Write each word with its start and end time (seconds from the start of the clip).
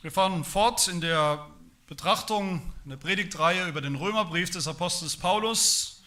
Wir 0.00 0.12
fahren 0.12 0.44
fort 0.44 0.86
in 0.86 1.00
der 1.00 1.44
Betrachtung, 1.88 2.72
in 2.84 2.90
der 2.90 2.96
Predigtreihe 2.98 3.66
über 3.66 3.80
den 3.80 3.96
Römerbrief 3.96 4.48
des 4.48 4.68
Apostels 4.68 5.16
Paulus, 5.16 6.04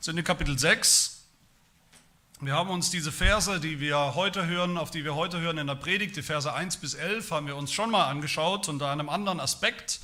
sind 0.00 0.16
in 0.16 0.24
Kapitel 0.24 0.58
6. 0.58 1.22
Wir 2.40 2.54
haben 2.54 2.70
uns 2.70 2.88
diese 2.88 3.12
Verse, 3.12 3.60
die 3.60 3.78
wir 3.78 4.14
heute 4.14 4.46
hören, 4.46 4.78
auf 4.78 4.90
die 4.90 5.04
wir 5.04 5.14
heute 5.16 5.38
hören 5.38 5.58
in 5.58 5.66
der 5.66 5.74
Predigt, 5.74 6.16
die 6.16 6.22
Verse 6.22 6.50
1 6.50 6.78
bis 6.78 6.94
11, 6.94 7.30
haben 7.30 7.46
wir 7.46 7.56
uns 7.56 7.74
schon 7.74 7.90
mal 7.90 8.06
angeschaut 8.06 8.70
unter 8.70 8.90
einem 8.90 9.10
anderen 9.10 9.38
Aspekt. 9.38 10.00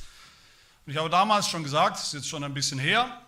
Und 0.84 0.92
ich 0.92 0.98
habe 0.98 1.08
damals 1.08 1.48
schon 1.48 1.62
gesagt, 1.62 1.96
das 1.96 2.08
ist 2.08 2.12
jetzt 2.12 2.28
schon 2.28 2.44
ein 2.44 2.52
bisschen 2.52 2.78
her, 2.78 3.22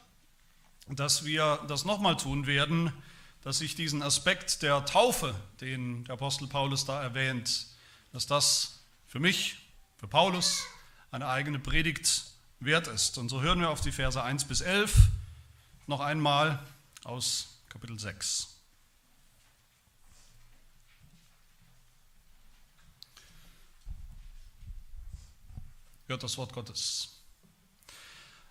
dass 0.87 1.25
wir 1.25 1.65
das 1.67 1.87
nochmal 1.87 2.19
tun 2.19 2.47
werden, 2.47 2.93
dass 3.41 3.63
ich 3.63 3.75
diesen 3.75 4.03
Aspekt 4.03 4.61
der 4.61 4.85
Taufe, 4.85 5.35
den 5.63 6.05
der 6.05 6.13
Apostel 6.13 6.47
Paulus 6.47 6.85
da 6.85 7.03
erwähnt, 7.03 7.69
dass 8.13 8.27
das 8.27 8.81
für 9.07 9.19
mich, 9.19 9.62
für 10.03 10.09
Paulus, 10.09 10.67
eine 11.13 11.29
eigene 11.29 11.61
Predigt 11.61 12.25
wert 12.59 12.89
ist. 12.89 13.19
Und 13.19 13.29
so 13.29 13.41
hören 13.41 13.61
wir 13.61 13.71
auf 13.71 13.83
die 13.83 13.93
Verse 13.93 14.21
1 14.21 14.47
bis 14.47 14.61
11 14.61 14.97
noch 15.87 16.01
einmal 16.01 16.59
aus 17.05 17.61
Kapitel 17.69 17.97
6. 17.97 18.49
Hört 26.09 26.25
das 26.25 26.37
Wort 26.37 26.53
Gottes. 26.53 27.23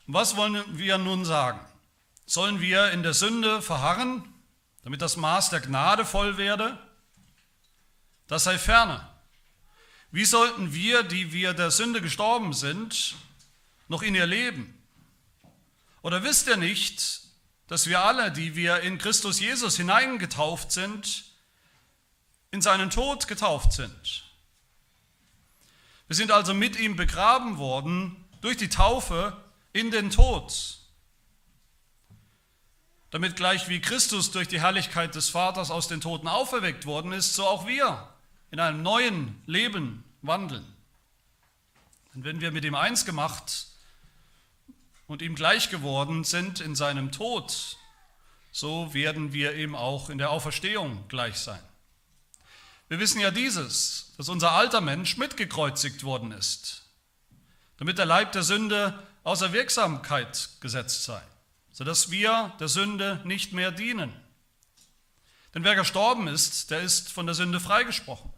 Was 0.07 0.37
wollen 0.37 0.63
wir 0.77 0.97
nun 0.97 1.25
sagen? 1.25 1.59
Sollen 2.25 2.61
wir 2.61 2.91
in 2.91 3.03
der 3.03 3.13
Sünde 3.13 3.61
verharren? 3.61 4.23
damit 4.83 4.99
das 5.03 5.15
Maß 5.15 5.51
der 5.51 5.59
Gnade 5.59 6.05
voll 6.05 6.37
werde? 6.37 6.75
Das 8.25 8.45
sei 8.45 8.57
ferne. 8.57 9.10
Wie 10.11 10.25
sollten 10.25 10.73
wir, 10.73 11.03
die 11.03 11.31
wir 11.31 11.53
der 11.53 11.71
Sünde 11.71 12.01
gestorben 12.01 12.53
sind, 12.53 13.15
noch 13.87 14.01
in 14.01 14.15
ihr 14.15 14.25
leben? 14.25 14.77
Oder 16.01 16.23
wisst 16.23 16.47
ihr 16.47 16.57
nicht, 16.57 17.21
dass 17.67 17.87
wir 17.87 18.03
alle, 18.03 18.31
die 18.31 18.55
wir 18.55 18.81
in 18.81 18.97
Christus 18.97 19.39
Jesus 19.39 19.77
hineingetauft 19.77 20.71
sind, 20.71 21.23
in 22.51 22.61
seinen 22.61 22.89
Tod 22.89 23.27
getauft 23.27 23.73
sind? 23.73 24.23
Wir 26.07 26.15
sind 26.15 26.31
also 26.31 26.53
mit 26.53 26.77
ihm 26.77 26.97
begraben 26.97 27.57
worden 27.57 28.25
durch 28.41 28.57
die 28.57 28.69
Taufe 28.69 29.37
in 29.71 29.91
den 29.91 30.09
Tod 30.09 30.81
damit 33.11 33.35
gleich 33.35 33.67
wie 33.67 33.81
Christus 33.81 34.31
durch 34.31 34.47
die 34.47 34.61
Herrlichkeit 34.61 35.15
des 35.15 35.29
Vaters 35.29 35.69
aus 35.69 35.89
den 35.89 36.01
Toten 36.01 36.27
auferweckt 36.27 36.85
worden 36.85 37.11
ist, 37.11 37.35
so 37.35 37.45
auch 37.45 37.67
wir 37.67 38.07
in 38.51 38.59
einem 38.59 38.83
neuen 38.83 39.41
Leben 39.45 40.03
wandeln. 40.21 40.65
Denn 42.13 42.23
wenn 42.23 42.41
wir 42.41 42.51
mit 42.51 42.65
ihm 42.65 42.75
eins 42.75 43.05
gemacht 43.05 43.67
und 45.07 45.21
ihm 45.21 45.35
gleich 45.35 45.69
geworden 45.69 46.23
sind 46.23 46.59
in 46.59 46.75
seinem 46.75 47.11
Tod, 47.11 47.77
so 48.51 48.93
werden 48.93 49.33
wir 49.33 49.55
ihm 49.55 49.75
auch 49.75 50.09
in 50.09 50.17
der 50.17 50.29
Auferstehung 50.29 51.07
gleich 51.07 51.37
sein. 51.37 51.63
Wir 52.89 52.99
wissen 52.99 53.21
ja 53.21 53.31
dieses, 53.31 54.13
dass 54.17 54.27
unser 54.27 54.51
alter 54.51 54.81
Mensch 54.81 55.17
mitgekreuzigt 55.17 56.03
worden 56.03 56.33
ist, 56.33 56.83
damit 57.77 57.97
der 57.97 58.05
Leib 58.05 58.33
der 58.33 58.43
Sünde 58.43 59.07
außer 59.23 59.53
Wirksamkeit 59.53 60.49
gesetzt 60.59 61.03
sei 61.03 61.21
sodass 61.71 62.11
wir 62.11 62.53
der 62.59 62.67
Sünde 62.67 63.21
nicht 63.23 63.53
mehr 63.53 63.71
dienen. 63.71 64.13
Denn 65.53 65.63
wer 65.63 65.75
gestorben 65.75 66.27
ist, 66.27 66.71
der 66.71 66.81
ist 66.81 67.11
von 67.11 67.25
der 67.25 67.35
Sünde 67.35 67.59
freigesprochen. 67.59 68.31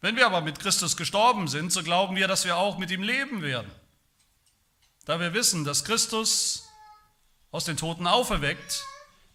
Wenn 0.00 0.16
wir 0.16 0.26
aber 0.26 0.40
mit 0.40 0.60
Christus 0.60 0.96
gestorben 0.96 1.48
sind, 1.48 1.72
so 1.72 1.82
glauben 1.82 2.14
wir, 2.14 2.28
dass 2.28 2.44
wir 2.44 2.56
auch 2.56 2.78
mit 2.78 2.90
ihm 2.90 3.02
leben 3.02 3.42
werden. 3.42 3.70
Da 5.04 5.18
wir 5.18 5.34
wissen, 5.34 5.64
dass 5.64 5.84
Christus 5.84 6.68
aus 7.50 7.64
den 7.64 7.76
Toten 7.76 8.06
auferweckt, 8.06 8.84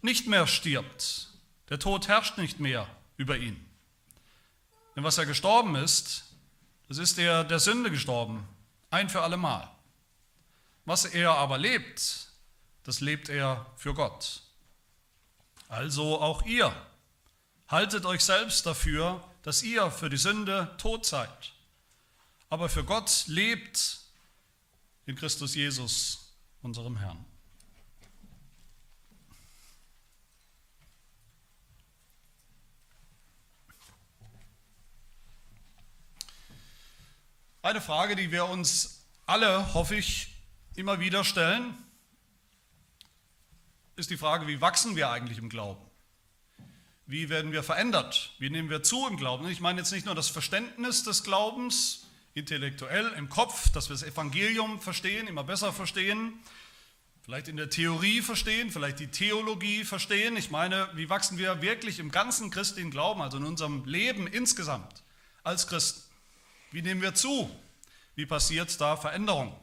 nicht 0.00 0.26
mehr 0.26 0.46
stirbt. 0.46 1.28
Der 1.68 1.78
Tod 1.78 2.08
herrscht 2.08 2.38
nicht 2.38 2.60
mehr 2.60 2.86
über 3.16 3.36
ihn. 3.36 3.64
Denn 4.94 5.04
was 5.04 5.18
er 5.18 5.26
gestorben 5.26 5.74
ist, 5.74 6.24
das 6.88 6.98
ist 6.98 7.18
er 7.18 7.44
der 7.44 7.58
Sünde 7.58 7.90
gestorben, 7.90 8.46
ein 8.90 9.08
für 9.08 9.22
allemal. 9.22 9.68
Was 10.84 11.04
er 11.04 11.32
aber 11.32 11.58
lebt, 11.58 12.28
das 12.84 13.00
lebt 13.00 13.28
er 13.28 13.66
für 13.76 13.94
Gott. 13.94 14.42
Also 15.68 16.20
auch 16.20 16.42
ihr. 16.42 16.74
Haltet 17.68 18.04
euch 18.04 18.22
selbst 18.22 18.66
dafür, 18.66 19.24
dass 19.44 19.62
ihr 19.62 19.90
für 19.90 20.08
die 20.08 20.16
Sünde 20.16 20.74
tot 20.78 21.04
seid, 21.04 21.52
aber 22.48 22.70
für 22.70 22.82
Gott 22.82 23.24
lebt 23.26 24.00
in 25.04 25.16
Christus 25.16 25.54
Jesus, 25.54 26.32
unserem 26.62 26.96
Herrn. 26.96 27.22
Eine 37.60 37.82
Frage, 37.82 38.16
die 38.16 38.30
wir 38.30 38.46
uns 38.46 39.04
alle, 39.26 39.74
hoffe 39.74 39.96
ich, 39.96 40.34
immer 40.74 41.00
wieder 41.00 41.22
stellen, 41.22 41.76
ist 43.96 44.08
die 44.08 44.16
Frage, 44.16 44.46
wie 44.46 44.62
wachsen 44.62 44.96
wir 44.96 45.10
eigentlich 45.10 45.36
im 45.36 45.50
Glauben? 45.50 45.83
Wie 47.06 47.28
werden 47.28 47.52
wir 47.52 47.62
verändert? 47.62 48.30
Wie 48.38 48.48
nehmen 48.48 48.70
wir 48.70 48.82
zu 48.82 49.06
im 49.06 49.18
Glauben? 49.18 49.46
Ich 49.48 49.60
meine 49.60 49.80
jetzt 49.80 49.92
nicht 49.92 50.06
nur 50.06 50.14
das 50.14 50.28
Verständnis 50.28 51.02
des 51.04 51.22
Glaubens, 51.22 52.06
intellektuell 52.32 53.12
im 53.18 53.28
Kopf, 53.28 53.70
dass 53.72 53.90
wir 53.90 53.94
das 53.94 54.02
Evangelium 54.02 54.80
verstehen, 54.80 55.28
immer 55.28 55.44
besser 55.44 55.72
verstehen, 55.72 56.32
vielleicht 57.22 57.48
in 57.48 57.56
der 57.56 57.68
Theorie 57.68 58.22
verstehen, 58.22 58.70
vielleicht 58.70 59.00
die 59.00 59.08
Theologie 59.08 59.84
verstehen. 59.84 60.36
Ich 60.36 60.50
meine, 60.50 60.88
wie 60.94 61.10
wachsen 61.10 61.36
wir 61.36 61.60
wirklich 61.60 61.98
im 61.98 62.10
ganzen 62.10 62.50
christlichen 62.50 62.90
Glauben, 62.90 63.20
also 63.20 63.36
in 63.36 63.44
unserem 63.44 63.84
Leben 63.84 64.26
insgesamt 64.26 65.02
als 65.42 65.66
Christen? 65.66 66.02
Wie 66.70 66.80
nehmen 66.80 67.02
wir 67.02 67.14
zu? 67.14 67.50
Wie 68.14 68.26
passiert 68.26 68.80
da 68.80 68.96
Veränderung? 68.96 69.54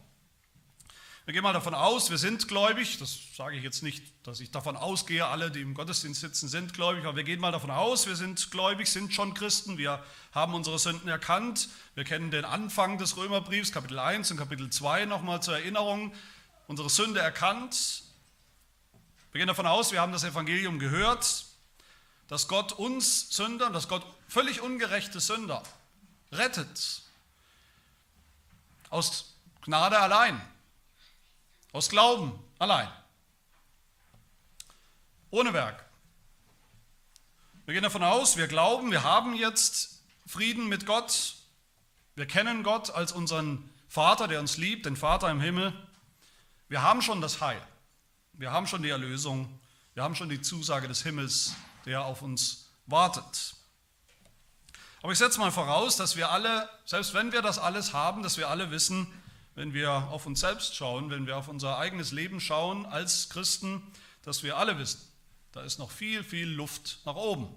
Wir 1.26 1.36
gehen 1.36 1.44
mal 1.44 1.54
davon 1.54 1.76
aus, 1.76 2.10
wir 2.10 2.18
sind 2.18 2.48
gläubig. 2.48 2.98
Das 2.98 3.20
sage 3.36 3.56
ich 3.56 3.64
jetzt 3.64 3.84
nicht, 3.84 4.04
dass 4.24 4.40
ich 4.40 4.50
davon 4.50 4.76
ausgehe, 4.76 5.28
alle, 5.28 5.52
die 5.52 5.62
im 5.62 5.76
Gottesdienst 5.76 6.20
sitzen, 6.20 6.50
sind 6.50 6.74
gläubig. 6.74 7.06
Aber 7.06 7.16
wir 7.16 7.24
gehen 7.24 7.40
mal 7.40 7.52
davon 7.52 7.70
aus, 7.70 8.08
wir 8.08 8.16
sind 8.16 8.50
gläubig, 8.50 8.88
sind 8.88 9.14
schon 9.14 9.36
Christen. 9.36 9.78
Wir 9.78 10.04
haben 10.32 10.56
unsere 10.56 10.80
Sünden 10.80 11.08
erkannt. 11.08 11.70
Wir 11.94 12.06
kennen 12.06 12.32
den 12.32 12.44
Anfang 12.44 12.98
des 12.98 13.18
Römerbriefs, 13.18 13.72
Kapitel 13.72 14.00
1 14.00 14.32
und 14.32 14.38
Kapitel 14.38 14.72
2 14.72 15.06
nochmal 15.06 15.44
zur 15.44 15.54
Erinnerung. 15.54 16.12
Unsere 16.66 16.90
Sünde 16.90 17.20
erkannt. 17.20 18.04
Wir 19.32 19.40
gehen 19.40 19.48
davon 19.48 19.68
aus, 19.68 19.92
wir 19.92 20.02
haben 20.02 20.12
das 20.14 20.24
Evangelium 20.24 20.80
gehört, 20.80 21.46
dass 22.30 22.48
Gott 22.48 22.74
uns 22.74 23.30
Sünder, 23.30 23.70
dass 23.70 23.88
Gott 23.88 24.06
völlig 24.28 24.60
ungerechte 24.60 25.20
Sünder 25.20 25.62
rettet. 26.32 27.04
Aus 28.90 29.36
Gnade 29.62 30.00
allein. 30.00 30.42
Aus 31.74 31.90
Glauben 31.90 32.38
allein. 32.60 32.90
Ohne 35.30 35.54
Werk. 35.54 35.86
Wir 37.66 37.74
gehen 37.74 37.84
davon 37.84 38.04
aus, 38.04 38.36
wir 38.36 38.48
glauben, 38.48 38.92
wir 38.92 39.04
haben 39.04 39.34
jetzt 39.34 40.04
Frieden 40.28 40.68
mit 40.68 40.86
Gott. 40.86 41.36
Wir 42.16 42.26
kennen 42.26 42.64
Gott 42.64 42.90
als 42.92 43.14
unseren 43.14 43.70
Vater, 43.88 44.28
der 44.28 44.40
uns 44.40 44.58
liebt, 44.58 44.86
den 44.86 44.98
Vater 44.98 45.30
im 45.30 45.40
Himmel. 45.40 45.74
Wir 46.68 46.82
haben 46.82 47.02
schon 47.02 47.22
das 47.22 47.40
Heil. 47.40 47.62
Wir 48.34 48.52
haben 48.52 48.68
schon 48.68 48.84
die 48.84 48.90
Erlösung. 48.90 49.60
Wir 49.94 50.04
haben 50.04 50.16
schon 50.16 50.30
die 50.30 50.42
Zusage 50.42 50.88
des 50.88 51.04
Himmels, 51.04 51.56
der 51.86 52.04
auf 52.06 52.22
uns 52.22 52.70
wartet. 52.86 53.56
Aber 55.02 55.12
ich 55.12 55.18
setze 55.18 55.40
mal 55.40 55.52
voraus, 55.52 55.98
dass 55.98 56.16
wir 56.16 56.32
alle, 56.32 56.70
selbst 56.86 57.14
wenn 57.14 57.32
wir 57.32 57.42
das 57.42 57.58
alles 57.58 57.94
haben, 57.94 58.24
dass 58.24 58.38
wir 58.38 58.50
alle 58.50 58.72
wissen, 58.72 59.08
wenn 59.56 59.74
wir 59.74 59.92
auf 59.92 60.26
uns 60.26 60.40
selbst 60.40 60.76
schauen, 60.76 61.10
wenn 61.10 61.28
wir 61.28 61.38
auf 61.38 61.48
unser 61.48 61.78
eigenes 61.78 62.12
Leben 62.12 62.40
schauen 62.40 62.86
als 62.86 63.30
Christen, 63.30 63.82
dass 64.24 64.44
wir 64.44 64.58
alle 64.58 64.78
wissen, 64.78 65.02
da 65.52 65.64
ist 65.64 65.80
noch 65.80 65.92
viel, 65.92 66.24
viel 66.24 66.48
Luft 66.48 67.00
nach 67.06 67.16
oben. 67.16 67.54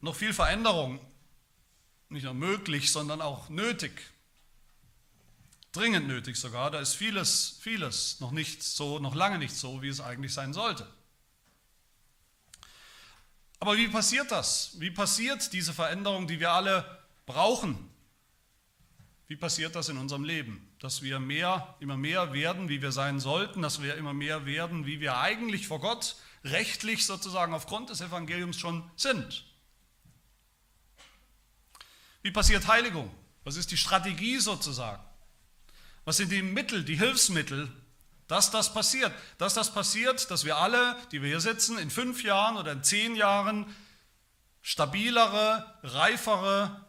Noch 0.00 0.16
viel 0.16 0.34
Veränderung, 0.34 1.00
nicht 2.08 2.24
nur 2.24 2.34
möglich, 2.34 2.92
sondern 2.92 3.22
auch 3.22 3.48
nötig. 3.48 3.92
Dringend 5.70 6.06
nötig 6.06 6.36
sogar. 6.36 6.70
Da 6.70 6.80
ist 6.80 6.94
vieles, 6.94 7.58
vieles 7.60 8.20
noch 8.20 8.32
nicht 8.32 8.62
so, 8.62 8.98
noch 8.98 9.14
lange 9.14 9.38
nicht 9.38 9.54
so, 9.54 9.80
wie 9.80 9.88
es 9.88 10.00
eigentlich 10.00 10.34
sein 10.34 10.52
sollte. 10.52 10.86
Aber 13.58 13.76
wie 13.76 13.88
passiert 13.88 14.30
das? 14.30 14.72
Wie 14.80 14.90
passiert 14.90 15.52
diese 15.52 15.72
Veränderung, 15.72 16.26
die 16.26 16.40
wir 16.40 16.50
alle 16.50 17.04
brauchen? 17.24 17.91
Wie 19.32 19.36
passiert 19.36 19.74
das 19.74 19.88
in 19.88 19.96
unserem 19.96 20.24
Leben? 20.24 20.68
Dass 20.78 21.00
wir 21.00 21.18
mehr, 21.18 21.74
immer 21.80 21.96
mehr 21.96 22.34
werden, 22.34 22.68
wie 22.68 22.82
wir 22.82 22.92
sein 22.92 23.18
sollten, 23.18 23.62
dass 23.62 23.80
wir 23.80 23.94
immer 23.94 24.12
mehr 24.12 24.44
werden, 24.44 24.84
wie 24.84 25.00
wir 25.00 25.16
eigentlich 25.16 25.66
vor 25.68 25.80
Gott 25.80 26.16
rechtlich 26.44 27.06
sozusagen 27.06 27.54
aufgrund 27.54 27.88
des 27.88 28.02
Evangeliums 28.02 28.58
schon 28.58 28.90
sind. 28.94 29.46
Wie 32.20 32.30
passiert 32.30 32.68
Heiligung? 32.68 33.10
Was 33.42 33.56
ist 33.56 33.70
die 33.70 33.78
Strategie 33.78 34.38
sozusagen? 34.38 35.02
Was 36.04 36.18
sind 36.18 36.30
die 36.30 36.42
Mittel, 36.42 36.84
die 36.84 36.98
Hilfsmittel, 36.98 37.72
dass 38.28 38.50
das 38.50 38.74
passiert? 38.74 39.14
Dass 39.38 39.54
das 39.54 39.72
passiert, 39.72 40.30
dass 40.30 40.44
wir 40.44 40.58
alle, 40.58 40.94
die 41.10 41.22
wir 41.22 41.30
hier 41.30 41.40
sitzen, 41.40 41.78
in 41.78 41.88
fünf 41.88 42.22
Jahren 42.22 42.58
oder 42.58 42.72
in 42.72 42.84
zehn 42.84 43.16
Jahren 43.16 43.74
stabilere, 44.60 45.74
reifere, 45.84 46.84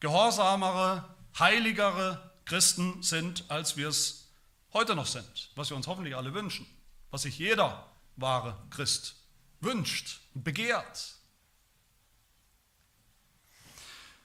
gehorsamere, 0.00 1.08
heiligere 1.38 2.32
Christen 2.44 3.02
sind, 3.02 3.44
als 3.48 3.76
wir 3.76 3.88
es 3.88 4.28
heute 4.72 4.94
noch 4.94 5.06
sind, 5.06 5.50
was 5.54 5.70
wir 5.70 5.76
uns 5.76 5.86
hoffentlich 5.86 6.16
alle 6.16 6.34
wünschen, 6.34 6.66
was 7.10 7.22
sich 7.22 7.38
jeder 7.38 7.86
wahre 8.16 8.56
Christ 8.70 9.16
wünscht 9.60 10.20
und 10.34 10.44
begehrt. 10.44 11.14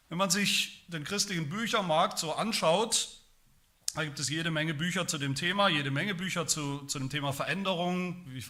Wenn 0.09 0.17
man 0.17 0.29
sich 0.29 0.85
den 0.87 1.03
christlichen 1.03 1.49
Büchermarkt 1.49 2.17
so 2.17 2.33
anschaut, 2.33 3.09
da 3.93 4.03
gibt 4.03 4.19
es 4.19 4.29
jede 4.29 4.51
Menge 4.51 4.73
Bücher 4.73 5.07
zu 5.07 5.17
dem 5.17 5.35
Thema, 5.35 5.69
jede 5.69 5.91
Menge 5.91 6.15
Bücher 6.15 6.47
zu, 6.47 6.85
zu 6.85 6.99
dem 6.99 7.09
Thema 7.09 7.33
Veränderung, 7.33 8.23
wie, 8.27 8.47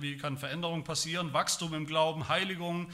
wie 0.00 0.16
kann 0.16 0.36
Veränderung 0.36 0.84
passieren, 0.84 1.32
Wachstum 1.32 1.74
im 1.74 1.86
Glauben, 1.86 2.28
Heiligung, 2.28 2.90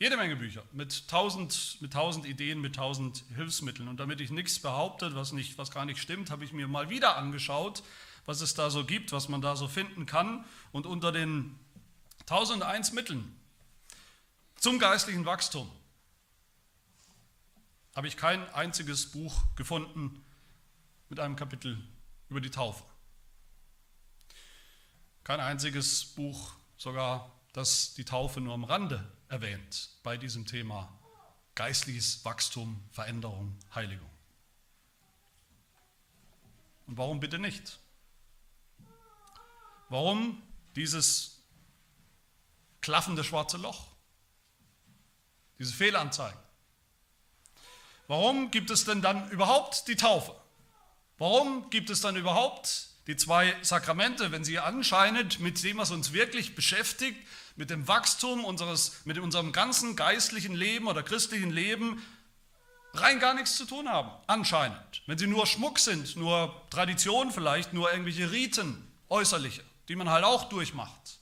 jede 0.00 0.16
Menge 0.16 0.34
Bücher 0.34 0.64
mit 0.72 1.08
tausend, 1.08 1.76
mit 1.80 1.92
tausend 1.92 2.24
Ideen, 2.24 2.60
mit 2.60 2.74
tausend 2.74 3.22
Hilfsmitteln. 3.36 3.86
Und 3.86 4.00
damit 4.00 4.20
ich 4.22 4.30
nichts 4.30 4.58
behaupte, 4.58 5.14
was, 5.14 5.32
nicht, 5.32 5.58
was 5.58 5.70
gar 5.70 5.84
nicht 5.84 6.00
stimmt, 6.00 6.30
habe 6.30 6.42
ich 6.42 6.52
mir 6.52 6.66
mal 6.66 6.88
wieder 6.88 7.18
angeschaut, 7.18 7.82
was 8.24 8.40
es 8.40 8.54
da 8.54 8.70
so 8.70 8.86
gibt, 8.86 9.12
was 9.12 9.28
man 9.28 9.42
da 9.42 9.56
so 9.56 9.68
finden 9.68 10.06
kann. 10.06 10.46
Und 10.72 10.86
unter 10.86 11.12
den 11.12 11.54
1001 12.20 12.92
Mitteln 12.92 13.36
zum 14.56 14.78
geistlichen 14.78 15.26
Wachstum 15.26 15.70
habe 17.94 18.08
ich 18.08 18.16
kein 18.16 18.48
einziges 18.54 19.10
Buch 19.10 19.42
gefunden 19.54 20.24
mit 21.10 21.20
einem 21.20 21.36
Kapitel 21.36 21.78
über 22.30 22.40
die 22.40 22.50
Taufe. 22.50 22.84
Kein 25.24 25.40
einziges 25.40 26.06
Buch 26.06 26.54
sogar, 26.78 27.30
das 27.52 27.92
die 27.92 28.06
Taufe 28.06 28.40
nur 28.40 28.54
am 28.54 28.64
Rande 28.64 29.06
erwähnt 29.30 29.90
bei 30.02 30.16
diesem 30.16 30.44
Thema 30.44 30.92
geistliches 31.54 32.24
Wachstum, 32.24 32.82
Veränderung, 32.90 33.56
Heiligung. 33.74 34.10
Und 36.86 36.98
warum 36.98 37.20
bitte 37.20 37.38
nicht? 37.38 37.78
Warum 39.88 40.42
dieses 40.74 41.42
klaffende 42.80 43.24
schwarze 43.24 43.56
Loch? 43.56 43.86
Diese 45.58 45.72
Fehlanzeigen? 45.72 46.38
Warum 48.08 48.50
gibt 48.50 48.70
es 48.70 48.84
denn 48.84 49.02
dann 49.02 49.30
überhaupt 49.30 49.86
die 49.86 49.96
Taufe? 49.96 50.34
Warum 51.18 51.70
gibt 51.70 51.90
es 51.90 52.00
dann 52.00 52.16
überhaupt 52.16 52.89
die 53.10 53.16
zwei 53.16 53.56
Sakramente, 53.62 54.30
wenn 54.30 54.44
sie 54.44 54.60
anscheinend 54.60 55.40
mit 55.40 55.60
dem, 55.64 55.78
was 55.78 55.90
uns 55.90 56.12
wirklich 56.12 56.54
beschäftigt, 56.54 57.18
mit 57.56 57.68
dem 57.68 57.88
Wachstum 57.88 58.44
unseres, 58.44 59.04
mit 59.04 59.18
unserem 59.18 59.50
ganzen 59.50 59.96
geistlichen 59.96 60.54
Leben 60.54 60.86
oder 60.86 61.02
christlichen 61.02 61.50
Leben 61.50 62.00
rein 62.94 63.18
gar 63.18 63.34
nichts 63.34 63.56
zu 63.56 63.64
tun 63.64 63.88
haben, 63.88 64.12
anscheinend. 64.28 65.02
Wenn 65.06 65.18
sie 65.18 65.26
nur 65.26 65.48
Schmuck 65.48 65.80
sind, 65.80 66.14
nur 66.14 66.54
Tradition 66.70 67.32
vielleicht, 67.32 67.72
nur 67.72 67.90
irgendwelche 67.90 68.30
Riten, 68.30 68.88
äußerliche, 69.08 69.64
die 69.88 69.96
man 69.96 70.08
halt 70.08 70.24
auch 70.24 70.48
durchmacht. 70.48 71.18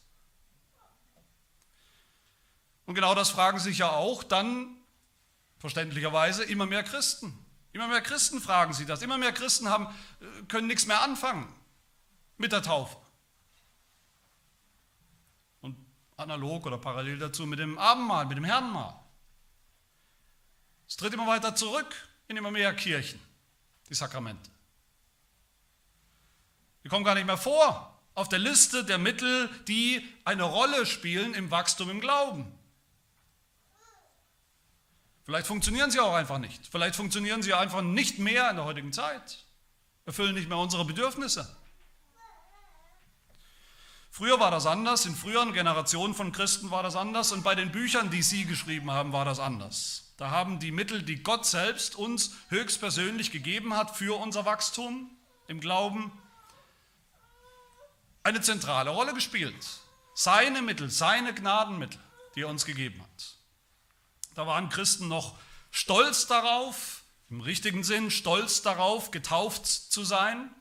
Und 2.84 2.96
genau 2.96 3.14
das 3.14 3.30
fragen 3.30 3.60
sich 3.60 3.78
ja 3.78 3.92
auch 3.92 4.22
dann 4.22 4.76
verständlicherweise 5.56 6.44
immer 6.44 6.66
mehr 6.66 6.82
Christen. 6.82 7.32
Immer 7.72 7.88
mehr 7.88 8.02
Christen 8.02 8.42
fragen 8.42 8.74
sie 8.74 8.84
das. 8.84 9.00
Immer 9.00 9.16
mehr 9.16 9.32
Christen 9.32 9.70
haben, 9.70 9.86
äh, 10.20 10.42
können 10.48 10.66
nichts 10.66 10.84
mehr 10.84 11.00
anfangen 11.00 11.50
mit 12.38 12.52
der 12.52 12.62
Taufe 12.62 12.96
analog 16.18 16.66
oder 16.66 16.78
parallel 16.78 17.18
dazu 17.18 17.46
mit 17.46 17.58
dem 17.58 17.78
Abendmahl, 17.78 18.26
mit 18.26 18.36
dem 18.36 18.44
Herrenmahl. 18.44 18.94
Es 20.86 20.96
tritt 20.96 21.14
immer 21.14 21.26
weiter 21.26 21.54
zurück 21.54 21.94
in 22.26 22.36
immer 22.36 22.50
mehr 22.50 22.74
Kirchen, 22.74 23.20
die 23.88 23.94
Sakramente. 23.94 24.50
Die 26.84 26.88
kommen 26.88 27.04
gar 27.04 27.14
nicht 27.14 27.26
mehr 27.26 27.38
vor 27.38 27.94
auf 28.14 28.28
der 28.28 28.40
Liste 28.40 28.84
der 28.84 28.98
Mittel, 28.98 29.48
die 29.68 30.04
eine 30.24 30.42
Rolle 30.42 30.86
spielen 30.86 31.34
im 31.34 31.50
Wachstum 31.50 31.88
im 31.88 32.00
Glauben. 32.00 32.52
Vielleicht 35.24 35.46
funktionieren 35.46 35.90
sie 35.90 36.00
auch 36.00 36.14
einfach 36.14 36.38
nicht. 36.38 36.66
Vielleicht 36.66 36.96
funktionieren 36.96 37.42
sie 37.42 37.54
einfach 37.54 37.82
nicht 37.82 38.18
mehr 38.18 38.50
in 38.50 38.56
der 38.56 38.64
heutigen 38.64 38.92
Zeit. 38.92 39.44
Erfüllen 40.06 40.34
nicht 40.34 40.48
mehr 40.48 40.58
unsere 40.58 40.84
Bedürfnisse. 40.84 41.54
Früher 44.18 44.40
war 44.40 44.50
das 44.50 44.66
anders, 44.66 45.06
in 45.06 45.14
früheren 45.14 45.52
Generationen 45.52 46.12
von 46.12 46.32
Christen 46.32 46.72
war 46.72 46.82
das 46.82 46.96
anders 46.96 47.30
und 47.30 47.44
bei 47.44 47.54
den 47.54 47.70
Büchern, 47.70 48.10
die 48.10 48.22
sie 48.24 48.46
geschrieben 48.46 48.90
haben, 48.90 49.12
war 49.12 49.24
das 49.24 49.38
anders. 49.38 50.12
Da 50.16 50.32
haben 50.32 50.58
die 50.58 50.72
Mittel, 50.72 51.04
die 51.04 51.22
Gott 51.22 51.46
selbst 51.46 51.94
uns 51.94 52.32
höchstpersönlich 52.48 53.30
gegeben 53.30 53.76
hat 53.76 53.96
für 53.96 54.20
unser 54.20 54.44
Wachstum 54.44 55.08
im 55.46 55.60
Glauben, 55.60 56.10
eine 58.24 58.40
zentrale 58.40 58.90
Rolle 58.90 59.14
gespielt. 59.14 59.54
Seine 60.14 60.62
Mittel, 60.62 60.90
seine 60.90 61.32
Gnadenmittel, 61.32 62.00
die 62.34 62.40
er 62.40 62.48
uns 62.48 62.64
gegeben 62.64 63.00
hat. 63.00 63.36
Da 64.34 64.48
waren 64.48 64.68
Christen 64.68 65.06
noch 65.06 65.38
stolz 65.70 66.26
darauf, 66.26 67.04
im 67.30 67.40
richtigen 67.40 67.84
Sinn 67.84 68.10
stolz 68.10 68.62
darauf, 68.62 69.12
getauft 69.12 69.64
zu 69.64 70.02
sein, 70.02 70.52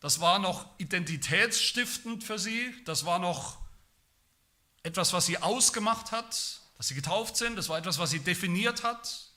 das 0.00 0.20
war 0.20 0.38
noch 0.38 0.66
identitätsstiftend 0.78 2.24
für 2.24 2.38
sie, 2.38 2.74
das 2.84 3.04
war 3.04 3.18
noch 3.18 3.58
etwas, 4.82 5.12
was 5.12 5.26
sie 5.26 5.38
ausgemacht 5.38 6.12
hat, 6.12 6.60
dass 6.76 6.88
sie 6.88 6.94
getauft 6.94 7.36
sind, 7.36 7.56
das 7.56 7.68
war 7.68 7.78
etwas, 7.78 7.98
was 7.98 8.10
sie 8.10 8.20
definiert 8.20 8.84
hat. 8.84 9.28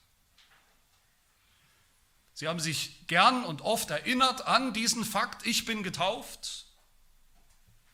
Sie 2.33 2.47
haben 2.47 2.59
sich 2.59 3.07
gern 3.07 3.43
und 3.43 3.61
oft 3.61 3.89
erinnert 3.89 4.47
an 4.47 4.73
diesen 4.73 5.05
Fakt, 5.05 5.45
ich 5.45 5.65
bin 5.65 5.83
getauft. 5.83 6.65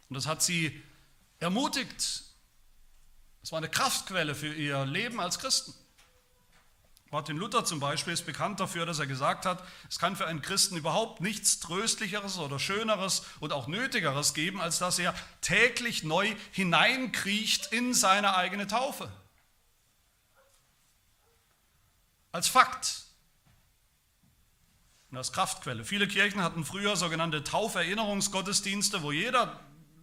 Und 0.10 0.16
das 0.16 0.26
hat 0.26 0.42
sie 0.42 0.82
ermutigt. 1.40 2.24
Das 3.42 3.52
war 3.52 3.58
eine 3.58 3.70
Kraftquelle 3.70 4.36
für 4.36 4.54
ihr 4.54 4.86
Leben 4.86 5.20
als 5.20 5.40
Christen. 5.40 5.74
Martin 7.10 7.38
Luther 7.38 7.64
zum 7.64 7.80
Beispiel 7.80 8.12
ist 8.14 8.26
bekannt 8.26 8.60
dafür, 8.60 8.86
dass 8.86 9.00
er 9.00 9.08
gesagt 9.08 9.46
hat, 9.46 9.64
es 9.90 9.98
kann 9.98 10.18
für 10.18 10.28
einen 10.28 10.42
Christen 10.42 10.76
überhaupt 10.76 11.22
nichts 11.22 11.60
Tröstlicheres 11.60 12.38
oder 12.38 12.60
Schöneres 12.60 13.24
und 13.40 13.54
auch 13.54 13.68
Nötigeres 13.68 14.34
geben, 14.34 14.60
als 14.60 14.80
dass 14.80 15.00
er 15.00 15.14
täglich 15.40 16.04
neu 16.04 16.36
hineinkriecht 16.52 17.72
in 17.72 17.94
seine 17.94 18.36
eigene 18.36 18.68
Taufe. 18.68 19.10
Als 22.34 22.50
Fakt 22.50 23.04
und 25.10 25.18
als 25.18 25.32
Kraftquelle. 25.32 25.86
Viele 25.86 26.10
Kirchen 26.10 26.44
hatten 26.44 26.66
früher 26.66 26.98
sogenannte 26.98 27.42
Tauferinnerungsgottesdienste, 27.42 29.02
wo 29.02 29.14
jeder 29.14 29.62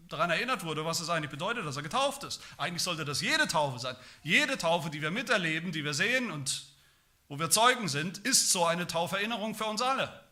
daran 0.09 0.31
erinnert 0.31 0.65
wurde, 0.65 0.87
was 0.87 1.01
es 1.01 1.11
eigentlich 1.11 1.31
bedeutet, 1.31 1.67
dass 1.67 1.77
er 1.77 1.83
getauft 1.83 2.25
ist. 2.25 2.41
Eigentlich 2.57 2.83
sollte 2.83 3.05
das 3.05 3.21
jede 3.21 3.47
Taufe 3.47 3.79
sein. 3.79 3.97
Jede 4.23 4.57
Taufe, 4.57 4.89
die 4.89 5.03
wir 5.03 5.11
miterleben, 5.11 5.71
die 5.71 5.85
wir 5.85 5.93
sehen 5.93 6.31
und 6.31 6.74
wo 7.35 7.41
wir 7.41 7.51
Zeugen 7.51 7.89
sind, 7.89 8.19
ist 8.19 8.53
so 8.53 8.65
eine 8.65 8.87
Tauferinnerung 8.87 9.57
für 9.57 9.65
uns 9.65 9.83
alle. 9.83 10.25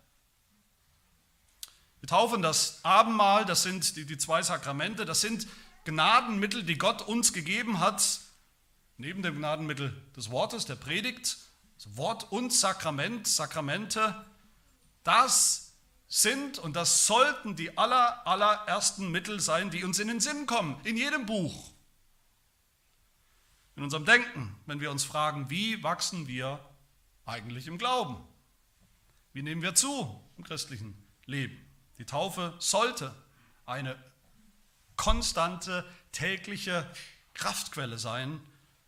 Wir 1.99 2.09
taufen 2.09 2.43
das 2.43 2.79
Abendmahl, 2.85 3.45
das 3.45 3.65
sind 3.65 3.97
die, 3.97 4.07
die 4.07 4.19
zwei 4.19 4.41
Sakramente, 4.41 5.05
das 5.05 5.21
sind 5.21 5.49
Gnadenmittel, 5.85 6.63
die 6.63 6.79
Gott 6.79 7.03
uns 7.03 7.33
gegeben 7.33 7.81
hat, 7.81 8.21
neben 8.99 9.21
dem 9.21 9.35
Gnadenmittel 9.35 10.01
des 10.17 10.31
Wortes, 10.31 10.65
der 10.65 10.77
Predigt, 10.77 11.39
also 11.75 11.97
Wort 11.97 12.31
und 12.31 12.53
Sakrament, 12.53 13.27
Sakramente, 13.27 14.25
das 15.03 15.73
sind 16.07 16.61
und 16.61 16.77
das 16.77 17.09
sollten 17.09 17.57
die 17.57 17.77
aller, 17.77 18.25
allerersten 18.29 19.11
Mittel 19.11 19.41
sein, 19.41 19.71
die 19.71 19.83
uns 19.83 19.99
in 19.99 20.07
den 20.07 20.21
Sinn 20.21 20.47
kommen, 20.47 20.81
in 20.85 20.97
jedem 20.97 21.27
Buch. 21.27 21.73
In 23.75 23.83
unserem 23.83 24.05
Denken, 24.05 24.55
wenn 24.67 24.79
wir 24.79 24.93
uns 24.93 25.03
fragen, 25.03 25.51
wie 25.51 25.83
wachsen 25.83 26.29
wir 26.29 26.61
eigentlich 27.33 27.67
im 27.67 27.79
Glauben. 27.79 28.17
Wie 29.33 29.43
nehmen 29.43 29.63
wir 29.63 29.75
zu 29.75 30.21
im 30.37 30.45
christlichen 30.45 30.95
Leben? 31.25 31.57
Die 31.99 32.05
Taufe 32.05 32.55
sollte 32.59 33.15
eine 33.65 33.97
konstante, 34.97 35.85
tägliche 36.13 36.89
Kraftquelle 37.33 37.99
sein 37.99 38.39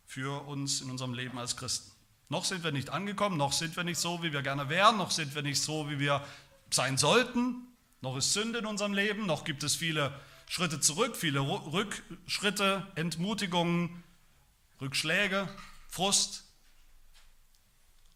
für 0.05 0.45
uns 0.45 0.81
in 0.81 0.91
unserem 0.91 1.13
Leben 1.13 1.39
als 1.39 1.57
Christen. 1.57 1.91
Noch 2.29 2.45
sind 2.45 2.63
wir 2.63 2.71
nicht 2.71 2.91
angekommen, 2.91 3.37
noch 3.37 3.51
sind 3.51 3.75
wir 3.75 3.83
nicht 3.83 3.97
so, 3.97 4.21
wie 4.21 4.31
wir 4.31 4.43
gerne 4.43 4.69
wären, 4.69 4.97
noch 4.97 5.11
sind 5.11 5.33
wir 5.33 5.41
nicht 5.41 5.61
so, 5.61 5.89
wie 5.89 5.99
wir 5.99 6.23
sein 6.69 6.97
sollten, 6.97 7.67
noch 8.01 8.15
ist 8.15 8.33
Sünde 8.33 8.59
in 8.59 8.65
unserem 8.65 8.93
Leben, 8.93 9.25
noch 9.25 9.43
gibt 9.43 9.63
es 9.63 9.75
viele 9.75 10.19
Schritte 10.47 10.79
zurück, 10.79 11.15
viele 11.15 11.39
Rückschritte, 11.39 12.85
Entmutigungen, 12.95 14.03
Rückschläge, 14.79 15.49
Frust. 15.87 16.44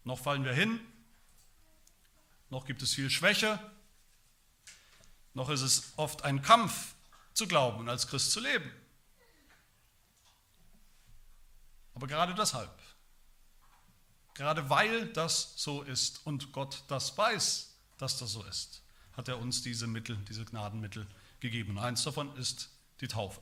Noch 0.04 0.18
fallen 0.18 0.44
wir 0.44 0.52
hin, 0.52 0.80
noch 2.48 2.64
gibt 2.64 2.82
es 2.82 2.94
viel 2.94 3.10
Schwäche, 3.10 3.58
noch 5.34 5.50
ist 5.50 5.62
es 5.62 5.92
oft 5.96 6.22
ein 6.22 6.42
Kampf 6.42 6.94
zu 7.34 7.46
glauben 7.46 7.80
und 7.80 7.88
als 7.88 8.06
Christ 8.06 8.32
zu 8.32 8.40
leben. 8.40 8.70
Aber 11.94 12.06
gerade 12.06 12.34
deshalb, 12.34 12.70
gerade 14.34 14.68
weil 14.70 15.06
das 15.12 15.54
so 15.56 15.82
ist 15.82 16.26
und 16.26 16.52
Gott 16.52 16.82
das 16.88 17.16
weiß, 17.16 17.74
dass 17.98 18.18
das 18.18 18.32
so 18.32 18.42
ist, 18.44 18.82
hat 19.12 19.28
er 19.28 19.38
uns 19.38 19.62
diese 19.62 19.86
Mittel, 19.86 20.16
diese 20.28 20.44
Gnadenmittel 20.44 21.06
gegeben. 21.40 21.76
Und 21.76 21.84
eins 21.84 22.02
davon 22.04 22.34
ist 22.36 22.70
die 23.00 23.08
Taufe. 23.08 23.40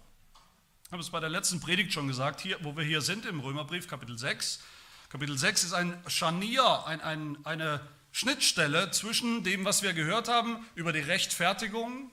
Ich 0.85 0.93
habe 0.93 1.03
es 1.03 1.11
bei 1.11 1.21
der 1.21 1.29
letzten 1.29 1.61
Predigt 1.61 1.93
schon 1.93 2.09
gesagt, 2.09 2.41
hier, 2.41 2.59
wo 2.65 2.77
wir 2.77 2.83
hier 2.83 3.03
sind 3.03 3.27
im 3.27 3.41
Römerbrief, 3.41 3.89
Kapitel 3.89 4.19
6. 4.19 4.61
Kapitel 5.09 5.39
6 5.39 5.65
ist 5.65 5.73
ein 5.73 6.03
Scharnier, 6.07 6.85
ein, 6.87 7.01
ein, 7.01 7.47
eine 7.47 7.81
Schnittstelle 8.13 8.91
zwischen 8.91 9.43
dem, 9.43 9.65
was 9.65 9.83
wir 9.83 9.95
gehört 9.95 10.29
haben 10.29 10.67
über 10.75 10.93
die 10.93 11.01
Rechtfertigung 11.01 12.11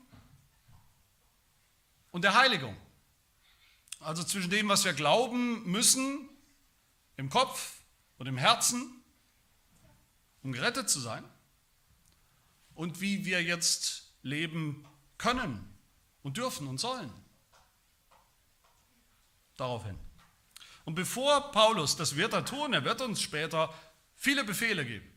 und 2.12 2.24
der 2.24 2.36
Heiligung. 2.36 2.78
Also 4.00 4.24
zwischen 4.24 4.50
dem, 4.50 4.70
was 4.70 4.86
wir 4.86 4.94
glauben 4.94 5.70
müssen 5.70 6.30
im 7.18 7.30
Kopf 7.30 7.80
und 8.18 8.28
im 8.28 8.38
Herzen, 8.38 9.04
um 10.42 10.54
gerettet 10.54 10.90
zu 10.90 11.00
sein, 11.00 11.24
und 12.76 13.02
wie 13.02 13.26
wir 13.26 13.42
jetzt 13.42 14.14
leben 14.22 14.86
können 15.18 15.78
und 16.24 16.38
dürfen 16.38 16.68
und 16.68 16.78
sollen. 16.78 17.12
Daraufhin. 19.58 20.05
Und 20.86 20.96
bevor 20.96 21.52
Paulus, 21.52 21.98
das 21.98 22.16
wird 22.16 22.34
er 22.34 22.46
tun, 22.46 22.74
er 22.74 22.86
wird 22.86 23.02
uns 23.02 23.22
später 23.22 23.74
viele 24.16 24.44
Befehle 24.44 24.86
geben. 24.86 25.12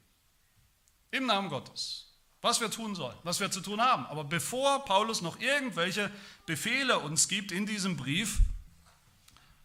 Im 1.11 1.27
Namen 1.27 1.51
Gottes. 1.51 2.07
Was 2.41 2.61
wir 2.61 2.71
tun 2.71 2.95
sollen, 2.95 3.17
was 3.25 3.41
wir 3.41 3.51
zu 3.51 3.61
tun 3.61 3.81
haben. 3.81 4.07
Aber 4.07 4.25
bevor 4.25 4.85
Paulus 4.85 5.23
noch 5.23 5.41
irgendwelche 5.41 6.11
Befehle 6.47 7.01
uns 7.01 7.29
gibt 7.29 7.53
in 7.53 7.67
diesem 7.67 7.97
Brief, 7.97 8.39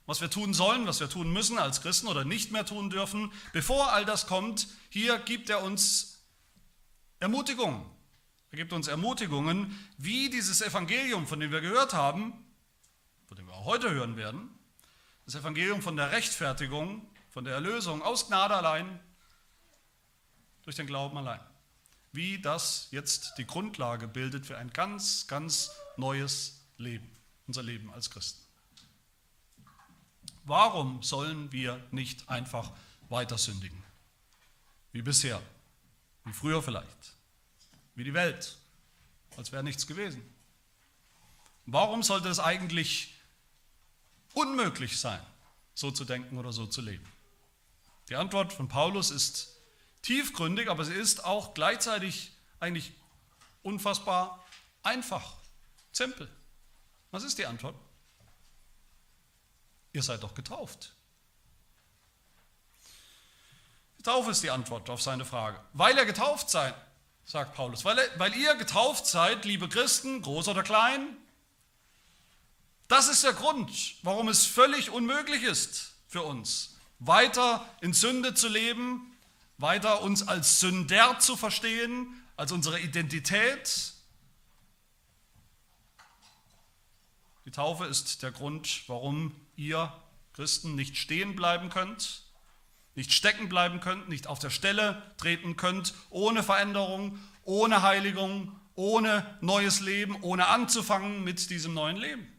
was 0.05 0.21
wir 0.21 0.29
tun 0.29 0.53
sollen, 0.53 0.85
was 0.85 0.99
wir 0.99 1.09
tun 1.09 1.31
müssen 1.31 1.57
als 1.57 1.81
Christen 1.81 2.07
oder 2.07 2.25
nicht 2.25 2.51
mehr 2.51 2.65
tun 2.65 2.89
dürfen, 2.89 3.31
bevor 3.53 3.93
all 3.93 4.05
das 4.05 4.27
kommt, 4.27 4.67
hier 4.89 5.17
gibt 5.19 5.49
er 5.49 5.63
uns 5.63 6.21
Ermutigung. 7.19 7.89
Er 8.51 8.57
gibt 8.57 8.73
uns 8.73 8.87
Ermutigungen, 8.87 9.79
wie 9.97 10.29
dieses 10.29 10.61
Evangelium, 10.61 11.25
von 11.25 11.39
dem 11.39 11.51
wir 11.51 11.61
gehört 11.61 11.93
haben, 11.93 12.33
von 13.27 13.37
dem 13.37 13.47
wir 13.47 13.53
auch 13.53 13.65
heute 13.65 13.91
hören 13.91 14.17
werden, 14.17 14.52
das 15.25 15.35
Evangelium 15.35 15.81
von 15.81 15.95
der 15.95 16.11
Rechtfertigung, 16.11 17.07
von 17.29 17.43
der 17.43 17.53
Erlösung 17.53 18.01
aus 18.01 18.27
Gnade 18.27 18.55
allein, 18.55 18.99
durch 20.63 20.75
den 20.75 20.87
Glauben 20.87 21.17
allein. 21.17 21.39
Wie 22.11 22.39
das 22.39 22.89
jetzt 22.91 23.37
die 23.37 23.45
Grundlage 23.45 24.07
bildet 24.07 24.45
für 24.45 24.57
ein 24.57 24.71
ganz, 24.71 25.27
ganz 25.27 25.71
neues 25.97 26.61
Leben, 26.77 27.09
unser 27.47 27.63
Leben 27.63 27.91
als 27.91 28.09
Christen. 28.09 28.43
Warum 30.45 31.01
sollen 31.01 31.51
wir 31.51 31.81
nicht 31.91 32.29
einfach 32.29 32.71
weiter 33.09 33.37
sündigen? 33.37 33.81
Wie 34.91 35.01
bisher, 35.01 35.41
wie 36.25 36.33
früher 36.33 36.61
vielleicht, 36.61 37.15
wie 37.95 38.03
die 38.03 38.13
Welt, 38.13 38.57
als 39.37 39.51
wäre 39.51 39.63
nichts 39.63 39.87
gewesen. 39.87 40.21
Warum 41.65 42.03
sollte 42.03 42.27
es 42.27 42.39
eigentlich 42.39 43.12
unmöglich 44.33 44.99
sein, 44.99 45.21
so 45.73 45.91
zu 45.91 46.05
denken 46.05 46.37
oder 46.37 46.51
so 46.51 46.65
zu 46.65 46.81
leben? 46.81 47.05
Die 48.09 48.15
Antwort 48.15 48.53
von 48.53 48.67
Paulus 48.67 49.11
ist 49.11 49.57
tiefgründig, 50.01 50.69
aber 50.69 50.83
sie 50.85 50.93
ist 50.93 51.25
auch 51.25 51.53
gleichzeitig 51.53 52.33
eigentlich 52.59 52.93
unfassbar 53.61 54.45
einfach, 54.83 55.35
simpel. 55.91 56.29
Was 57.11 57.23
ist 57.23 57.37
die 57.37 57.45
Antwort? 57.45 57.75
Ihr 59.93 60.03
seid 60.03 60.23
doch 60.23 60.33
getauft. 60.33 60.93
Die 63.97 64.03
Taufe 64.03 64.31
ist 64.31 64.43
die 64.43 64.49
Antwort 64.49 64.89
auf 64.89 65.01
seine 65.01 65.23
Frage. 65.23 65.63
Weil 65.71 65.97
er 65.97 66.05
getauft 66.05 66.49
seid, 66.49 66.75
sagt 67.23 67.55
Paulus, 67.55 67.85
weil, 67.85 67.97
weil 68.17 68.35
ihr 68.35 68.55
getauft 68.55 69.05
seid, 69.05 69.45
liebe 69.45 69.69
Christen, 69.69 70.21
groß 70.21 70.49
oder 70.49 70.63
klein, 70.63 71.15
das 72.87 73.09
ist 73.09 73.23
der 73.23 73.33
Grund, 73.33 73.95
warum 74.03 74.27
es 74.27 74.45
völlig 74.45 74.89
unmöglich 74.89 75.43
ist 75.43 75.93
für 76.07 76.21
uns, 76.21 76.77
weiter 76.99 77.67
in 77.81 77.93
Sünde 77.93 78.33
zu 78.33 78.47
leben, 78.47 79.15
weiter 79.57 80.01
uns 80.01 80.27
als 80.27 80.59
Sünder 80.59 81.19
zu 81.19 81.35
verstehen, 81.35 82.07
als 82.35 82.51
unsere 82.51 82.79
Identität. 82.79 83.93
Die 87.45 87.51
Taufe 87.51 87.85
ist 87.85 88.23
der 88.23 88.31
Grund, 88.31 88.83
warum 88.87 89.35
ihr 89.55 89.91
Christen 90.33 90.75
nicht 90.75 90.97
stehen 90.97 91.35
bleiben 91.35 91.69
könnt, 91.69 92.23
nicht 92.95 93.11
stecken 93.11 93.49
bleiben 93.49 93.79
könnt, 93.79 94.09
nicht 94.09 94.27
auf 94.27 94.39
der 94.39 94.49
Stelle 94.49 95.01
treten 95.17 95.55
könnt, 95.55 95.93
ohne 96.09 96.43
Veränderung, 96.43 97.19
ohne 97.43 97.81
Heiligung, 97.81 98.59
ohne 98.75 99.37
neues 99.41 99.79
Leben, 99.79 100.17
ohne 100.21 100.47
anzufangen 100.47 101.23
mit 101.23 101.49
diesem 101.49 101.73
neuen 101.73 101.97
Leben. 101.97 102.32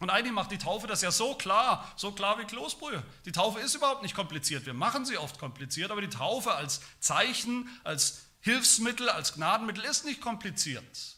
Und 0.00 0.08
eigentlich 0.08 0.32
macht 0.32 0.50
die 0.50 0.58
Taufe 0.58 0.86
das 0.86 1.02
ja 1.02 1.12
so 1.12 1.34
klar, 1.34 1.86
so 1.94 2.12
klar 2.12 2.38
wie 2.38 2.44
Kloßbrühe. 2.44 3.04
Die 3.26 3.32
Taufe 3.32 3.60
ist 3.60 3.74
überhaupt 3.74 4.02
nicht 4.02 4.14
kompliziert. 4.14 4.64
Wir 4.64 4.72
machen 4.72 5.04
sie 5.04 5.18
oft 5.18 5.38
kompliziert, 5.38 5.90
aber 5.90 6.00
die 6.00 6.08
Taufe 6.08 6.54
als 6.54 6.80
Zeichen, 7.00 7.68
als 7.84 8.22
Hilfsmittel, 8.40 9.10
als 9.10 9.34
Gnadenmittel 9.34 9.84
ist 9.84 10.06
nicht 10.06 10.22
kompliziert. 10.22 11.16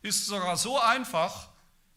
Ist 0.00 0.24
sogar 0.24 0.56
so 0.56 0.80
einfach, 0.80 1.48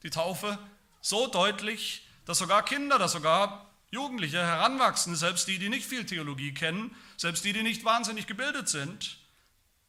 die 0.03 0.09
Taufe, 0.09 0.59
so 0.99 1.27
deutlich, 1.27 2.05
dass 2.25 2.39
sogar 2.39 2.63
Kinder, 2.65 2.99
dass 2.99 3.13
sogar 3.13 3.69
Jugendliche, 3.89 4.45
Heranwachsende, 4.45 5.17
selbst 5.17 5.47
die, 5.47 5.59
die 5.59 5.69
nicht 5.69 5.87
viel 5.87 6.05
Theologie 6.05 6.53
kennen, 6.53 6.93
selbst 7.15 7.45
die, 7.45 7.53
die 7.53 7.63
nicht 7.63 7.85
wahnsinnig 7.85 8.27
gebildet 8.27 8.67
sind, 8.67 9.17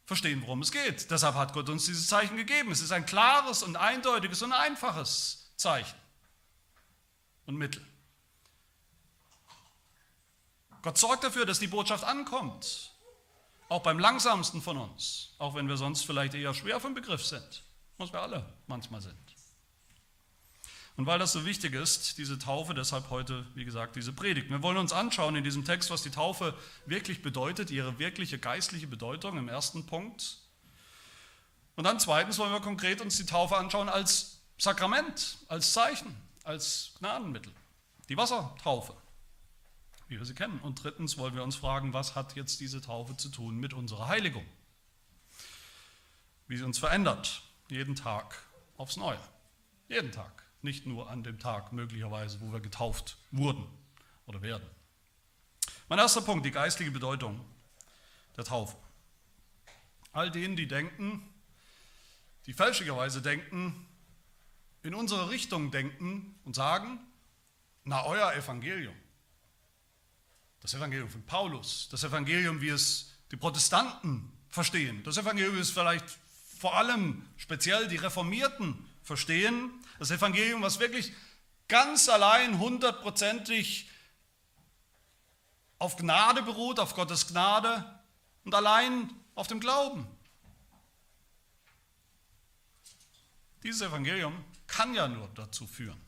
verstehen, 0.05 0.41
worum 0.43 0.61
es 0.61 0.71
geht. 0.71 1.11
Deshalb 1.11 1.35
hat 1.35 1.51
Gott 1.51 1.67
uns 1.67 1.85
dieses 1.85 2.07
Zeichen 2.07 2.37
gegeben. 2.37 2.71
Es 2.71 2.81
ist 2.81 2.93
ein 2.93 3.05
klares 3.05 3.61
und 3.61 3.75
eindeutiges 3.75 4.41
und 4.41 4.53
einfaches 4.53 5.44
Zeichen 5.55 5.97
und 7.45 7.55
Mittel. 7.55 7.85
Gott 10.81 10.97
sorgt 10.97 11.23
dafür, 11.23 11.45
dass 11.45 11.59
die 11.59 11.67
Botschaft 11.67 12.03
ankommt, 12.03 12.91
auch 13.69 13.81
beim 13.81 13.97
langsamsten 13.97 14.61
von 14.61 14.77
uns, 14.77 15.33
auch 15.39 15.55
wenn 15.55 15.67
wir 15.67 15.77
sonst 15.77 16.05
vielleicht 16.05 16.35
eher 16.35 16.53
schwer 16.53 16.79
vom 16.79 16.93
Begriff 16.93 17.25
sind, 17.25 17.63
was 17.97 18.13
wir 18.13 18.21
alle 18.21 18.45
manchmal 18.67 19.01
sind. 19.01 19.15
Und 20.97 21.07
weil 21.07 21.19
das 21.19 21.33
so 21.33 21.45
wichtig 21.45 21.73
ist, 21.73 22.17
diese 22.17 22.39
Taufe, 22.39 22.73
deshalb 22.73 23.09
heute, 23.09 23.45
wie 23.53 23.65
gesagt, 23.65 23.97
diese 23.97 24.13
Predigt. 24.13 24.49
Wir 24.49 24.61
wollen 24.61 24.77
uns 24.77 24.93
anschauen 24.93 25.35
in 25.35 25.43
diesem 25.43 25.65
Text, 25.65 25.89
was 25.89 26.03
die 26.03 26.09
Taufe 26.11 26.53
wirklich 26.85 27.21
bedeutet, 27.21 27.69
ihre 27.69 27.99
wirkliche 27.99 28.39
geistliche 28.39 28.87
Bedeutung 28.87 29.37
im 29.37 29.49
ersten 29.49 29.85
Punkt. 29.85 30.37
Und 31.75 31.83
dann 31.83 31.99
zweitens 31.99 32.37
wollen 32.37 32.53
wir 32.53 32.61
konkret 32.61 33.01
uns 33.01 33.17
die 33.17 33.25
Taufe 33.25 33.57
anschauen 33.57 33.89
als 33.89 34.34
Sakrament, 34.57 35.37
als 35.47 35.73
Zeichen, 35.73 36.15
als 36.43 36.93
Gnadenmittel. 36.99 37.51
Die 38.09 38.17
Wassertaufe, 38.17 38.95
wie 40.07 40.17
wir 40.17 40.25
sie 40.25 40.35
kennen. 40.35 40.59
Und 40.59 40.83
drittens 40.83 41.17
wollen 41.17 41.35
wir 41.35 41.43
uns 41.43 41.55
fragen, 41.55 41.93
was 41.93 42.15
hat 42.15 42.35
jetzt 42.35 42.59
diese 42.59 42.81
Taufe 42.81 43.17
zu 43.17 43.29
tun 43.29 43.57
mit 43.57 43.73
unserer 43.73 44.07
Heiligung? 44.07 44.45
Wie 46.47 46.57
sie 46.57 46.63
uns 46.63 46.77
verändert, 46.77 47.41
jeden 47.69 47.95
Tag 47.95 48.37
aufs 48.77 48.97
Neue. 48.97 49.19
Jeden 49.89 50.11
Tag 50.11 50.43
nicht 50.61 50.85
nur 50.85 51.09
an 51.09 51.23
dem 51.23 51.39
Tag 51.39 51.73
möglicherweise, 51.73 52.41
wo 52.41 52.51
wir 52.51 52.59
getauft 52.59 53.17
wurden 53.31 53.65
oder 54.25 54.41
werden. 54.41 54.67
Mein 55.87 55.99
erster 55.99 56.21
Punkt, 56.21 56.45
die 56.45 56.51
geistliche 56.51 56.91
Bedeutung 56.91 57.39
der 58.35 58.43
Taufe. 58.43 58.75
All 60.11 60.31
denen, 60.31 60.55
die 60.55 60.67
denken, 60.67 61.27
die 62.45 62.53
fälschlicherweise 62.53 63.21
denken, 63.21 63.87
in 64.85 64.93
unsere 64.93 65.29
Richtung 65.29 65.71
denken 65.71 66.39
und 66.45 66.55
sagen, 66.55 66.99
na 67.83 68.05
euer 68.05 68.33
Evangelium, 68.33 68.95
das 70.61 70.73
Evangelium 70.75 71.09
von 71.09 71.23
Paulus, 71.25 71.89
das 71.89 72.03
Evangelium, 72.03 72.61
wie 72.61 72.69
es 72.69 73.13
die 73.31 73.37
Protestanten 73.37 74.31
verstehen, 74.49 75.03
das 75.03 75.17
Evangelium, 75.17 75.55
wie 75.55 75.59
es 75.59 75.71
vielleicht 75.71 76.05
vor 76.59 76.75
allem 76.75 77.27
speziell 77.37 77.87
die 77.87 77.95
Reformierten 77.95 78.85
verstehen, 79.01 79.71
das 79.99 80.11
Evangelium, 80.11 80.61
was 80.61 80.79
wirklich 80.79 81.13
ganz 81.67 82.07
allein 82.07 82.59
hundertprozentig 82.59 83.89
auf 85.79 85.97
Gnade 85.97 86.43
beruht, 86.43 86.79
auf 86.79 86.93
Gottes 86.93 87.27
Gnade 87.27 87.99
und 88.43 88.53
allein 88.53 89.11
auf 89.33 89.47
dem 89.47 89.59
Glauben. 89.59 90.07
Dieses 93.63 93.81
Evangelium 93.81 94.45
kann 94.67 94.93
ja 94.93 95.07
nur 95.07 95.29
dazu 95.35 95.67
führen, 95.67 95.99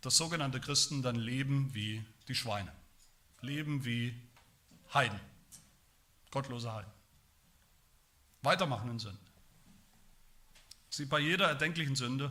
dass 0.00 0.16
sogenannte 0.16 0.60
Christen 0.60 1.02
dann 1.02 1.16
leben 1.16 1.74
wie 1.74 2.04
die 2.28 2.34
Schweine. 2.34 2.72
leben 3.40 3.84
wie 3.84 4.14
Heiden, 4.92 5.20
gottlose 6.30 6.72
Heiden. 6.72 6.90
Weitermachen 8.42 8.90
in 8.90 8.98
Sünde. 8.98 9.18
Sie 10.88 11.04
bei 11.04 11.18
jeder 11.20 11.48
erdenklichen 11.48 11.96
Sünde 11.96 12.30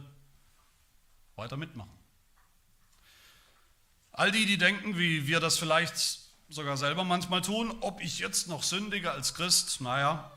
weiter 1.35 1.57
mitmachen. 1.57 1.91
All 4.11 4.31
die, 4.31 4.45
die 4.45 4.57
denken, 4.57 4.97
wie 4.97 5.27
wir 5.27 5.39
das 5.39 5.57
vielleicht 5.57 6.21
sogar 6.49 6.77
selber 6.77 7.03
manchmal 7.03 7.41
tun, 7.41 7.75
ob 7.81 8.01
ich 8.01 8.19
jetzt 8.19 8.47
noch 8.47 8.63
sündige 8.63 9.11
als 9.11 9.33
Christ, 9.33 9.81
naja, 9.81 10.31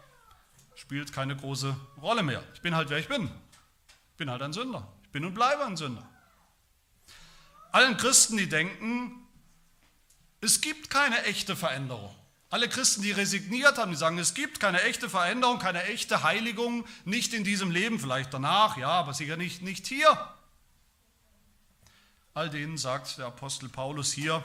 spielt 0.75 1.13
keine 1.13 1.37
große 1.37 1.77
Rolle 2.01 2.23
mehr. 2.23 2.43
Ich 2.55 2.61
bin 2.61 2.75
halt, 2.75 2.91
wer 2.91 2.99
ich 2.99 3.09
bin. 3.09 3.31
Ich 4.19 4.21
bin 4.21 4.33
halt 4.33 4.43
ein 4.43 4.53
Sünder. 4.53 4.85
Ich 5.05 5.11
bin 5.11 5.25
und 5.25 5.33
bleibe 5.33 5.65
ein 5.65 5.77
Sünder. 5.77 6.05
Allen 7.71 7.97
Christen, 7.97 8.37
die 8.37 8.49
denken, 8.49 9.13
es 10.41 10.61
gibt 10.61 10.91
keine 10.91 11.23
echte 11.23 11.55
Veränderung. 11.55 12.13
Alle 12.51 12.69
Christen, 12.69 13.03
die 13.03 13.13
resigniert 13.13 13.79
haben, 13.79 13.93
die 13.93 13.97
sagen, 13.97 14.19
es 14.19 14.35
gibt 14.35 14.59
keine 14.59 14.83
echte 14.83 15.09
Veränderung, 15.09 15.61
keine 15.61 15.85
echte 15.85 16.25
Heiligung, 16.25 16.85
nicht 17.05 17.33
in 17.33 17.45
diesem 17.45 17.71
Leben, 17.71 18.01
vielleicht 18.01 18.35
danach, 18.35 18.77
ja, 18.77 18.89
aber 18.89 19.15
sicher 19.15 19.37
nicht, 19.37 19.63
nicht 19.63 19.87
hier. 19.87 20.35
All 22.35 22.51
denen 22.51 22.77
sagt 22.77 23.19
der 23.19 23.27
Apostel 23.27 23.69
Paulus 23.69 24.11
hier, 24.11 24.43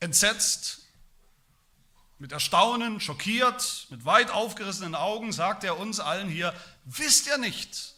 entsetzt, 0.00 0.88
mit 2.18 2.32
Erstaunen, 2.32 3.00
schockiert, 3.00 3.86
mit 3.88 4.04
weit 4.04 4.30
aufgerissenen 4.30 4.94
Augen 4.94 5.32
sagt 5.32 5.64
er 5.64 5.78
uns 5.78 6.00
allen 6.00 6.28
hier, 6.28 6.52
wisst 6.84 7.28
ihr 7.28 7.38
nicht? 7.38 7.93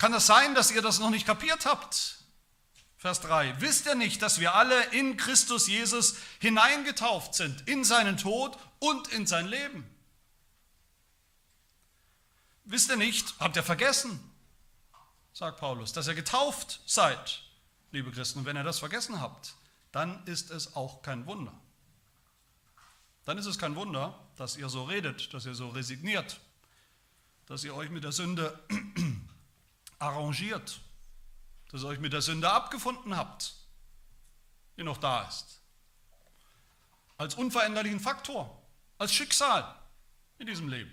Kann 0.00 0.12
das 0.12 0.24
sein, 0.24 0.54
dass 0.54 0.70
ihr 0.70 0.80
das 0.80 0.98
noch 0.98 1.10
nicht 1.10 1.26
kapiert 1.26 1.66
habt? 1.66 2.16
Vers 2.96 3.20
3. 3.20 3.60
Wisst 3.60 3.84
ihr 3.84 3.94
nicht, 3.94 4.22
dass 4.22 4.40
wir 4.40 4.54
alle 4.54 4.82
in 4.92 5.18
Christus 5.18 5.68
Jesus 5.68 6.14
hineingetauft 6.38 7.34
sind, 7.34 7.68
in 7.68 7.84
seinen 7.84 8.16
Tod 8.16 8.58
und 8.78 9.08
in 9.08 9.26
sein 9.26 9.46
Leben? 9.46 9.84
Wisst 12.64 12.88
ihr 12.88 12.96
nicht, 12.96 13.34
habt 13.40 13.56
ihr 13.56 13.62
vergessen, 13.62 14.18
sagt 15.34 15.60
Paulus, 15.60 15.92
dass 15.92 16.08
ihr 16.08 16.14
getauft 16.14 16.80
seid, 16.86 17.42
liebe 17.90 18.10
Christen. 18.10 18.38
Und 18.38 18.44
wenn 18.46 18.56
ihr 18.56 18.64
das 18.64 18.78
vergessen 18.78 19.20
habt, 19.20 19.52
dann 19.92 20.24
ist 20.24 20.50
es 20.50 20.76
auch 20.76 21.02
kein 21.02 21.26
Wunder. 21.26 21.52
Dann 23.26 23.36
ist 23.36 23.44
es 23.44 23.58
kein 23.58 23.76
Wunder, 23.76 24.18
dass 24.38 24.56
ihr 24.56 24.70
so 24.70 24.84
redet, 24.84 25.34
dass 25.34 25.44
ihr 25.44 25.54
so 25.54 25.68
resigniert, 25.68 26.40
dass 27.44 27.64
ihr 27.64 27.74
euch 27.74 27.90
mit 27.90 28.02
der 28.02 28.12
Sünde 28.12 28.58
arrangiert, 30.00 30.80
dass 31.70 31.82
ihr 31.82 31.88
euch 31.88 32.00
mit 32.00 32.12
der 32.12 32.22
Sünde 32.22 32.50
abgefunden 32.50 33.16
habt, 33.16 33.54
die 34.76 34.82
noch 34.82 34.98
da 34.98 35.22
ist. 35.28 35.60
Als 37.16 37.36
unveränderlichen 37.36 38.00
Faktor, 38.00 38.60
als 38.98 39.12
Schicksal 39.12 39.76
in 40.38 40.46
diesem 40.46 40.68
Leben. 40.68 40.92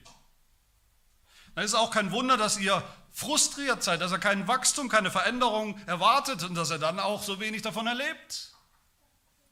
Dann 1.56 1.64
ist 1.64 1.72
es 1.72 1.80
auch 1.80 1.90
kein 1.90 2.12
Wunder, 2.12 2.38
dass 2.38 2.60
ihr 2.60 2.84
frustriert 3.12 3.82
seid, 3.82 4.02
dass 4.02 4.12
ihr 4.12 4.20
kein 4.20 4.48
Wachstum, 4.48 4.90
keine 4.90 5.10
Veränderung 5.10 5.80
erwartet 5.88 6.44
und 6.44 6.54
dass 6.54 6.70
ihr 6.70 6.78
dann 6.78 7.00
auch 7.00 7.24
so 7.24 7.40
wenig 7.40 7.64
davon 7.64 7.88
erlebt 7.88 8.54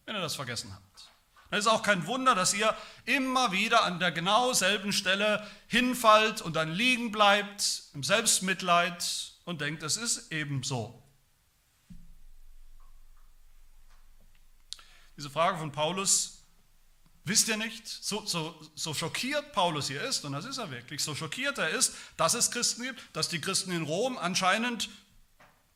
wenn 0.06 0.16
ihr 0.16 0.22
das 0.22 0.36
vergessen 0.36 0.72
habt. 0.74 1.12
Dann 1.50 1.60
ist 1.60 1.68
auch 1.68 1.82
kein 1.82 2.06
Wunder, 2.08 2.36
dass 2.36 2.54
ihr 2.54 2.76
immer 3.06 3.52
wieder 3.52 3.84
an 3.84 4.00
der 4.00 4.12
genau 4.12 4.54
selben 4.54 4.94
Stelle 4.94 5.46
hinfallt 5.68 6.42
und 6.42 6.56
dann 6.56 6.72
liegen 6.72 7.12
bleibt 7.12 7.84
im 7.94 8.04
Selbstmitleid 8.04 9.34
und 9.46 9.62
denkt, 9.62 9.84
es 9.84 9.96
ist 9.96 10.32
eben 10.32 10.64
so. 10.64 11.02
Diese 15.16 15.30
Frage 15.30 15.58
von 15.58 15.72
Paulus, 15.72 16.44
wisst 17.24 17.48
ihr 17.48 17.56
nicht, 17.56 17.88
so, 17.88 18.26
so, 18.26 18.60
so 18.76 18.94
schockiert 18.94 19.54
Paulus 19.54 19.88
hier 19.88 20.02
ist, 20.02 20.26
und 20.26 20.34
das 20.34 20.46
ist 20.46 20.58
er 20.58 20.72
wirklich, 20.72 21.02
so 21.02 21.16
schockiert 21.16 21.58
er 21.58 21.70
ist, 21.70 21.96
dass 22.18 22.34
es 22.34 22.52
Christen 22.52 22.84
gibt, 22.84 23.02
dass 23.16 23.30
die 23.30 23.40
Christen 23.40 23.72
in 23.72 23.84
Rom 23.84 24.18
anscheinend 24.18 24.90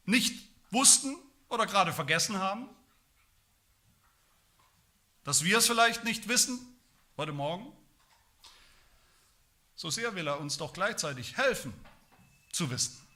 nicht 0.06 0.50
wussten 0.72 1.15
oder 1.48 1.65
gerade 1.65 1.94
vergessen 1.94 2.38
haben, 2.38 2.70
dass 5.24 5.44
wir 5.44 5.60
es 5.60 5.67
vielleicht 5.67 6.04
nicht 6.04 6.28
wissen 6.28 6.60
heute 7.15 7.32
Morgen. 7.32 7.72
So 9.76 9.89
sehr 9.89 10.15
will 10.15 10.28
er 10.28 10.39
uns 10.39 10.58
doch 10.58 10.74
gleichzeitig 10.74 11.38
helfen 11.38 11.74
zu 12.52 12.70
wissen. 12.70 13.09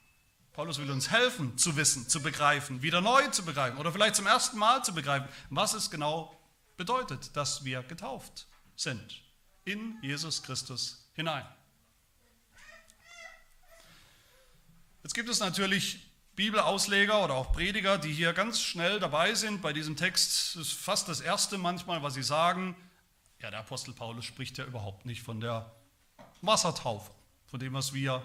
Paulus 0.54 0.78
will 0.78 0.90
uns 0.90 1.10
helfen 1.10 1.58
zu 1.58 1.74
wissen, 1.74 2.08
zu 2.08 2.22
begreifen, 2.22 2.80
wieder 2.80 3.00
neu 3.00 3.26
zu 3.28 3.44
begreifen 3.44 3.76
oder 3.76 3.92
vielleicht 3.92 4.14
zum 4.14 4.28
ersten 4.28 4.56
Mal 4.56 4.84
zu 4.84 4.94
begreifen, 4.94 5.28
was 5.50 5.74
es 5.74 5.90
genau 5.90 6.40
bedeutet, 6.76 7.36
dass 7.36 7.64
wir 7.64 7.82
getauft 7.82 8.46
sind 8.76 9.20
in 9.64 9.98
Jesus 10.00 10.44
Christus 10.44 11.10
hinein. 11.14 11.44
Jetzt 15.02 15.14
gibt 15.14 15.28
es 15.28 15.40
natürlich 15.40 16.08
Bibelausleger 16.36 17.24
oder 17.24 17.34
auch 17.34 17.52
Prediger, 17.52 17.98
die 17.98 18.12
hier 18.12 18.32
ganz 18.32 18.60
schnell 18.60 19.00
dabei 19.00 19.34
sind 19.34 19.60
bei 19.60 19.72
diesem 19.72 19.96
Text, 19.96 20.54
das 20.54 20.68
ist 20.68 20.72
fast 20.72 21.08
das 21.08 21.20
erste 21.20 21.58
manchmal, 21.58 22.02
was 22.04 22.14
sie 22.14 22.22
sagen, 22.22 22.76
ja, 23.40 23.50
der 23.50 23.60
Apostel 23.60 23.92
Paulus 23.92 24.24
spricht 24.24 24.56
ja 24.58 24.64
überhaupt 24.64 25.04
nicht 25.04 25.22
von 25.22 25.40
der 25.40 25.74
Wassertaufe, 26.42 27.10
von 27.46 27.58
dem, 27.58 27.74
was 27.74 27.92
wir 27.92 28.22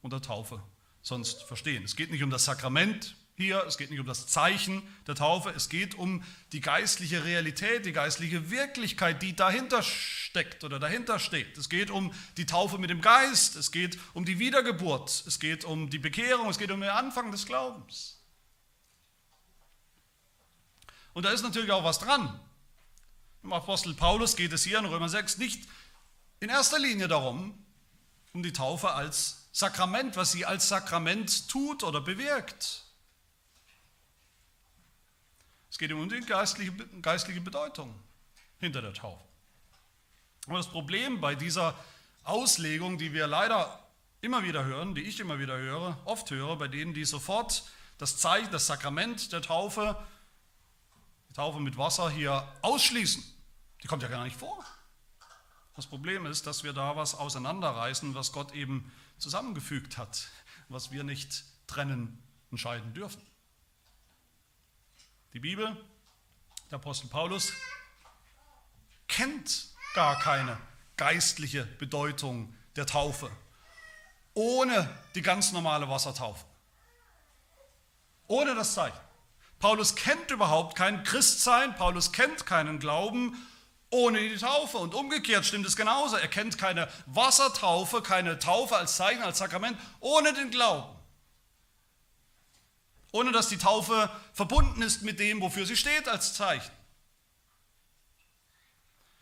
unter 0.00 0.22
Taufe 0.22 0.62
sonst 1.02 1.42
verstehen. 1.42 1.84
Es 1.84 1.96
geht 1.96 2.10
nicht 2.10 2.22
um 2.22 2.30
das 2.30 2.44
Sakrament, 2.44 3.16
hier, 3.34 3.64
es 3.66 3.78
geht 3.78 3.90
nicht 3.90 3.98
um 3.98 4.06
das 4.06 4.26
Zeichen 4.26 4.82
der 5.06 5.14
Taufe, 5.14 5.50
es 5.50 5.68
geht 5.68 5.94
um 5.94 6.22
die 6.52 6.60
geistliche 6.60 7.24
Realität, 7.24 7.86
die 7.86 7.92
geistliche 7.92 8.50
Wirklichkeit, 8.50 9.22
die 9.22 9.34
dahinter 9.34 9.82
steckt 9.82 10.64
oder 10.64 10.78
dahinter 10.78 11.18
steht. 11.18 11.56
Es 11.56 11.68
geht 11.68 11.90
um 11.90 12.12
die 12.36 12.46
Taufe 12.46 12.78
mit 12.78 12.90
dem 12.90 13.00
Geist, 13.00 13.56
es 13.56 13.72
geht 13.72 13.98
um 14.12 14.24
die 14.24 14.38
Wiedergeburt, 14.38 15.24
es 15.26 15.40
geht 15.40 15.64
um 15.64 15.90
die 15.90 15.98
Bekehrung, 15.98 16.48
es 16.48 16.58
geht 16.58 16.70
um 16.70 16.80
den 16.80 16.90
Anfang 16.90 17.32
des 17.32 17.46
Glaubens. 17.46 18.20
Und 21.14 21.24
da 21.24 21.30
ist 21.30 21.42
natürlich 21.42 21.70
auch 21.72 21.84
was 21.84 21.98
dran. 21.98 22.38
Im 23.42 23.52
Apostel 23.52 23.94
Paulus 23.94 24.36
geht 24.36 24.52
es 24.52 24.62
hier 24.62 24.78
in 24.78 24.84
Römer 24.84 25.08
6 25.08 25.38
nicht 25.38 25.68
in 26.40 26.48
erster 26.48 26.78
Linie 26.78 27.08
darum, 27.08 27.61
um 28.32 28.42
die 28.42 28.52
Taufe 28.52 28.92
als 28.92 29.48
Sakrament, 29.52 30.16
was 30.16 30.32
sie 30.32 30.46
als 30.46 30.68
Sakrament 30.68 31.48
tut 31.48 31.82
oder 31.82 32.00
bewirkt. 32.00 32.84
Es 35.70 35.78
geht 35.78 35.92
um 35.92 36.08
die 36.08 36.20
geistliche, 36.20 36.72
geistliche 37.00 37.40
Bedeutung 37.40 37.94
hinter 38.58 38.82
der 38.82 38.94
Taufe. 38.94 39.24
Und 40.46 40.54
das 40.54 40.68
Problem 40.68 41.20
bei 41.20 41.34
dieser 41.34 41.74
Auslegung, 42.24 42.98
die 42.98 43.12
wir 43.12 43.26
leider 43.26 43.78
immer 44.20 44.42
wieder 44.42 44.64
hören, 44.64 44.94
die 44.94 45.02
ich 45.02 45.20
immer 45.20 45.38
wieder 45.38 45.56
höre, 45.56 45.98
oft 46.04 46.30
höre, 46.30 46.56
bei 46.56 46.68
denen, 46.68 46.94
die 46.94 47.04
sofort 47.04 47.64
das 47.98 48.18
Zeichen, 48.18 48.50
das 48.50 48.66
Sakrament 48.66 49.32
der 49.32 49.42
Taufe, 49.42 49.96
die 51.28 51.34
Taufe 51.34 51.60
mit 51.60 51.76
Wasser 51.76 52.10
hier 52.10 52.46
ausschließen, 52.62 53.22
die 53.82 53.86
kommt 53.86 54.02
ja 54.02 54.08
gar 54.08 54.24
nicht 54.24 54.36
vor. 54.36 54.64
Das 55.74 55.86
Problem 55.86 56.26
ist, 56.26 56.46
dass 56.46 56.64
wir 56.64 56.72
da 56.72 56.96
was 56.96 57.14
auseinanderreißen, 57.14 58.14
was 58.14 58.32
Gott 58.32 58.52
eben 58.52 58.92
zusammengefügt 59.18 59.96
hat, 59.96 60.28
was 60.68 60.90
wir 60.90 61.04
nicht 61.04 61.44
trennen 61.66 62.22
und 62.50 62.58
scheiden 62.58 62.92
dürfen. 62.92 63.22
Die 65.32 65.40
Bibel, 65.40 65.76
der 66.70 66.76
Apostel 66.76 67.08
Paulus, 67.08 67.52
kennt 69.08 69.68
gar 69.94 70.18
keine 70.18 70.58
geistliche 70.96 71.64
Bedeutung 71.64 72.54
der 72.76 72.86
Taufe 72.86 73.30
ohne 74.34 74.88
die 75.14 75.22
ganz 75.22 75.52
normale 75.52 75.88
Wassertaufe. 75.88 76.44
Ohne 78.26 78.54
das 78.54 78.74
Zeichen. 78.74 78.98
Paulus 79.58 79.94
kennt 79.94 80.30
überhaupt 80.30 80.76
kein 80.76 81.04
Christsein, 81.04 81.74
Paulus 81.76 82.12
kennt 82.12 82.46
keinen 82.46 82.78
Glauben 82.78 83.36
ohne 83.92 84.28
die 84.28 84.36
Taufe. 84.36 84.78
Und 84.78 84.94
umgekehrt 84.94 85.46
stimmt 85.46 85.66
es 85.66 85.76
genauso. 85.76 86.16
Er 86.16 86.26
kennt 86.26 86.58
keine 86.58 86.88
Wassertaufe, 87.06 88.02
keine 88.02 88.40
Taufe 88.40 88.76
als 88.76 88.96
Zeichen, 88.96 89.22
als 89.22 89.38
Sakrament 89.38 89.78
ohne 90.00 90.32
den 90.32 90.50
Glauben 90.50 90.96
ohne 93.12 93.30
dass 93.30 93.48
die 93.48 93.58
Taufe 93.58 94.10
verbunden 94.32 94.82
ist 94.82 95.02
mit 95.02 95.20
dem, 95.20 95.40
wofür 95.40 95.66
sie 95.66 95.76
steht 95.76 96.08
als 96.08 96.34
Zeichen. 96.34 96.72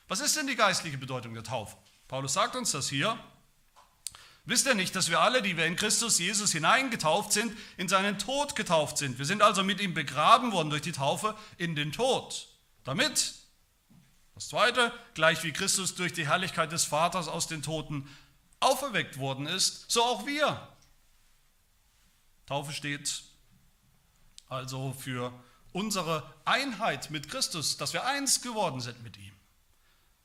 Was 0.08 0.20
ist 0.20 0.36
denn 0.36 0.46
die 0.46 0.56
geistliche 0.56 0.96
Bedeutung 0.96 1.34
der 1.34 1.42
Taufe? 1.42 1.76
Paulus 2.08 2.32
sagt 2.32 2.56
uns 2.56 2.72
das 2.72 2.88
hier. 2.88 3.18
Wisst 4.44 4.66
ihr 4.66 4.74
nicht, 4.74 4.96
dass 4.96 5.10
wir 5.10 5.20
alle, 5.20 5.42
die 5.42 5.56
wir 5.56 5.66
in 5.66 5.76
Christus 5.76 6.18
Jesus 6.18 6.50
hineingetauft 6.52 7.32
sind, 7.32 7.56
in 7.76 7.88
seinen 7.88 8.18
Tod 8.18 8.56
getauft 8.56 8.96
sind? 8.98 9.18
Wir 9.18 9.26
sind 9.26 9.42
also 9.42 9.62
mit 9.62 9.80
ihm 9.80 9.92
begraben 9.92 10.50
worden 10.52 10.70
durch 10.70 10.82
die 10.82 10.92
Taufe 10.92 11.36
in 11.58 11.76
den 11.76 11.92
Tod. 11.92 12.48
Damit, 12.84 13.34
das 14.40 14.48
zweite, 14.48 14.90
gleich 15.12 15.44
wie 15.44 15.52
Christus 15.52 15.94
durch 15.96 16.14
die 16.14 16.26
Herrlichkeit 16.26 16.72
des 16.72 16.86
Vaters 16.86 17.28
aus 17.28 17.46
den 17.46 17.62
Toten 17.62 18.08
auferweckt 18.58 19.18
worden 19.18 19.46
ist, 19.46 19.90
so 19.90 20.02
auch 20.02 20.24
wir. 20.24 20.66
Taufe 22.46 22.72
steht 22.72 23.22
also 24.48 24.94
für 24.98 25.30
unsere 25.74 26.22
Einheit 26.46 27.10
mit 27.10 27.28
Christus, 27.28 27.76
dass 27.76 27.92
wir 27.92 28.06
eins 28.06 28.40
geworden 28.40 28.80
sind 28.80 29.02
mit 29.02 29.18
ihm, 29.18 29.34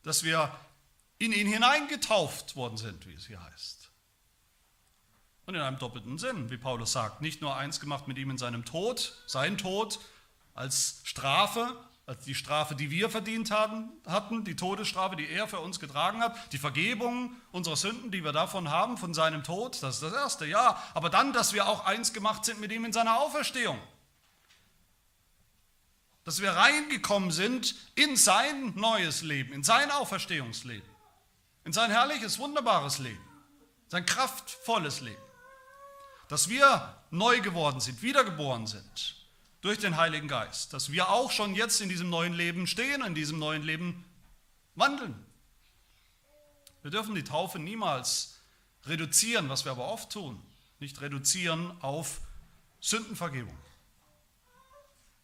dass 0.04 0.23
wir 0.23 0.58
in 1.17 1.34
ihn 1.34 1.47
hineingetauft 1.47 2.56
worden 2.56 2.78
sind, 2.78 3.06
wie 3.08 3.15
es 3.15 3.28
hier 3.28 3.43
heißt. 3.43 3.89
Und 5.45 5.56
in 5.56 5.62
einem 5.62 5.78
doppelten 5.78 6.19
Sinn, 6.19 6.49
wie 6.49 6.58
Paulus 6.58 6.93
sagt, 6.93 7.19
nicht 7.19 7.41
nur 7.41 7.58
eins 7.58 7.82
gemacht 7.82 8.08
mit 8.08 8.17
ihm 8.17 8.30
in 8.30 8.38
seinem 8.38 8.63
Tod, 8.63 9.21
sein 9.28 9.58
Tod 9.58 9.99
als 10.54 11.01
Strafe, 11.04 11.75
als 12.07 12.23
die 12.23 12.35
Strafe, 12.35 12.75
die 12.75 12.91
wir 12.91 13.09
verdient 13.09 13.49
hatten, 13.49 13.89
hatten, 14.05 14.43
die 14.43 14.55
Todesstrafe, 14.55 15.15
die 15.15 15.27
er 15.27 15.47
für 15.47 15.59
uns 15.59 15.79
getragen 15.79 16.21
hat, 16.21 16.53
die 16.53 16.59
Vergebung 16.59 17.35
unserer 17.51 17.75
Sünden, 17.75 18.11
die 18.11 18.23
wir 18.23 18.31
davon 18.31 18.69
haben, 18.69 18.97
von 18.97 19.13
seinem 19.13 19.43
Tod, 19.43 19.81
das 19.81 19.95
ist 19.95 20.03
das 20.03 20.13
Erste, 20.13 20.45
ja. 20.45 20.81
Aber 20.93 21.09
dann, 21.09 21.33
dass 21.33 21.53
wir 21.53 21.67
auch 21.67 21.85
eins 21.85 22.13
gemacht 22.13 22.45
sind 22.45 22.59
mit 22.59 22.71
ihm 22.71 22.85
in 22.85 22.93
seiner 22.93 23.19
Auferstehung. 23.19 23.79
Dass 26.23 26.41
wir 26.41 26.51
reingekommen 26.51 27.31
sind 27.31 27.75
in 27.95 28.15
sein 28.17 28.73
neues 28.75 29.23
Leben, 29.23 29.53
in 29.53 29.63
sein 29.63 29.89
Auferstehungsleben, 29.89 30.87
in 31.63 31.73
sein 31.73 31.89
herrliches, 31.89 32.37
wunderbares 32.37 32.99
Leben, 32.99 33.21
sein 33.87 34.05
kraftvolles 34.05 35.01
Leben. 35.01 35.21
Dass 36.27 36.49
wir 36.49 36.95
neu 37.09 37.41
geworden 37.41 37.79
sind, 37.79 38.01
wiedergeboren 38.03 38.67
sind 38.67 39.24
durch 39.65 39.80
den 39.80 39.97
Heiligen 39.97 40.28
Geist. 40.28 40.73
Dass 40.73 40.91
wir 40.91 41.10
auch 41.10 41.32
schon 41.32 41.56
jetzt 41.56 41.82
in 41.82 41.89
diesem 41.89 42.12
neuen 42.12 42.34
Leben 42.34 42.67
stehen, 42.67 43.04
in 43.04 43.15
diesem 43.15 43.39
neuen 43.39 43.63
Leben 43.63 44.06
wandeln. 44.75 45.15
Wir 46.84 46.91
dürfen 46.91 47.15
die 47.15 47.23
Taufe 47.23 47.58
niemals 47.58 48.39
reduzieren, 48.86 49.49
was 49.49 49.65
wir 49.65 49.71
aber 49.71 49.88
oft 49.88 50.12
tun. 50.12 50.39
Nicht 50.80 51.01
reduzieren 51.01 51.75
auf 51.82 52.21
Sündenvergebung. 52.80 53.58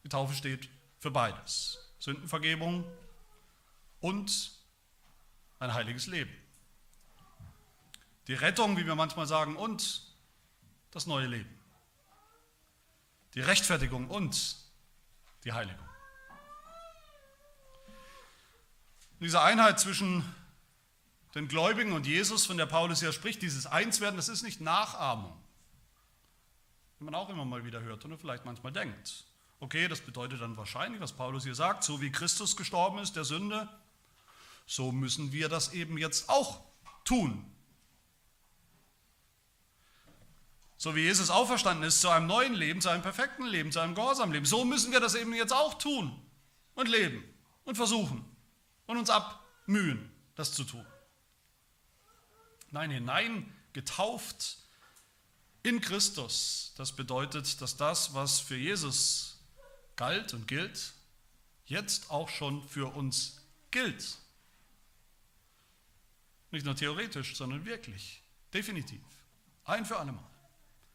Die 0.04 0.10
Taufe 0.10 0.34
steht 0.34 0.70
für 0.98 1.12
beides. 1.12 1.78
Sündenvergebung 2.00 2.84
und 4.00 4.54
ein 5.60 5.72
heiliges 5.72 6.08
Leben. 6.08 6.36
Die 8.26 8.34
Rettung, 8.34 8.76
wie 8.76 8.88
wir 8.88 8.96
manchmal 8.96 9.28
sagen, 9.28 9.56
und 9.56 10.02
das 10.90 11.06
neue 11.06 11.28
Leben. 11.28 11.61
Die 13.36 13.42
Rechtfertigung 13.42 14.10
und 14.10 14.58
die 15.44 15.54
Heiligung. 15.54 15.88
Diese 19.20 19.42
Einheit 19.42 19.80
zwischen 19.80 20.26
den 21.36 21.48
Gläubigen 21.48 21.94
und 21.94 22.08
Jesus, 22.08 22.46
von 22.46 22.58
der 22.58 22.66
Paulus 22.66 23.00
hier 23.00 23.14
spricht, 23.14 23.42
dieses 23.42 23.66
Einswerden, 23.66 24.18
das 24.18 24.30
ist 24.30 24.42
nicht 24.42 24.62
Nachahmung. 24.62 25.38
Wie 27.00 27.06
man 27.06 27.16
auch 27.16 27.30
immer 27.30 27.46
mal 27.46 27.64
wieder 27.64 27.82
hört 27.82 28.04
oder 28.04 28.18
vielleicht 28.18 28.46
manchmal 28.46 28.74
denkt. 28.74 29.26
Okay, 29.60 29.88
das 29.88 30.02
bedeutet 30.02 30.42
dann 30.42 30.58
wahrscheinlich, 30.58 31.00
was 31.02 31.14
Paulus 31.14 31.44
hier 31.44 31.56
sagt, 31.56 31.84
so 31.84 32.02
wie 32.02 32.12
Christus 32.12 32.58
gestorben 32.58 32.98
ist, 32.98 33.16
der 33.16 33.24
Sünde, 33.24 33.70
so 34.66 34.92
müssen 34.92 35.32
wir 35.32 35.50
das 35.50 35.74
eben 35.74 35.98
jetzt 35.98 36.30
auch 36.30 36.62
tun. 37.04 37.51
So 40.82 40.96
wie 40.96 41.02
Jesus 41.02 41.30
auferstanden 41.30 41.88
ist 41.88 42.02
zu 42.02 42.10
einem 42.10 42.26
neuen 42.26 42.56
Leben, 42.56 42.82
zu 42.82 42.90
einem 42.90 43.04
perfekten 43.04 43.46
Leben, 43.46 43.72
zu 43.72 43.80
einem 43.80 43.94
gehorsamen 43.94 44.34
Leben, 44.34 44.48
so 44.48 44.66
müssen 44.66 44.92
wir 44.92 45.00
das 45.00 45.14
eben 45.14 45.32
jetzt 45.36 45.54
auch 45.54 45.76
tun 45.76 46.20
und 46.74 46.90
leben 46.90 47.24
und 47.66 47.76
versuchen 47.76 48.26
und 48.88 48.98
uns 48.98 49.12
abmühen, 49.12 50.12
das 50.34 50.54
zu 50.54 50.64
tun. 50.64 50.84
Nein, 52.72 52.90
hinein 52.90 53.56
getauft 53.74 54.58
in 55.62 55.82
Christus, 55.82 56.74
das 56.78 56.96
bedeutet, 56.96 57.62
dass 57.62 57.78
das, 57.78 58.16
was 58.16 58.40
für 58.40 58.58
Jesus 58.58 59.40
galt 59.98 60.34
und 60.34 60.48
gilt, 60.48 60.94
jetzt 61.68 62.10
auch 62.10 62.28
schon 62.28 62.68
für 62.68 62.92
uns 62.96 63.40
gilt. 63.70 64.18
Nicht 66.50 66.66
nur 66.66 66.76
theoretisch, 66.76 67.38
sondern 67.38 67.66
wirklich, 67.66 68.24
definitiv, 68.52 69.04
ein 69.64 69.86
für 69.86 70.00
allemal. 70.00 70.31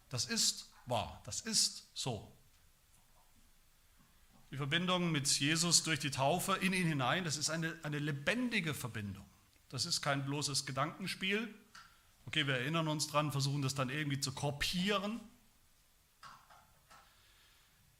Das 0.09 0.25
ist 0.27 0.71
wahr, 0.87 1.21
das 1.25 1.41
ist 1.41 1.89
so. 1.95 2.33
Die 4.51 4.57
Verbindung 4.57 5.11
mit 5.11 5.27
Jesus 5.27 5.83
durch 5.83 5.99
die 5.99 6.11
Taufe 6.11 6.55
in 6.55 6.73
ihn 6.73 6.87
hinein, 6.87 7.25
das 7.25 7.37
ist 7.37 7.51
eine, 7.51 7.77
eine 7.83 7.99
lebendige 7.99 8.75
Verbindung. 8.75 9.27
Das 9.69 9.85
ist 9.87 10.01
kein 10.01 10.25
bloßes 10.25 10.67
Gedankenspiel. 10.67 11.53
Okay, 12.27 12.47
wir 12.47 12.55
erinnern 12.55 12.89
uns 12.89 13.09
dran, 13.09 13.33
versuchen 13.33 13.63
das 13.63 13.75
dann 13.75 13.91
irgendwie 13.91 14.21
zu 14.21 14.33
kopieren. 14.33 15.21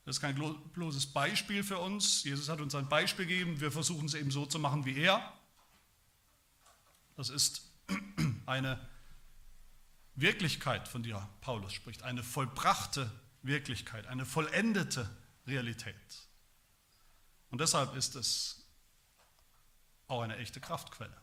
Das 0.05 0.17
ist 0.17 0.21
kein 0.21 0.37
bloßes 0.73 1.07
Beispiel 1.07 1.65
für 1.65 1.79
uns. 1.79 2.23
Jesus 2.23 2.49
hat 2.49 2.61
uns 2.61 2.77
ein 2.77 2.89
Beispiel 2.89 3.27
gegeben. 3.27 3.61
Wir 3.61 3.73
versuchen 3.73 4.07
es 4.07 4.15
eben 4.15 4.31
so 4.31 4.47
zu 4.47 4.61
machen 4.61 4.85
wie 4.85 4.97
er. 4.97 5.33
Das 7.17 7.29
ist 7.29 7.69
eine 8.47 8.89
Wirklichkeit, 10.17 10.89
von 10.89 11.03
der 11.03 11.29
Paulus 11.41 11.73
spricht. 11.73 12.03
Eine 12.03 12.23
vollbrachte 12.23 13.11
Wirklichkeit, 13.43 14.07
eine 14.07 14.27
vollendete 14.27 15.09
Realität. 15.47 15.95
Und 17.51 17.61
deshalb 17.61 17.95
ist 17.95 18.17
es 18.17 18.67
auch 20.09 20.23
eine 20.23 20.37
echte 20.37 20.61
Kraftquelle. 20.61 21.17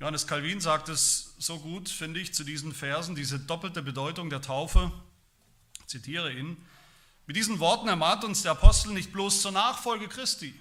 Johannes 0.00 0.26
Calvin 0.26 0.60
sagt 0.60 0.88
es 0.88 1.34
so 1.38 1.60
gut, 1.60 1.88
finde 1.88 2.20
ich, 2.20 2.34
zu 2.34 2.44
diesen 2.44 2.74
Versen, 2.74 3.14
diese 3.14 3.38
doppelte 3.38 3.82
Bedeutung 3.82 4.28
der 4.28 4.42
Taufe 4.42 4.92
zitiere 5.86 6.32
ihn, 6.32 6.56
mit 7.26 7.36
diesen 7.36 7.58
Worten 7.58 7.88
ermahnt 7.88 8.24
uns 8.24 8.42
der 8.42 8.52
Apostel 8.52 8.92
nicht 8.92 9.12
bloß 9.12 9.40
zur 9.40 9.52
Nachfolge 9.52 10.08
Christi, 10.08 10.54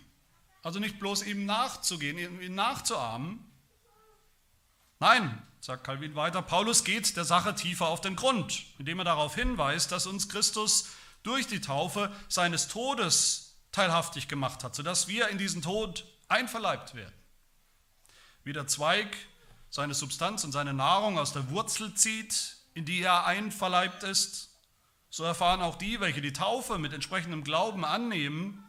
also 0.62 0.80
nicht 0.80 1.00
bloß 1.00 1.24
ihm 1.24 1.46
nachzugehen, 1.46 2.40
ihm 2.42 2.56
nachzuahmen. 2.56 3.44
Nein, 5.04 5.46
sagt 5.60 5.84
Calvin 5.84 6.16
weiter, 6.16 6.42
Paulus 6.42 6.86
geht 6.86 7.18
der 7.18 7.26
Sache 7.26 7.54
tiefer 7.54 7.88
auf 7.88 8.00
den 8.00 8.16
Grund, 8.16 8.64
indem 8.80 9.00
er 9.00 9.04
darauf 9.04 9.36
hinweist, 9.36 9.92
dass 9.92 10.08
uns 10.08 10.30
Christus 10.30 10.92
durch 11.24 11.46
die 11.46 11.60
Taufe 11.60 12.10
seines 12.30 12.70
Todes 12.70 13.58
teilhaftig 13.74 14.30
gemacht 14.30 14.64
hat, 14.64 14.76
sodass 14.76 15.10
wir 15.10 15.28
in 15.28 15.38
diesen 15.38 15.62
Tod 15.62 16.06
einverleibt 16.30 16.96
werden. 16.96 17.14
Wie 18.46 18.54
der 18.54 18.66
Zweig 18.68 19.14
seine 19.70 19.94
Substanz 19.94 20.46
und 20.46 20.54
seine 20.54 20.74
Nahrung 20.74 21.20
aus 21.20 21.34
der 21.34 21.50
Wurzel 21.50 21.94
zieht, 21.96 22.56
in 22.74 22.86
die 22.86 23.02
er 23.02 23.26
einverleibt 23.26 24.04
ist, 24.04 24.52
so 25.10 25.26
erfahren 25.26 25.62
auch 25.62 25.76
die, 25.76 26.00
welche 26.00 26.22
die 26.22 26.32
Taufe 26.32 26.80
mit 26.80 26.94
entsprechendem 26.94 27.44
Glauben 27.44 27.84
annehmen, 27.84 28.64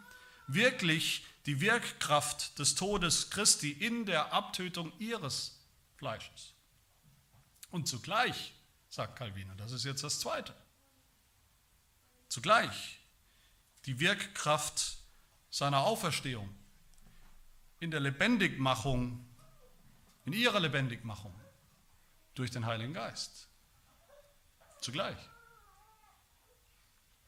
wirklich 0.48 1.24
die 1.46 1.60
Wirkkraft 1.60 2.58
des 2.58 2.74
Todes 2.74 3.30
Christi 3.30 3.70
in 3.70 4.04
der 4.04 4.32
Abtötung 4.32 4.92
ihres 4.98 5.53
Fleisches. 6.04 6.52
Und 7.70 7.88
zugleich, 7.88 8.52
sagt 8.90 9.16
Calvin, 9.16 9.50
das 9.56 9.72
ist 9.72 9.84
jetzt 9.84 10.04
das 10.04 10.20
Zweite, 10.20 10.54
zugleich 12.28 13.00
die 13.86 13.98
Wirkkraft 14.00 14.98
seiner 15.48 15.78
Auferstehung 15.78 16.54
in 17.80 17.90
der 17.90 18.00
Lebendigmachung, 18.00 19.26
in 20.26 20.34
ihrer 20.34 20.60
Lebendigmachung 20.60 21.34
durch 22.34 22.50
den 22.50 22.66
Heiligen 22.66 22.92
Geist. 22.92 23.48
Zugleich. 24.82 25.16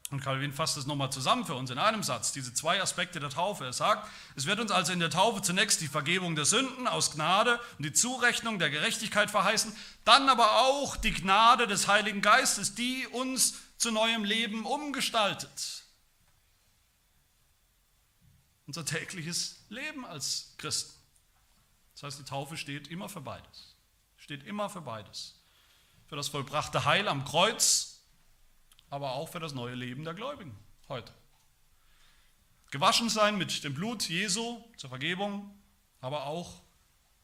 Und 0.09 0.21
Calvin 0.21 0.53
fasst 0.53 0.77
es 0.77 0.85
nochmal 0.85 1.11
zusammen 1.11 1.45
für 1.45 1.55
uns 1.55 1.69
in 1.69 1.77
einem 1.77 2.01
Satz, 2.01 2.31
diese 2.31 2.53
zwei 2.53 2.81
Aspekte 2.81 3.19
der 3.19 3.29
Taufe. 3.29 3.65
Er 3.65 3.73
sagt, 3.73 4.09
es 4.37 4.45
wird 4.45 4.59
uns 4.59 4.71
also 4.71 4.93
in 4.93 5.01
der 5.01 5.09
Taufe 5.09 5.41
zunächst 5.41 5.81
die 5.81 5.89
Vergebung 5.89 6.35
der 6.35 6.45
Sünden 6.45 6.87
aus 6.87 7.11
Gnade 7.11 7.59
und 7.77 7.83
die 7.83 7.91
Zurechnung 7.91 8.57
der 8.57 8.69
Gerechtigkeit 8.69 9.29
verheißen, 9.29 9.75
dann 10.05 10.29
aber 10.29 10.61
auch 10.61 10.95
die 10.95 11.11
Gnade 11.11 11.67
des 11.67 11.89
Heiligen 11.89 12.21
Geistes, 12.21 12.73
die 12.73 13.05
uns 13.07 13.55
zu 13.77 13.91
neuem 13.91 14.23
Leben 14.23 14.65
umgestaltet. 14.65 15.83
Unser 18.65 18.85
tägliches 18.85 19.57
Leben 19.69 20.05
als 20.05 20.53
Christen. 20.57 20.93
Das 21.93 22.03
heißt, 22.03 22.19
die 22.19 22.25
Taufe 22.25 22.55
steht 22.55 22.87
immer 22.87 23.09
für 23.09 23.21
beides. 23.21 23.75
Steht 24.17 24.45
immer 24.45 24.69
für 24.69 24.81
beides. 24.81 25.35
Für 26.07 26.15
das 26.15 26.29
vollbrachte 26.29 26.85
Heil 26.85 27.09
am 27.09 27.25
Kreuz 27.25 27.86
aber 28.89 29.13
auch 29.13 29.29
für 29.29 29.39
das 29.39 29.53
neue 29.53 29.75
Leben 29.75 30.03
der 30.03 30.13
Gläubigen 30.13 30.57
heute. 30.89 31.13
Gewaschen 32.71 33.09
sein 33.09 33.37
mit 33.37 33.63
dem 33.63 33.73
Blut 33.73 34.09
Jesu 34.09 34.61
zur 34.75 34.89
Vergebung, 34.89 35.57
aber 36.01 36.25
auch 36.25 36.61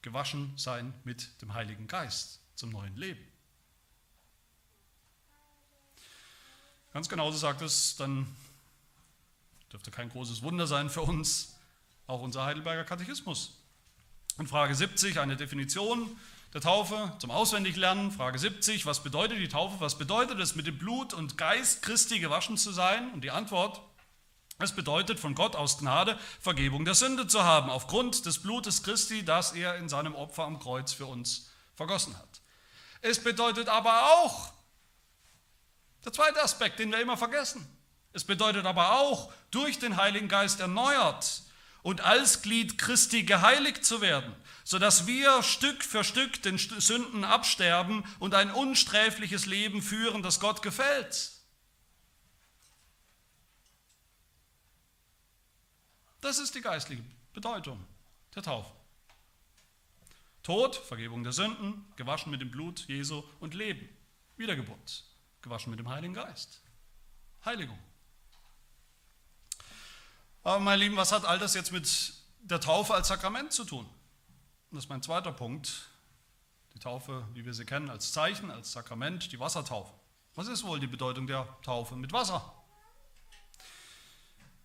gewaschen 0.02 0.54
sein 0.58 0.94
mit 1.04 1.42
dem 1.42 1.54
Heiligen 1.54 1.88
Geist 1.88 2.40
zum 2.56 2.70
neuen 2.70 2.96
Leben. 2.96 3.24
Ganz 6.94 7.10
genauso 7.10 7.38
sagt 7.38 7.62
es 7.62 7.96
dann, 7.96 8.28
dürfte 9.72 9.90
kein 9.90 10.10
großes 10.10 10.44
Wunder 10.44 10.68
sein 10.68 10.90
für 10.90 11.02
uns, 11.02 11.56
auch 12.06 12.22
unser 12.22 12.46
Heidelberger 12.46 12.84
Katechismus. 12.84 13.58
In 14.38 14.48
Frage 14.48 14.76
70 14.76 15.20
eine 15.20 15.36
Definition 15.36 16.18
der 16.54 16.62
Taufe 16.62 17.12
zum 17.18 17.32
Auswendiglernen, 17.32 18.12
Frage 18.12 18.38
70, 18.38 18.86
was 18.86 19.02
bedeutet 19.02 19.40
die 19.40 19.48
Taufe? 19.48 19.80
Was 19.80 19.98
bedeutet 19.98 20.40
es, 20.40 20.56
mit 20.56 20.68
dem 20.68 20.78
Blut 20.78 21.14
und 21.14 21.36
Geist 21.38 21.82
Christi 21.82 22.20
gewaschen 22.20 22.58
zu 22.58 22.72
sein? 22.72 23.12
Und 23.12 23.24
die 23.24 23.32
Antwort, 23.32 23.82
es 24.60 24.72
bedeutet 24.72 25.20
von 25.20 25.34
Gott 25.34 25.56
aus 25.56 25.80
Gnade 25.80 26.20
Vergebung 26.40 26.86
der 26.86 26.94
Sünde 26.94 27.26
zu 27.26 27.44
haben, 27.44 27.72
aufgrund 27.72 28.28
des 28.28 28.44
Blutes 28.44 28.84
Christi, 28.84 29.26
das 29.26 29.54
er 29.54 29.78
in 29.78 29.90
seinem 29.90 30.14
Opfer 30.14 30.44
am 30.44 30.60
Kreuz 30.60 30.94
für 30.94 31.08
uns 31.08 31.50
vergossen 31.76 32.16
hat. 32.20 32.42
Es 33.02 33.22
bedeutet 33.22 33.68
aber 33.68 34.14
auch, 34.14 34.54
der 36.06 36.14
zweite 36.14 36.42
Aspekt, 36.44 36.78
den 36.78 36.92
wir 36.92 37.02
immer 37.02 37.18
vergessen, 37.18 37.68
es 38.12 38.24
bedeutet 38.24 38.68
aber 38.68 39.00
auch, 39.00 39.34
durch 39.50 39.80
den 39.80 39.98
Heiligen 39.98 40.28
Geist 40.28 40.60
erneuert 40.60 41.42
und 41.84 42.02
als 42.02 42.42
Glied 42.42 42.80
Christi 42.80 43.24
geheiligt 43.24 43.86
zu 43.86 44.02
werden 44.02 44.36
sodass 44.64 45.08
wir 45.08 45.44
Stück 45.44 45.84
für 45.84 46.04
Stück 46.04 46.42
den 46.42 46.58
Sünden 46.58 47.24
absterben 47.24 48.04
und 48.20 48.34
ein 48.34 48.52
unsträfliches 48.52 49.46
Leben 49.46 49.82
führen, 49.82 50.24
das 50.24 50.40
Gott 50.40 50.62
gefällt. 50.62 51.32
Das 56.22 56.40
ist 56.40 56.56
die 56.56 56.62
geistliche 56.62 57.04
Bedeutung 57.34 57.86
der 58.34 58.44
Taufe. 58.44 58.72
Tod, 60.42 60.76
Vergebung 60.76 61.24
der 61.24 61.34
Sünden, 61.34 61.86
gewaschen 61.96 62.32
mit 62.32 62.42
dem 62.42 62.52
Blut 62.52 62.86
Jesu 62.88 63.24
und 63.40 63.54
Leben, 63.54 63.88
Wiedergeburt, 64.38 65.04
gewaschen 65.42 65.72
mit 65.72 65.80
dem 65.80 65.90
Heiligen 65.90 66.14
Geist, 66.14 66.62
Heiligung. 67.44 67.80
Aber 70.44 70.60
meine 70.60 70.84
Lieben, 70.84 70.98
was 70.98 71.12
hat 71.14 71.26
all 71.26 71.40
das 71.40 71.54
jetzt 71.54 71.72
mit 71.72 72.14
der 72.42 72.60
Taufe 72.60 72.94
als 72.94 73.08
Sakrament 73.08 73.54
zu 73.54 73.64
tun? 73.64 73.86
Und 73.86 74.76
das 74.78 74.86
ist 74.86 74.90
mein 74.90 75.02
zweiter 75.02 75.32
Punkt. 75.32 75.90
Die 76.74 76.80
Taufe, 76.80 77.26
wie 77.34 77.46
wir 77.46 77.54
sie 77.54 77.66
kennen, 77.66 77.90
als 77.90 78.12
Zeichen, 78.12 78.52
als 78.52 78.74
Sakrament, 78.74 79.32
die 79.32 79.40
Wassertaufe. 79.40 79.94
Was 80.36 80.48
ist 80.48 80.64
wohl 80.64 80.80
die 80.80 80.88
Bedeutung 80.88 81.28
der 81.28 81.48
Taufe 81.62 81.96
mit 81.96 82.12
Wasser? 82.12 82.54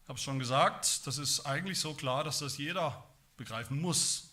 Ich 0.03 0.09
habe 0.09 0.17
es 0.17 0.23
schon 0.23 0.39
gesagt, 0.39 1.07
das 1.07 1.19
ist 1.19 1.45
eigentlich 1.47 1.79
so 1.79 1.95
klar, 1.95 2.25
dass 2.25 2.39
das 2.39 2.57
jeder 2.57 3.05
begreifen 3.37 3.81
muss. 3.81 4.31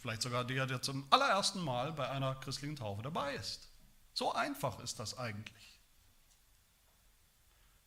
Vielleicht 0.00 0.22
sogar 0.22 0.44
der, 0.44 0.66
der 0.66 0.82
zum 0.82 1.06
allerersten 1.10 1.62
Mal 1.62 1.92
bei 1.92 2.08
einer 2.08 2.34
christlichen 2.36 2.76
Taufe 2.76 3.02
dabei 3.02 3.34
ist. 3.34 3.70
So 4.12 4.32
einfach 4.34 4.78
ist 4.80 4.98
das 4.98 5.16
eigentlich 5.16 5.71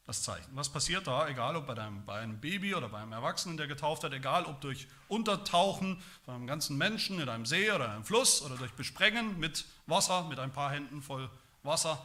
das 0.06 0.22
Zeichen. 0.22 0.50
Was 0.54 0.70
passiert 0.70 1.08
da, 1.08 1.28
egal 1.28 1.56
ob 1.56 1.66
bei, 1.66 1.74
deinem, 1.74 2.06
bei 2.06 2.20
einem 2.20 2.40
Baby 2.40 2.76
oder 2.76 2.90
bei 2.90 3.00
einem 3.00 3.14
Erwachsenen, 3.14 3.58
der 3.58 3.68
getauft 3.68 4.04
hat, 4.04 4.14
egal 4.14 4.46
ob 4.46 4.62
durch 4.62 4.88
Untertauchen 5.08 6.02
von 6.24 6.36
einem 6.36 6.48
ganzen 6.48 6.78
Menschen 6.78 7.20
in 7.20 7.28
einem 7.28 7.46
See 7.46 7.72
oder 7.72 7.92
einem 7.92 8.06
Fluss 8.06 8.42
oder 8.44 8.56
durch 8.56 8.74
Besprengen 8.74 9.40
mit 9.40 9.66
Wasser, 9.88 10.24
mit 10.24 10.40
ein 10.40 10.54
paar 10.54 10.72
Händen 10.72 11.02
voll 11.02 11.30
Wasser. 11.64 12.04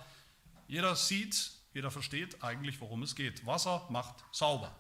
Jeder 0.67 0.97
sieht, 0.97 1.53
jeder 1.75 1.91
versteht 1.91 2.43
eigentlich, 2.43 2.81
worum 2.81 3.03
es 3.03 3.15
geht. 3.15 3.45
Wasser 3.45 3.87
macht 3.91 4.25
sauber. 4.33 4.75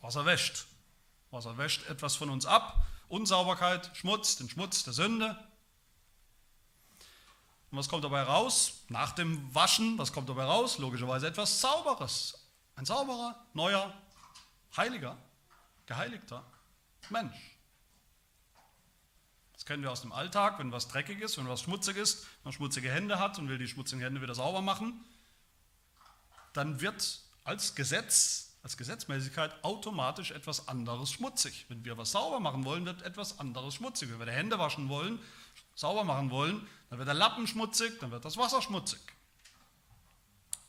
Wasser 0.00 0.24
wäscht. 0.24 0.66
Wasser 1.30 1.58
wäscht 1.58 1.88
etwas 1.90 2.16
von 2.16 2.30
uns 2.30 2.46
ab. 2.46 2.86
Unsauberkeit, 3.08 3.90
Schmutz, 3.94 4.36
den 4.36 4.48
Schmutz 4.48 4.84
der 4.84 4.94
Sünde, 4.94 5.38
und 7.72 7.78
was 7.78 7.88
kommt 7.88 8.04
dabei 8.04 8.22
raus? 8.22 8.84
Nach 8.88 9.12
dem 9.12 9.52
Waschen, 9.54 9.96
was 9.96 10.12
kommt 10.12 10.28
dabei 10.28 10.44
raus? 10.44 10.76
Logischerweise 10.76 11.26
etwas 11.26 11.58
Sauberes. 11.58 12.38
Ein 12.76 12.84
sauberer, 12.84 13.46
neuer, 13.54 13.94
heiliger, 14.76 15.16
geheiligter 15.86 16.44
Mensch. 17.08 17.56
Das 19.54 19.64
kennen 19.64 19.82
wir 19.82 19.90
aus 19.90 20.02
dem 20.02 20.12
Alltag, 20.12 20.58
wenn 20.58 20.70
was 20.70 20.88
dreckig 20.88 21.20
ist, 21.20 21.38
wenn 21.38 21.48
was 21.48 21.62
schmutzig 21.62 21.96
ist, 21.96 22.24
wenn 22.24 22.44
man 22.44 22.52
schmutzige 22.52 22.90
Hände 22.90 23.18
hat 23.18 23.38
und 23.38 23.48
will 23.48 23.58
die 23.58 23.68
schmutzigen 23.68 24.02
Hände 24.02 24.20
wieder 24.20 24.34
sauber 24.34 24.60
machen, 24.60 25.02
dann 26.52 26.82
wird 26.82 27.20
als 27.44 27.74
Gesetz, 27.74 28.58
als 28.62 28.76
Gesetzmäßigkeit 28.76 29.64
automatisch 29.64 30.30
etwas 30.30 30.68
anderes 30.68 31.10
schmutzig. 31.10 31.64
Wenn 31.68 31.86
wir 31.86 31.96
was 31.96 32.10
sauber 32.10 32.38
machen 32.38 32.66
wollen, 32.66 32.84
wird 32.84 33.00
etwas 33.00 33.38
anderes 33.38 33.76
schmutzig. 33.76 34.10
Wenn 34.10 34.18
wir 34.18 34.26
die 34.26 34.32
Hände 34.32 34.58
waschen 34.58 34.90
wollen, 34.90 35.18
sauber 35.74 36.04
machen 36.04 36.30
wollen, 36.30 36.66
dann 36.92 36.98
wird 36.98 37.08
der 37.08 37.14
Lappen 37.14 37.46
schmutzig, 37.46 37.98
dann 38.00 38.10
wird 38.10 38.22
das 38.22 38.36
Wasser 38.36 38.60
schmutzig. 38.60 39.00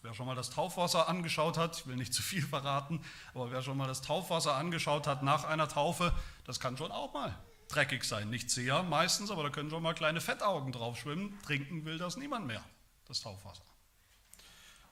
Wer 0.04 0.14
schon 0.14 0.26
mal 0.26 0.36
das 0.36 0.52
Taufwasser 0.52 1.10
angeschaut 1.10 1.58
hat, 1.58 1.80
ich 1.80 1.86
will 1.86 1.98
nicht 1.98 2.14
zu 2.14 2.22
viel 2.22 2.42
verraten, 2.42 3.04
aber 3.34 3.52
wer 3.52 3.62
schon 3.62 3.76
mal 3.76 3.90
das 3.90 4.02
Taufwasser 4.02 4.56
angeschaut 4.56 5.06
hat 5.06 5.22
nach 5.22 5.44
einer 5.44 5.68
Taufe, 5.68 6.14
das 6.46 6.62
kann 6.62 6.78
schon 6.78 6.94
auch 6.94 7.14
mal 7.14 7.38
dreckig 7.68 8.06
sein. 8.06 8.30
Nicht 8.30 8.50
sehr 8.50 8.84
meistens, 8.84 9.32
aber 9.32 9.44
da 9.44 9.50
können 9.50 9.70
schon 9.70 9.84
mal 9.84 9.94
kleine 9.94 10.22
Fettaugen 10.22 10.72
drauf 10.72 10.98
schwimmen. 10.98 11.38
Trinken 11.46 11.84
will 11.84 11.98
das 11.98 12.16
niemand 12.16 12.48
mehr, 12.48 12.64
das 13.06 13.20
Taufwasser. 13.20 13.66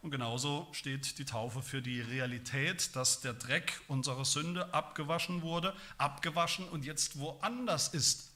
Und 0.02 0.12
genauso 0.12 0.67
steht 0.74 1.17
die 1.17 1.24
Taufe 1.24 1.62
für 1.62 1.82
die 1.82 2.02
Realität, 2.02 2.94
dass 2.98 3.22
der 3.22 3.32
Dreck 3.32 3.80
unserer 3.88 4.26
Sünde 4.26 4.74
abgewaschen 4.74 5.44
wurde, 5.44 5.78
abgewaschen 5.98 6.67
und 6.67 6.84
jetzt 6.84 7.20
woanders 7.20 7.88
ist, 7.88 8.32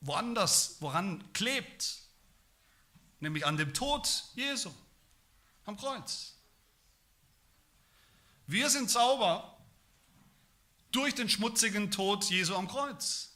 woanders, 0.00 0.78
woran 0.80 1.22
klebt, 1.34 2.00
nämlich 3.20 3.46
an 3.46 3.56
dem 3.56 3.72
Tod 3.74 4.24
Jesu 4.34 4.70
am 5.66 5.76
Kreuz. 5.76 6.34
Wir 8.46 8.68
sind 8.68 8.90
sauber 8.90 9.56
durch 10.90 11.14
den 11.14 11.28
schmutzigen 11.28 11.90
Tod 11.90 12.24
Jesu 12.24 12.54
am 12.54 12.66
Kreuz. 12.66 13.30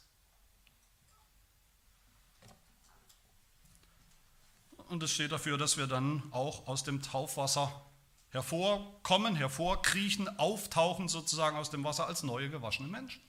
Und 4.89 5.01
es 5.01 5.11
steht 5.11 5.31
dafür, 5.31 5.57
dass 5.57 5.77
wir 5.77 5.87
dann 5.87 6.21
auch 6.31 6.67
aus 6.67 6.83
dem 6.83 7.01
Taufwasser 7.01 7.85
hervorkommen, 8.29 9.35
hervorkriechen, 9.35 10.27
auftauchen 10.37 11.07
sozusagen 11.07 11.57
aus 11.57 11.69
dem 11.69 11.83
Wasser 11.83 12.07
als 12.07 12.23
neue 12.23 12.49
gewaschene 12.49 12.89
Menschen. 12.89 13.21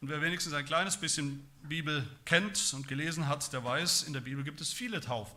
Und 0.00 0.08
wer 0.08 0.22
wenigstens 0.22 0.52
ein 0.52 0.64
kleines 0.64 0.96
bisschen 0.96 1.48
Bibel 1.62 2.06
kennt 2.24 2.72
und 2.74 2.86
gelesen 2.86 3.26
hat, 3.26 3.52
der 3.52 3.64
weiß, 3.64 4.04
in 4.04 4.12
der 4.12 4.20
Bibel 4.20 4.44
gibt 4.44 4.60
es 4.60 4.72
viele 4.72 5.00
Taufen. 5.00 5.36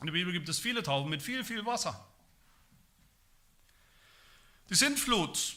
In 0.00 0.06
der 0.06 0.12
Bibel 0.12 0.32
gibt 0.32 0.48
es 0.48 0.58
viele 0.58 0.82
Taufen 0.82 1.10
mit 1.10 1.22
viel, 1.22 1.44
viel 1.44 1.66
Wasser. 1.66 2.06
Die 4.70 4.74
Sintflut 4.74 5.56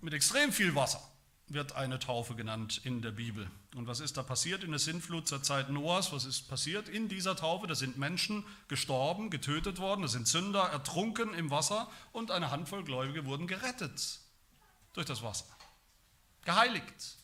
mit 0.00 0.14
extrem 0.14 0.52
viel 0.52 0.74
Wasser 0.74 1.00
wird 1.48 1.76
eine 1.76 2.00
Taufe 2.00 2.34
genannt 2.34 2.80
in 2.82 3.02
der 3.02 3.12
Bibel. 3.12 3.48
Und 3.76 3.86
was 3.86 4.00
ist 4.00 4.16
da 4.16 4.24
passiert 4.24 4.64
in 4.64 4.70
der 4.70 4.80
Sintflut 4.80 5.28
zur 5.28 5.44
Zeit 5.44 5.70
Noahs? 5.70 6.12
Was 6.12 6.24
ist 6.24 6.48
passiert 6.48 6.88
in 6.88 7.08
dieser 7.08 7.36
Taufe? 7.36 7.68
Da 7.68 7.76
sind 7.76 7.98
Menschen 7.98 8.44
gestorben, 8.66 9.30
getötet 9.30 9.78
worden, 9.78 10.02
da 10.02 10.08
sind 10.08 10.26
Sünder 10.26 10.64
ertrunken 10.70 11.34
im 11.34 11.50
Wasser 11.50 11.88
und 12.12 12.32
eine 12.32 12.50
Handvoll 12.50 12.82
Gläubige 12.82 13.26
wurden 13.26 13.46
gerettet 13.46 14.18
durch 14.92 15.06
das 15.06 15.22
Wasser 15.22 15.55
geheiligt 16.46 17.16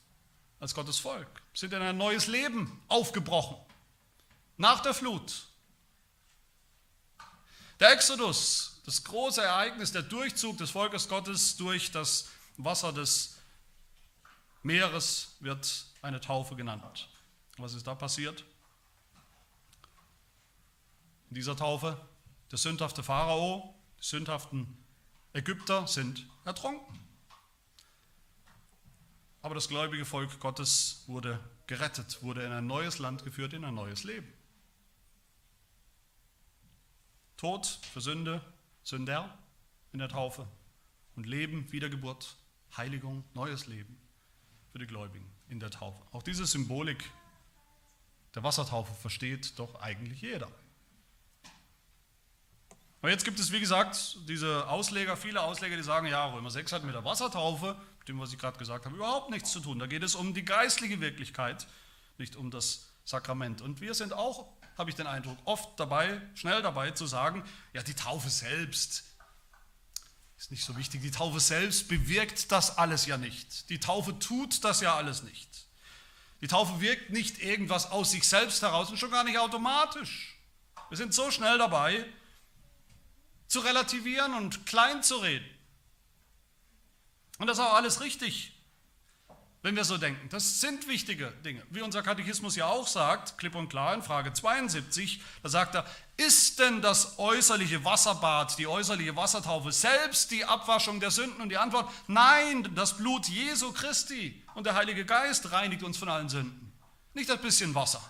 als 0.60 0.74
Gottes 0.74 0.98
Volk, 0.98 1.42
sind 1.54 1.72
in 1.72 1.80
ein 1.80 1.96
neues 1.96 2.26
Leben 2.26 2.82
aufgebrochen. 2.88 3.56
Nach 4.58 4.80
der 4.80 4.92
Flut. 4.92 5.46
Der 7.80 7.92
Exodus, 7.92 8.80
das 8.84 9.02
große 9.02 9.42
Ereignis, 9.42 9.92
der 9.92 10.02
Durchzug 10.02 10.58
des 10.58 10.70
Volkes 10.70 11.08
Gottes 11.08 11.56
durch 11.56 11.90
das 11.90 12.28
Wasser 12.58 12.92
des 12.92 13.38
Meeres 14.62 15.36
wird 15.40 15.86
eine 16.02 16.20
Taufe 16.20 16.54
genannt. 16.54 17.08
Was 17.56 17.74
ist 17.74 17.86
da 17.86 17.94
passiert? 17.94 18.44
In 21.30 21.34
dieser 21.34 21.56
Taufe, 21.56 21.98
der 22.50 22.58
sündhafte 22.58 23.02
Pharao, 23.02 23.74
die 23.98 24.04
sündhaften 24.04 24.84
Ägypter 25.32 25.88
sind 25.88 26.26
ertrunken. 26.44 26.98
Aber 29.42 29.56
das 29.56 29.68
gläubige 29.68 30.04
Volk 30.04 30.38
Gottes 30.38 31.02
wurde 31.08 31.38
gerettet, 31.66 32.22
wurde 32.22 32.44
in 32.44 32.52
ein 32.52 32.66
neues 32.66 32.98
Land 32.98 33.24
geführt, 33.24 33.52
in 33.52 33.64
ein 33.64 33.74
neues 33.74 34.04
Leben. 34.04 34.32
Tod 37.36 37.66
für 37.66 38.00
Sünde, 38.00 38.40
Sünder 38.84 39.36
in 39.92 39.98
der 39.98 40.08
Taufe 40.08 40.46
und 41.16 41.26
Leben, 41.26 41.70
Wiedergeburt, 41.72 42.36
Heiligung, 42.76 43.24
neues 43.34 43.66
Leben 43.66 43.98
für 44.70 44.78
die 44.78 44.86
Gläubigen 44.86 45.28
in 45.48 45.58
der 45.58 45.70
Taufe. 45.70 46.00
Auch 46.12 46.22
diese 46.22 46.46
Symbolik 46.46 47.10
der 48.36 48.44
Wassertaufe 48.44 48.94
versteht 48.94 49.58
doch 49.58 49.74
eigentlich 49.80 50.22
jeder. 50.22 50.48
Aber 53.00 53.10
jetzt 53.10 53.24
gibt 53.24 53.40
es, 53.40 53.50
wie 53.50 53.58
gesagt, 53.58 54.16
diese 54.28 54.68
Ausleger, 54.68 55.16
viele 55.16 55.42
Ausleger, 55.42 55.76
die 55.76 55.82
sagen, 55.82 56.06
ja, 56.06 56.32
Römer 56.32 56.50
6 56.50 56.70
hat 56.70 56.84
mit 56.84 56.94
der 56.94 57.04
Wassertaufe 57.04 57.76
dem, 58.08 58.18
was 58.18 58.32
ich 58.32 58.38
gerade 58.38 58.58
gesagt 58.58 58.84
habe, 58.84 58.96
überhaupt 58.96 59.30
nichts 59.30 59.52
zu 59.52 59.60
tun. 59.60 59.78
Da 59.78 59.86
geht 59.86 60.02
es 60.02 60.14
um 60.14 60.34
die 60.34 60.44
geistliche 60.44 61.00
Wirklichkeit, 61.00 61.66
nicht 62.18 62.36
um 62.36 62.50
das 62.50 62.88
Sakrament. 63.04 63.60
Und 63.60 63.80
wir 63.80 63.94
sind 63.94 64.12
auch, 64.12 64.48
habe 64.76 64.90
ich 64.90 64.96
den 64.96 65.06
Eindruck, 65.06 65.38
oft 65.44 65.78
dabei, 65.78 66.20
schnell 66.34 66.62
dabei 66.62 66.90
zu 66.92 67.06
sagen, 67.06 67.44
ja, 67.72 67.82
die 67.82 67.94
Taufe 67.94 68.30
selbst 68.30 69.04
Ist 70.38 70.50
nicht 70.50 70.64
so 70.64 70.76
wichtig. 70.76 71.02
Die 71.02 71.12
Taufe 71.12 71.38
selbst 71.38 71.86
bewirkt 71.86 72.50
das 72.50 72.76
alles 72.76 73.06
ja 73.06 73.16
nicht. 73.16 73.70
Die 73.70 73.78
Taufe 73.78 74.18
tut 74.18 74.64
das 74.64 74.80
ja 74.80 74.96
alles 74.96 75.22
nicht. 75.22 75.48
Die 76.40 76.48
Taufe 76.48 76.80
wirkt 76.80 77.10
nicht 77.10 77.38
irgendwas 77.40 77.92
aus 77.92 78.10
sich 78.10 78.26
selbst 78.26 78.60
heraus 78.62 78.90
und 78.90 78.98
schon 78.98 79.12
gar 79.12 79.22
nicht 79.22 79.38
automatisch. 79.38 80.36
Wir 80.88 80.96
sind 80.96 81.14
so 81.14 81.30
schnell 81.30 81.58
dabei, 81.58 82.04
zu 83.46 83.60
relativieren 83.60 84.34
und 84.34 84.66
klein 84.66 85.04
zu 85.04 85.18
reden. 85.18 85.48
Und 87.42 87.48
das 87.48 87.58
ist 87.58 87.64
auch 87.64 87.74
alles 87.74 88.00
richtig, 88.00 88.52
wenn 89.62 89.74
wir 89.74 89.82
so 89.82 89.98
denken. 89.98 90.28
Das 90.28 90.60
sind 90.60 90.86
wichtige 90.86 91.32
Dinge. 91.44 91.60
Wie 91.70 91.80
unser 91.82 92.00
Katechismus 92.00 92.54
ja 92.54 92.66
auch 92.66 92.86
sagt, 92.86 93.36
klipp 93.36 93.56
und 93.56 93.68
klar 93.68 93.94
in 93.94 94.02
Frage 94.04 94.32
72, 94.32 95.20
da 95.42 95.48
sagt 95.48 95.74
er, 95.74 95.84
ist 96.16 96.60
denn 96.60 96.82
das 96.82 97.18
äußerliche 97.18 97.84
Wasserbad, 97.84 98.56
die 98.60 98.68
äußerliche 98.68 99.16
Wassertaufe 99.16 99.72
selbst 99.72 100.30
die 100.30 100.44
Abwaschung 100.44 101.00
der 101.00 101.10
Sünden? 101.10 101.42
Und 101.42 101.48
die 101.48 101.58
Antwort, 101.58 101.90
nein, 102.06 102.72
das 102.76 102.96
Blut 102.96 103.26
Jesu 103.26 103.72
Christi 103.72 104.40
und 104.54 104.64
der 104.64 104.76
Heilige 104.76 105.04
Geist 105.04 105.50
reinigt 105.50 105.82
uns 105.82 105.98
von 105.98 106.08
allen 106.08 106.28
Sünden. 106.28 106.72
Nicht 107.12 107.28
ein 107.28 107.40
bisschen 107.40 107.74
Wasser. 107.74 108.08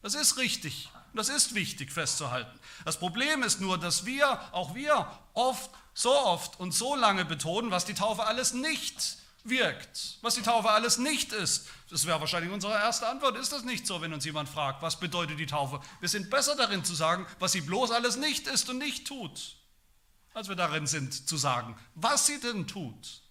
Das 0.00 0.14
ist 0.14 0.36
richtig 0.36 0.92
das 1.14 1.28
ist 1.28 1.54
wichtig 1.54 1.92
festzuhalten. 1.92 2.58
Das 2.84 2.98
Problem 2.98 3.42
ist 3.42 3.60
nur, 3.60 3.78
dass 3.78 4.04
wir, 4.04 4.40
auch 4.52 4.74
wir, 4.74 5.06
oft, 5.32 5.70
so 5.94 6.12
oft 6.12 6.58
und 6.60 6.72
so 6.72 6.96
lange 6.96 7.24
betonen, 7.24 7.70
was 7.70 7.84
die 7.84 7.94
Taufe 7.94 8.24
alles 8.24 8.52
nicht 8.52 9.18
wirkt, 9.44 10.18
was 10.22 10.34
die 10.34 10.42
Taufe 10.42 10.70
alles 10.70 10.98
nicht 10.98 11.32
ist. 11.32 11.68
Das 11.90 12.06
wäre 12.06 12.20
wahrscheinlich 12.20 12.52
unsere 12.52 12.72
erste 12.72 13.06
Antwort. 13.06 13.36
Ist 13.36 13.52
das 13.52 13.62
nicht 13.62 13.86
so, 13.86 14.00
wenn 14.00 14.12
uns 14.12 14.24
jemand 14.24 14.48
fragt, 14.48 14.82
was 14.82 14.98
bedeutet 14.98 15.38
die 15.38 15.46
Taufe? 15.46 15.80
Wir 16.00 16.08
sind 16.08 16.30
besser 16.30 16.56
darin 16.56 16.84
zu 16.84 16.94
sagen, 16.94 17.26
was 17.38 17.52
sie 17.52 17.60
bloß 17.60 17.92
alles 17.92 18.16
nicht 18.16 18.48
ist 18.48 18.68
und 18.68 18.78
nicht 18.78 19.06
tut, 19.06 19.56
als 20.32 20.48
wir 20.48 20.56
darin 20.56 20.86
sind 20.86 21.28
zu 21.28 21.36
sagen, 21.36 21.78
was 21.94 22.26
sie 22.26 22.40
denn 22.40 22.66
tut. 22.66 23.22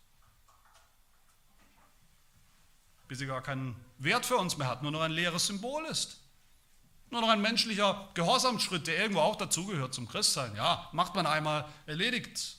Bis 3.07 3.19
sie 3.19 3.25
gar 3.25 3.41
keinen 3.41 3.75
Wert 3.97 4.25
für 4.25 4.37
uns 4.37 4.57
mehr 4.57 4.67
hat, 4.67 4.83
nur 4.83 4.91
noch 4.91 5.01
ein 5.01 5.11
leeres 5.11 5.47
Symbol 5.47 5.85
ist. 5.85 6.22
Nur 7.13 7.21
noch 7.21 7.29
ein 7.29 7.41
menschlicher 7.41 8.09
Gehorsamsschritt, 8.15 8.87
der 8.87 8.97
irgendwo 8.97 9.19
auch 9.19 9.35
dazugehört 9.35 9.93
zum 9.93 10.07
Christsein. 10.07 10.55
Ja, 10.55 10.89
macht 10.93 11.13
man 11.13 11.27
einmal 11.27 11.71
erledigt. 11.85 12.57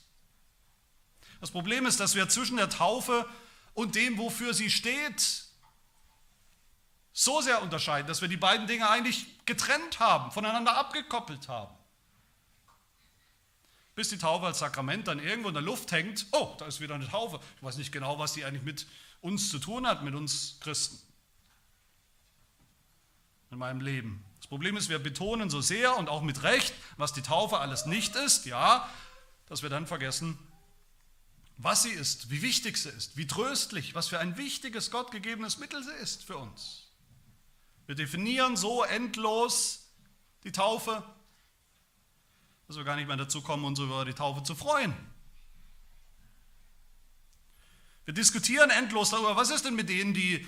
Das 1.40 1.50
Problem 1.50 1.86
ist, 1.86 1.98
dass 1.98 2.14
wir 2.14 2.28
zwischen 2.28 2.56
der 2.56 2.70
Taufe 2.70 3.28
und 3.72 3.96
dem, 3.96 4.16
wofür 4.16 4.54
sie 4.54 4.70
steht, 4.70 5.46
so 7.12 7.40
sehr 7.40 7.62
unterscheiden, 7.62 8.06
dass 8.06 8.20
wir 8.20 8.28
die 8.28 8.36
beiden 8.36 8.68
Dinge 8.68 8.88
eigentlich 8.88 9.26
getrennt 9.44 9.98
haben, 9.98 10.30
voneinander 10.30 10.76
abgekoppelt 10.76 11.48
haben. 11.48 11.74
Bis 13.96 14.10
die 14.10 14.18
Taufe 14.18 14.46
als 14.46 14.60
Sakrament 14.60 15.08
dann 15.08 15.18
irgendwo 15.18 15.48
in 15.48 15.54
der 15.54 15.64
Luft 15.64 15.90
hängt, 15.90 16.26
oh, 16.30 16.54
da 16.60 16.66
ist 16.66 16.80
wieder 16.80 16.94
eine 16.94 17.08
Taufe. 17.08 17.40
Ich 17.56 17.62
weiß 17.64 17.76
nicht 17.76 17.90
genau, 17.90 18.20
was 18.20 18.34
die 18.34 18.44
eigentlich 18.44 18.62
mit 18.62 18.86
uns 19.20 19.50
zu 19.50 19.58
tun 19.58 19.84
hat, 19.84 20.04
mit 20.04 20.14
uns 20.14 20.58
Christen. 20.60 20.96
In 23.50 23.58
meinem 23.58 23.80
Leben. 23.80 24.24
Problem 24.54 24.76
ist, 24.76 24.88
wir 24.88 25.00
betonen 25.00 25.50
so 25.50 25.60
sehr 25.60 25.96
und 25.96 26.08
auch 26.08 26.22
mit 26.22 26.44
Recht, 26.44 26.72
was 26.96 27.12
die 27.12 27.22
Taufe 27.22 27.58
alles 27.58 27.86
nicht 27.86 28.14
ist, 28.14 28.46
ja, 28.46 28.88
dass 29.46 29.64
wir 29.64 29.68
dann 29.68 29.88
vergessen, 29.88 30.38
was 31.56 31.82
sie 31.82 31.90
ist, 31.90 32.30
wie 32.30 32.40
wichtig 32.40 32.76
sie 32.76 32.90
ist, 32.90 33.16
wie 33.16 33.26
tröstlich, 33.26 33.96
was 33.96 34.06
für 34.06 34.20
ein 34.20 34.36
wichtiges 34.36 34.92
gottgegebenes 34.92 35.58
Mittel 35.58 35.82
sie 35.82 35.90
ist 36.00 36.22
für 36.22 36.36
uns. 36.36 36.86
Wir 37.86 37.96
definieren 37.96 38.56
so 38.56 38.84
endlos 38.84 39.88
die 40.44 40.52
Taufe, 40.52 41.02
dass 42.68 42.76
wir 42.76 42.84
gar 42.84 42.94
nicht 42.94 43.08
mehr 43.08 43.16
dazu 43.16 43.42
kommen, 43.42 43.64
uns 43.64 43.80
über 43.80 44.04
die 44.04 44.14
Taufe 44.14 44.44
zu 44.44 44.54
freuen. 44.54 44.94
Wir 48.04 48.14
diskutieren 48.14 48.70
endlos 48.70 49.10
darüber, 49.10 49.34
was 49.34 49.50
ist 49.50 49.64
denn 49.64 49.74
mit 49.74 49.88
denen, 49.88 50.14
die, 50.14 50.46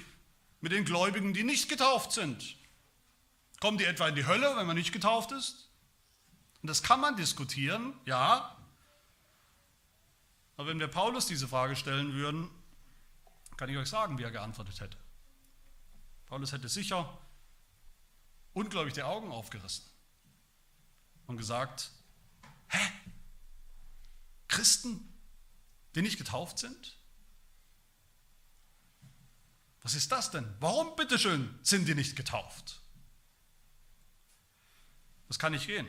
mit 0.60 0.70
den 0.70 0.84
Gläubigen, 0.84 1.34
die 1.34 1.42
nicht 1.42 1.68
getauft 1.68 2.12
sind? 2.12 2.56
Kommen 3.60 3.78
die 3.78 3.84
etwa 3.84 4.08
in 4.08 4.14
die 4.14 4.26
Hölle, 4.26 4.56
wenn 4.56 4.66
man 4.66 4.76
nicht 4.76 4.92
getauft 4.92 5.32
ist? 5.32 5.70
Und 6.62 6.68
das 6.68 6.82
kann 6.82 7.00
man 7.00 7.16
diskutieren, 7.16 7.94
ja, 8.04 8.56
aber 10.56 10.68
wenn 10.68 10.80
wir 10.80 10.88
Paulus 10.88 11.26
diese 11.26 11.46
Frage 11.46 11.76
stellen 11.76 12.14
würden, 12.14 12.50
kann 13.56 13.68
ich 13.68 13.76
euch 13.76 13.88
sagen, 13.88 14.18
wie 14.18 14.22
er 14.22 14.30
geantwortet 14.30 14.80
hätte. 14.80 14.96
Paulus 16.26 16.52
hätte 16.52 16.68
sicher 16.68 17.18
unglaublich 18.52 18.94
die 18.94 19.02
Augen 19.02 19.30
aufgerissen 19.30 19.84
und 21.26 21.36
gesagt, 21.36 21.90
hä? 22.68 22.78
Christen, 24.48 25.12
die 25.94 26.02
nicht 26.02 26.18
getauft 26.18 26.58
sind? 26.58 26.96
Was 29.82 29.94
ist 29.94 30.10
das 30.10 30.30
denn? 30.30 30.52
Warum 30.58 30.96
bitteschön 30.96 31.58
sind 31.62 31.86
die 31.86 31.94
nicht 31.94 32.16
getauft? 32.16 32.80
Das 35.28 35.38
kann 35.38 35.52
nicht 35.52 35.66
gehen. 35.66 35.88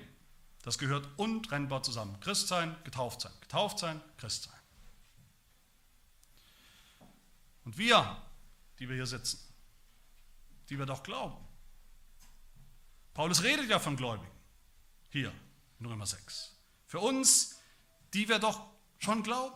Das 0.63 0.77
gehört 0.77 1.07
untrennbar 1.17 1.83
zusammen. 1.83 2.19
Christsein, 2.19 2.75
getauft 2.83 3.21
sein, 3.21 3.31
getauft 3.41 3.79
sein, 3.79 4.01
Christsein. 4.17 4.53
Und 7.63 7.77
wir, 7.77 8.21
die 8.79 8.89
wir 8.89 8.95
hier 8.95 9.07
sitzen, 9.07 9.39
die 10.69 10.77
wir 10.77 10.85
doch 10.85 11.03
glauben. 11.03 11.37
Paulus 13.13 13.43
redet 13.43 13.69
ja 13.69 13.79
von 13.79 13.95
Gläubigen, 13.95 14.31
hier 15.09 15.33
in 15.79 15.85
Römer 15.85 16.05
6. 16.05 16.55
Für 16.85 16.99
uns, 16.99 17.59
die 18.13 18.29
wir 18.29 18.39
doch 18.39 18.67
schon 18.99 19.23
glauben. 19.23 19.55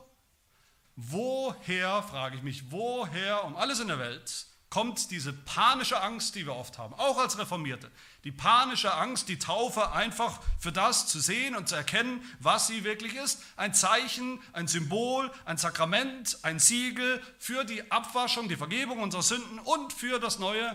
Woher, 0.95 2.03
frage 2.03 2.37
ich 2.37 2.43
mich, 2.43 2.71
woher 2.71 3.43
um 3.45 3.55
alles 3.55 3.79
in 3.79 3.87
der 3.87 3.99
Welt 3.99 4.47
kommt 4.71 5.11
diese 5.11 5.33
panische 5.33 6.01
Angst, 6.01 6.33
die 6.35 6.45
wir 6.45 6.55
oft 6.55 6.77
haben, 6.77 6.93
auch 6.95 7.19
als 7.19 7.37
Reformierte. 7.37 7.91
Die 8.23 8.31
panische 8.31 8.93
Angst, 8.93 9.27
die 9.27 9.37
Taufe 9.37 9.91
einfach 9.91 10.39
für 10.59 10.71
das 10.71 11.07
zu 11.07 11.19
sehen 11.19 11.55
und 11.55 11.67
zu 11.67 11.75
erkennen, 11.75 12.23
was 12.39 12.67
sie 12.67 12.85
wirklich 12.85 13.13
ist. 13.15 13.43
Ein 13.57 13.73
Zeichen, 13.73 14.41
ein 14.53 14.69
Symbol, 14.69 15.29
ein 15.43 15.57
Sakrament, 15.57 16.39
ein 16.43 16.57
Siegel 16.57 17.21
für 17.37 17.65
die 17.65 17.91
Abwaschung, 17.91 18.47
die 18.47 18.55
Vergebung 18.55 18.99
unserer 19.01 19.23
Sünden 19.23 19.59
und 19.59 19.91
für 19.91 20.19
das 20.19 20.39
neue 20.39 20.73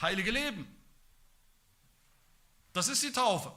heilige 0.00 0.30
Leben. 0.30 0.66
Das 2.72 2.86
ist 2.86 3.02
die 3.02 3.12
Taufe. 3.12 3.52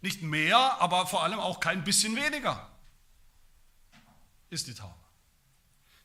Nicht 0.00 0.22
mehr, 0.22 0.58
aber 0.80 1.06
vor 1.06 1.22
allem 1.22 1.38
auch 1.38 1.60
kein 1.60 1.84
bisschen 1.84 2.16
weniger 2.16 2.68
ist 4.50 4.66
die 4.66 4.74
Taufe. 4.74 5.03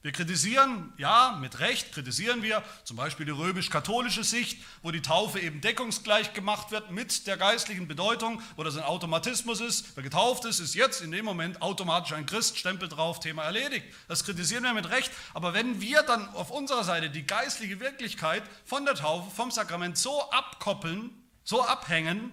Wir 0.02 0.14
kritisieren, 0.14 0.94
ja, 0.96 1.38
mit 1.42 1.60
Recht 1.60 1.92
kritisieren 1.92 2.42
wir 2.42 2.64
zum 2.86 2.96
Beispiel 2.96 3.26
die 3.26 3.34
römisch-katholische 3.34 4.24
Sicht, 4.24 4.64
wo 4.82 4.92
die 4.92 5.02
Taufe 5.02 5.42
eben 5.42 5.60
deckungsgleich 5.60 6.32
gemacht 6.32 6.72
wird 6.72 6.90
mit 6.90 7.28
der 7.28 7.36
geistlichen 7.36 7.86
Bedeutung, 7.86 8.42
wo 8.56 8.64
das 8.64 8.78
ein 8.78 8.84
Automatismus 8.84 9.60
ist. 9.60 9.98
Wer 9.98 10.04
getauft 10.04 10.46
ist, 10.46 10.62
ist 10.62 10.74
jetzt 10.74 11.02
in 11.02 11.12
dem 11.12 11.26
Moment 11.26 11.62
automatisch 11.62 12.14
ein 12.14 12.26
Christ, 12.26 12.58
Stempel 12.58 12.88
drauf, 12.88 13.20
Thema 13.20 13.44
erledigt. 13.44 13.88
Das 14.08 14.24
kritisieren 14.24 14.64
wir 14.64 14.74
mit 14.74 14.90
Recht. 14.90 15.12
Aber 15.34 15.54
wenn 15.54 15.82
wir 15.82 16.02
dann 16.04 16.30
auf 16.30 16.50
unserer 16.50 16.86
Seite 16.86 17.10
die 17.10 17.28
geistliche 17.28 17.82
Wirklichkeit 17.82 18.44
von 18.64 18.86
der 18.86 18.96
Taufe, 18.96 19.30
vom 19.36 19.52
Sakrament 19.52 19.98
so 19.98 20.32
abkoppeln, 20.32 21.10
so 21.44 21.62
abhängen, 21.62 22.32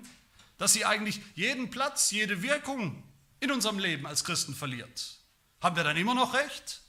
dass 0.57 0.73
sie 0.73 0.85
eigentlich 0.85 1.21
jeden 1.35 1.71
Platz, 1.71 2.13
jede 2.13 2.43
Wirkung 2.43 3.03
in 3.41 3.51
unserem 3.51 3.81
Leben 3.81 4.07
als 4.07 4.23
Christen 4.23 4.55
verliert, 4.55 5.17
haben 5.61 5.75
wir 5.75 5.83
dann 5.83 5.97
immer 5.97 6.15
noch 6.15 6.33
Recht? 6.33 6.86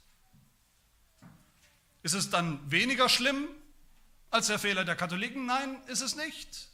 Ist 2.04 2.14
es 2.14 2.30
dann 2.30 2.60
weniger 2.70 3.10
schlimm 3.10 3.48
als 4.30 4.48
der 4.48 4.60
Fehler 4.60 4.86
der 4.86 4.96
Katholiken? 4.96 5.46
Nein, 5.46 5.82
ist 5.88 6.02
es 6.02 6.16
nicht. 6.16 6.68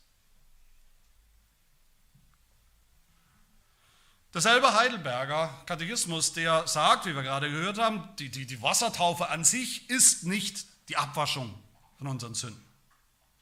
Derselbe 4.34 4.74
Heidelberger 4.74 5.62
Katechismus, 5.68 6.34
der 6.34 6.68
sagt, 6.68 7.06
wie 7.06 7.16
wir 7.16 7.22
gerade 7.22 7.52
gehört 7.52 7.78
haben, 7.78 8.10
die, 8.18 8.30
die, 8.30 8.48
die 8.48 8.62
Wassertaufe 8.64 9.30
an 9.30 9.44
sich 9.44 9.90
ist 9.92 10.24
nicht 10.24 10.66
die 10.90 10.98
Abwaschung 10.98 11.54
von 11.98 12.08
unseren 12.08 12.34
Sünden. 12.34 12.66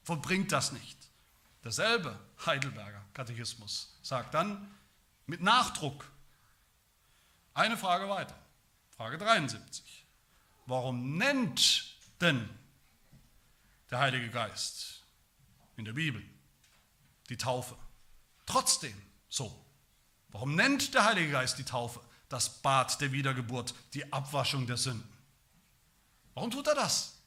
Vollbringt 0.04 0.52
das 0.52 0.74
nicht. 0.74 0.98
Derselbe 1.64 2.20
Heidelberger 2.46 3.06
Katechismus 3.14 3.98
sagt 4.02 4.34
dann 4.34 4.70
mit 5.28 5.42
Nachdruck 5.42 6.12
eine 7.54 7.78
Frage 7.78 8.10
weiter. 8.10 8.36
Frage 8.90 9.18
73. 9.18 10.01
Warum 10.66 11.18
nennt 11.18 11.96
denn 12.20 12.50
der 13.90 14.00
Heilige 14.00 14.30
Geist 14.30 15.04
in 15.76 15.86
der 15.86 15.94
Bibel 15.94 16.24
die 17.30 17.38
Taufe 17.38 17.78
trotzdem 18.46 18.96
so? 19.30 19.66
Warum 20.30 20.56
nennt 20.56 20.94
der 20.94 21.06
Heilige 21.06 21.32
Geist 21.32 21.58
die 21.58 21.66
Taufe 21.66 22.00
das 22.30 22.62
Bad 22.62 23.02
der 23.02 23.12
Wiedergeburt, 23.12 23.74
die 23.94 24.12
Abwaschung 24.14 24.66
der 24.68 24.78
Sünden? 24.78 25.12
Warum 26.34 26.52
tut 26.52 26.68
er 26.68 26.76
das? 26.76 27.18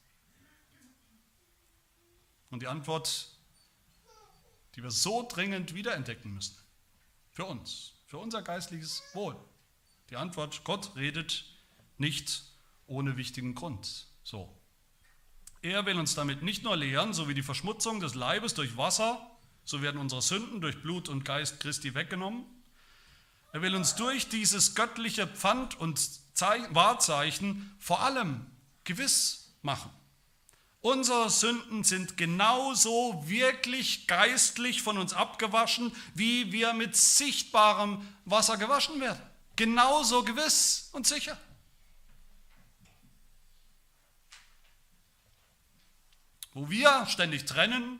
Und 2.49 2.61
die 2.61 2.67
Antwort, 2.67 3.29
die 4.75 4.81
wir 4.81 4.91
so 4.91 5.27
dringend 5.27 5.75
wiederentdecken 5.75 6.33
müssen, 6.33 6.57
für 7.31 7.45
uns, 7.45 7.93
für 8.05 8.17
unser 8.17 8.41
geistliches 8.41 9.03
Wohl, 9.13 9.35
Die 10.09 10.15
Antwort, 10.17 10.63
Gott 10.63 10.95
redet 10.95 11.45
nicht 11.97 12.43
ohne 12.87 13.17
wichtigen 13.17 13.55
Grund. 13.55 14.07
So. 14.23 14.49
Er 15.61 15.85
will 15.85 15.97
uns 15.97 16.15
damit 16.15 16.43
nicht 16.43 16.63
nur 16.63 16.75
lehren, 16.75 17.13
so 17.13 17.27
wie 17.27 17.33
die 17.33 17.43
Verschmutzung 17.43 17.99
des 17.99 18.13
Leibes 18.13 18.53
durch 18.53 18.77
Wasser, 18.77 19.19
so 19.63 19.81
werden 19.81 19.99
unsere 19.99 20.21
Sünden 20.21 20.61
durch 20.61 20.81
Blut 20.81 21.09
und 21.09 21.25
Geist 21.25 21.59
Christi 21.59 21.95
weggenommen. 21.95 22.45
Er 23.51 23.61
will 23.61 23.75
uns 23.75 23.95
durch 23.95 24.29
dieses 24.29 24.75
göttliche 24.75 25.27
Pfand 25.27 25.79
und 25.79 25.99
Wahrzeichen 26.71 27.75
vor 27.79 28.01
allem 28.01 28.45
gewiss 28.83 29.55
machen. 29.61 29.89
Unsere 30.81 31.31
Sünden 31.31 31.83
sind 31.83 32.15
genauso 32.15 33.23
wirklich 33.25 34.05
geistlich 34.05 34.83
von 34.83 34.99
uns 34.99 35.13
abgewaschen, 35.13 35.91
wie 36.13 36.51
wir 36.51 36.73
mit 36.73 36.95
sichtbarem 36.95 38.07
Wasser 38.25 38.57
gewaschen 38.57 39.01
werden. 39.01 39.19
Genauso 39.55 40.23
gewiss 40.23 40.89
und 40.91 41.07
sicher. 41.07 41.39
Wo 46.55 46.69
wir 46.69 47.05
ständig 47.07 47.43
trennen, 47.43 47.99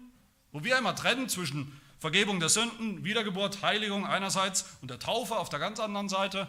wo 0.54 0.64
wir 0.64 0.78
immer 0.78 0.96
trennen 0.96 1.28
zwischen 1.28 1.80
Vergebung 2.00 2.40
der 2.40 2.48
Sünden, 2.48 3.04
Wiedergeburt, 3.04 3.62
Heiligung 3.62 4.08
einerseits 4.08 4.78
und 4.82 4.90
der 4.90 4.98
Taufe 4.98 5.36
auf 5.36 5.50
der 5.50 5.60
ganz 5.60 5.82
anderen 5.82 6.08
Seite, 6.08 6.48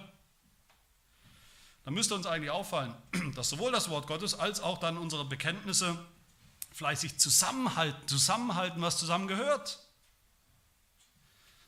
dann 1.84 1.94
müsste 1.94 2.14
uns 2.14 2.26
eigentlich 2.26 2.52
auffallen, 2.52 2.94
dass 3.34 3.50
sowohl 3.50 3.72
das 3.72 3.90
Wort 3.90 4.06
Gottes 4.06 4.38
als 4.38 4.60
auch 4.60 4.78
dann 4.78 4.98
unsere 4.98 5.24
Bekenntnisse 5.24 5.98
fleißig 6.72 7.18
zusammenhalten, 7.18 8.06
zusammenhalten, 8.06 8.80
was 8.80 8.98
zusammengehört. 8.98 9.80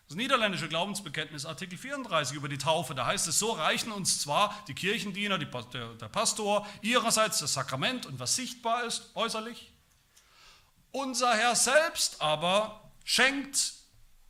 Das 0.07 0.17
niederländische 0.17 0.69
Glaubensbekenntnis, 0.69 1.47
Artikel 1.47 1.77
34 1.77 2.37
über 2.37 2.49
die 2.49 2.59
Taufe, 2.59 2.95
da 2.95 3.07
heißt 3.07 3.27
es, 3.27 3.41
so 3.41 3.51
reichen 3.51 3.91
uns 3.91 4.21
zwar 4.21 4.55
die 4.69 4.75
Kirchendiener, 4.75 5.37
die, 5.37 5.49
der, 5.73 5.95
der 5.95 6.09
Pastor, 6.09 6.65
ihrerseits 6.81 7.41
das 7.41 7.55
Sakrament 7.55 8.07
und 8.07 8.21
was 8.21 8.37
sichtbar 8.37 8.85
ist, 8.85 9.11
äußerlich. 9.17 9.73
Unser 10.93 11.35
Herr 11.35 11.55
selbst 11.55 12.21
aber 12.21 12.93
schenkt, 13.05 13.75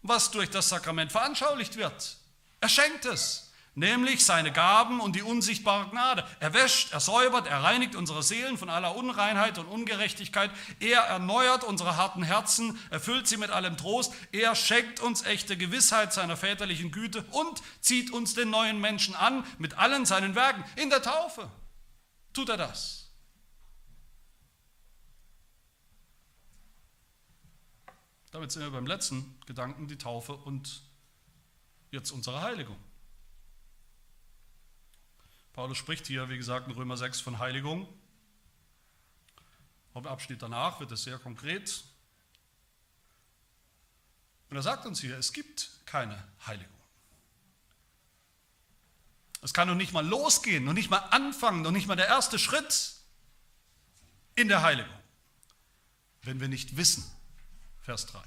was 0.03 0.31
durch 0.31 0.51
das 0.51 0.69
Sakrament 0.69 1.13
veranschaulicht 1.13 1.77
wird. 1.77 2.17
Er 2.61 2.69
schenkt 2.69 3.05
es 3.05 3.49
nämlich 3.79 4.25
seine 4.25 4.51
Gaben 4.53 5.01
und 5.01 5.15
die 5.15 5.23
unsichtbare 5.23 5.89
Gnade. 5.89 6.27
Er 6.41 6.53
wäscht, 6.53 6.93
er 6.93 6.99
säubert, 6.99 7.47
er 7.47 7.63
reinigt 7.63 7.95
unsere 7.95 8.25
Seelen 8.25 8.59
von 8.59 8.69
aller 8.69 8.97
Unreinheit 8.97 9.57
und 9.59 9.67
Ungerechtigkeit. 9.67 10.51
Er 10.81 11.03
erneuert 11.03 11.63
unsere 11.63 11.97
harten 11.97 12.25
Herzen, 12.25 12.79
erfüllt 12.91 13.29
sie 13.29 13.37
mit 13.37 13.51
allem 13.51 13.77
Trost. 13.77 14.13
Er 14.33 14.57
schenkt 14.57 14.99
uns 14.99 15.23
echte 15.23 15.57
Gewissheit 15.57 16.13
seiner 16.13 16.37
väterlichen 16.37 16.91
Güte 16.91 17.25
und 17.31 17.63
zieht 17.81 18.11
uns 18.13 18.35
den 18.35 18.51
neuen 18.51 18.81
Menschen 18.81 19.15
an 19.15 19.45
mit 19.59 19.79
allen 19.79 20.07
seinen 20.07 20.35
Werken. 20.35 20.65
In 20.75 20.91
der 20.91 21.03
Taufe 21.03 21.49
tut 22.33 22.49
er 22.49 22.57
das. 22.57 22.98
Damit 28.39 28.53
sind 28.53 28.63
wir 28.63 28.71
beim 28.71 28.87
letzten 28.87 29.35
Gedanken, 29.47 29.89
die 29.89 29.99
Taufe 29.99 30.33
und 30.33 30.85
jetzt 31.91 32.13
unsere 32.13 32.41
Heiligung. 32.41 32.79
Paulus 35.55 35.77
spricht 35.77 36.07
hier, 36.07 36.29
wie 36.29 36.37
gesagt, 36.37 36.69
in 36.69 36.73
Römer 36.73 36.97
6 36.97 37.21
von 37.21 37.41
Heiligung. 37.41 37.89
Im 39.93 40.07
Abschnitt 40.07 40.41
danach 40.41 40.79
wird 40.79 40.93
es 40.93 41.03
sehr 41.03 41.19
konkret. 41.19 41.83
Und 44.51 44.57
er 44.57 44.63
sagt 44.63 44.87
uns 44.87 45.01
hier, 45.01 45.19
es 45.19 45.33
gibt 45.33 45.71
keine 45.85 46.23
Heiligung. 46.47 46.79
Es 49.43 49.53
kann 49.53 49.67
noch 49.67 49.75
nicht 49.75 49.93
mal 49.93 50.07
losgehen, 50.07 50.63
noch 50.63 50.75
nicht 50.75 50.91
mal 50.91 50.99
anfangen, 50.99 51.63
noch 51.63 51.73
nicht 51.73 51.89
mal 51.89 51.97
der 51.97 52.07
erste 52.07 52.39
Schritt 52.39 52.95
in 54.37 54.47
der 54.47 54.63
Heiligung, 54.63 54.95
wenn 56.23 56.39
wir 56.39 56.47
nicht 56.47 56.77
wissen, 56.77 57.03
Vers 57.89 58.05
3, 58.05 58.23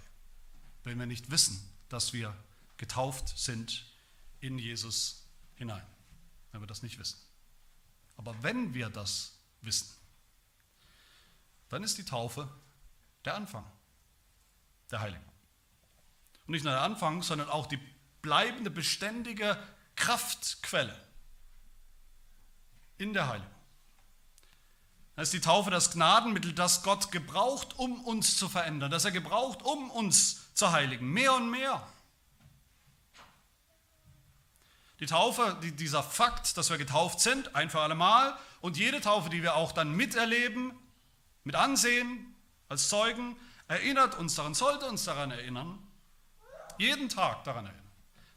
wenn 0.86 0.98
wir 0.98 1.06
nicht 1.06 1.30
wissen, 1.30 1.62
dass 1.88 2.14
wir 2.14 2.36
getauft 2.78 3.38
sind 3.38 3.86
in 4.40 4.58
Jesus 4.58 5.28
hinein 5.54 5.86
wenn 6.52 6.62
wir 6.62 6.68
das 6.68 6.82
nicht 6.82 6.98
wissen. 6.98 7.20
Aber 8.18 8.42
wenn 8.42 8.74
wir 8.74 8.90
das 8.90 9.38
wissen, 9.62 9.88
dann 11.70 11.84
ist 11.84 12.00
die 12.00 12.04
Taufe 12.04 12.50
der 13.24 13.36
Anfang 13.36 13.64
der 14.90 15.02
Heiligung. 15.02 15.32
Und 16.48 16.54
nicht 16.54 16.64
nur 16.64 16.74
der 16.74 16.82
Anfang, 16.82 17.22
sondern 17.22 17.48
auch 17.48 17.68
die 17.68 17.80
bleibende, 18.24 18.72
beständige 18.72 19.62
Kraftquelle 19.96 21.00
in 22.98 23.14
der 23.14 23.28
Heiligung. 23.28 23.61
Ist 25.22 25.34
die 25.34 25.42
Taufe 25.42 25.70
das 25.70 25.92
Gnadenmittel, 25.92 26.52
das 26.52 26.82
Gott 26.82 27.12
gebraucht, 27.12 27.78
um 27.78 28.04
uns 28.06 28.38
zu 28.38 28.50
verändern, 28.50 28.90
das 28.90 29.06
er 29.06 29.12
gebraucht, 29.12 29.62
um 29.62 29.92
uns 29.92 30.52
zu 30.56 30.72
heiligen, 30.72 31.12
mehr 31.12 31.36
und 31.36 31.52
mehr. 31.52 31.88
Die 35.00 35.06
Taufe, 35.06 35.60
dieser 35.62 36.02
Fakt, 36.02 36.58
dass 36.58 36.72
wir 36.72 36.80
getauft 36.80 37.20
sind, 37.20 37.56
ein 37.56 37.70
für 37.70 37.82
alle 37.82 37.94
Mal, 37.94 38.36
und 38.62 38.78
jede 38.78 39.00
Taufe, 39.00 39.30
die 39.30 39.44
wir 39.44 39.56
auch 39.56 39.74
dann 39.74 39.92
miterleben, 39.96 40.74
mit 41.44 41.56
ansehen, 41.56 42.36
als 42.68 42.90
Zeugen, 42.90 43.38
erinnert 43.68 44.18
uns 44.18 44.34
daran, 44.34 44.56
sollte 44.56 44.88
uns 44.88 45.04
daran 45.06 45.30
erinnern, 45.30 45.78
jeden 46.80 47.10
Tag 47.10 47.44
daran 47.44 47.68
erinnern, 47.68 47.92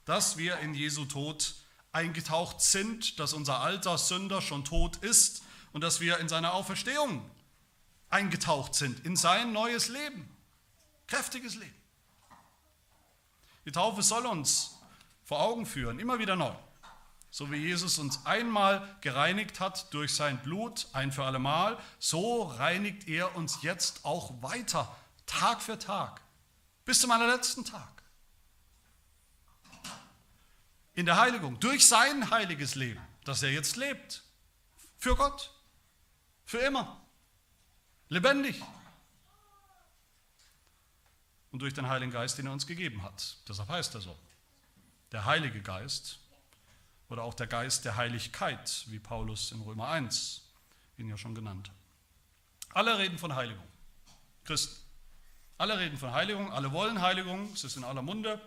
dass 0.04 0.36
wir 0.36 0.58
in 0.58 0.74
Jesu 0.74 1.06
Tod 1.06 1.54
eingetaucht 1.92 2.60
sind, 2.60 3.18
dass 3.18 3.32
unser 3.32 3.60
alter 3.60 3.96
Sünder 3.96 4.42
schon 4.42 4.66
tot 4.66 4.96
ist 4.96 5.43
und 5.74 5.82
dass 5.82 6.00
wir 6.00 6.18
in 6.18 6.28
seine 6.28 6.52
Auferstehung 6.52 7.28
eingetaucht 8.08 8.74
sind, 8.76 9.04
in 9.04 9.16
sein 9.16 9.52
neues 9.52 9.88
Leben, 9.88 10.34
kräftiges 11.08 11.56
Leben. 11.56 11.74
Die 13.66 13.72
Taufe 13.72 14.02
soll 14.02 14.24
uns 14.24 14.78
vor 15.24 15.40
Augen 15.40 15.66
führen, 15.66 15.98
immer 15.98 16.18
wieder 16.20 16.36
neu. 16.36 16.54
So 17.30 17.50
wie 17.50 17.56
Jesus 17.56 17.98
uns 17.98 18.24
einmal 18.24 18.96
gereinigt 19.00 19.58
hat 19.58 19.92
durch 19.92 20.14
sein 20.14 20.40
Blut, 20.42 20.86
ein 20.92 21.10
für 21.10 21.24
allemal, 21.24 21.76
so 21.98 22.44
reinigt 22.44 23.08
er 23.08 23.34
uns 23.34 23.62
jetzt 23.62 24.04
auch 24.04 24.40
weiter, 24.42 24.94
Tag 25.26 25.60
für 25.60 25.76
Tag, 25.76 26.20
bis 26.84 27.00
zum 27.00 27.10
allerletzten 27.10 27.64
Tag. 27.64 28.04
In 30.94 31.06
der 31.06 31.16
Heiligung, 31.16 31.58
durch 31.58 31.88
sein 31.88 32.30
heiliges 32.30 32.76
Leben, 32.76 33.00
das 33.24 33.42
er 33.42 33.50
jetzt 33.50 33.74
lebt, 33.74 34.22
für 34.98 35.16
Gott, 35.16 35.53
für 36.44 36.58
immer, 36.58 37.00
lebendig. 38.08 38.60
Und 41.50 41.60
durch 41.60 41.74
den 41.74 41.88
Heiligen 41.88 42.10
Geist, 42.10 42.36
den 42.38 42.46
er 42.46 42.52
uns 42.52 42.66
gegeben 42.66 43.02
hat. 43.02 43.36
Deshalb 43.48 43.68
heißt 43.68 43.94
er 43.94 44.00
so 44.00 44.18
der 45.12 45.24
Heilige 45.24 45.62
Geist 45.62 46.18
oder 47.08 47.22
auch 47.22 47.34
der 47.34 47.46
Geist 47.46 47.84
der 47.84 47.96
Heiligkeit, 47.96 48.84
wie 48.88 48.98
Paulus 48.98 49.52
in 49.52 49.60
Römer 49.60 49.88
1 49.88 50.42
ihn 50.96 51.08
ja 51.08 51.16
schon 51.16 51.34
genannt 51.34 51.68
hat. 51.68 51.76
Alle 52.76 52.98
reden 52.98 53.18
von 53.18 53.34
Heiligung. 53.34 53.64
Christen. 54.44 54.84
Alle 55.56 55.78
reden 55.78 55.96
von 55.96 56.12
Heiligung, 56.12 56.52
alle 56.52 56.72
wollen 56.72 57.00
Heiligung, 57.00 57.52
es 57.54 57.62
ist 57.62 57.76
in 57.76 57.84
aller 57.84 58.02
Munde, 58.02 58.40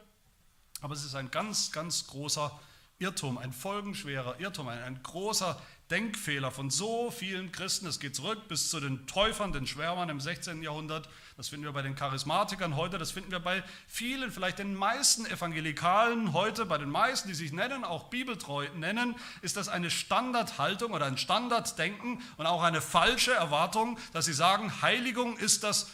aber 0.82 0.94
es 0.94 1.06
ist 1.06 1.16
ein 1.16 1.32
ganz, 1.32 1.72
ganz 1.72 2.06
großer 2.08 2.60
Irrtum, 3.00 3.38
ein 3.38 3.54
folgenschwerer 3.54 4.40
Irrtum, 4.42 4.68
ein, 4.68 4.80
ein 4.80 5.02
großer 5.04 5.60
Denkfehler 5.90 6.52
von 6.52 6.70
so 6.70 7.12
vielen 7.12 7.52
Christen. 7.52 7.88
Es 7.88 8.00
geht 8.00 8.16
zurück 8.16 8.48
bis 8.50 8.70
zu 8.70 8.80
den 8.80 9.08
Täufern, 9.08 9.54
den 9.54 9.66
Schwärmern 9.66 10.10
im 10.10 10.20
16. 10.20 10.62
Jahrhundert. 10.62 11.08
Das 11.38 11.50
finden 11.50 11.66
wir 11.66 11.72
bei 11.72 11.82
den 11.82 11.96
Charismatikern 11.96 12.76
heute. 12.76 12.98
Das 12.98 13.12
finden 13.12 13.32
wir 13.32 13.40
bei 13.40 13.64
vielen, 13.88 14.32
vielleicht 14.32 14.60
den 14.60 14.76
meisten 14.76 15.26
Evangelikalen 15.26 16.34
heute, 16.34 16.66
bei 16.66 16.78
den 16.78 16.90
meisten, 16.90 17.30
die 17.30 17.36
sich 17.36 17.54
nennen, 17.54 17.86
auch 17.86 18.06
bibeltreu 18.06 18.68
nennen, 18.76 19.16
ist 19.42 19.56
das 19.56 19.70
eine 19.70 19.90
Standardhaltung 19.90 20.92
oder 20.92 21.06
ein 21.06 21.18
Standarddenken 21.18 22.22
und 22.36 22.46
auch 22.46 22.64
eine 22.64 22.82
falsche 22.82 23.34
Erwartung, 23.34 23.98
dass 24.12 24.26
sie 24.26 24.34
sagen, 24.34 24.82
Heiligung 24.82 25.38
ist 25.38 25.64
das 25.64 25.88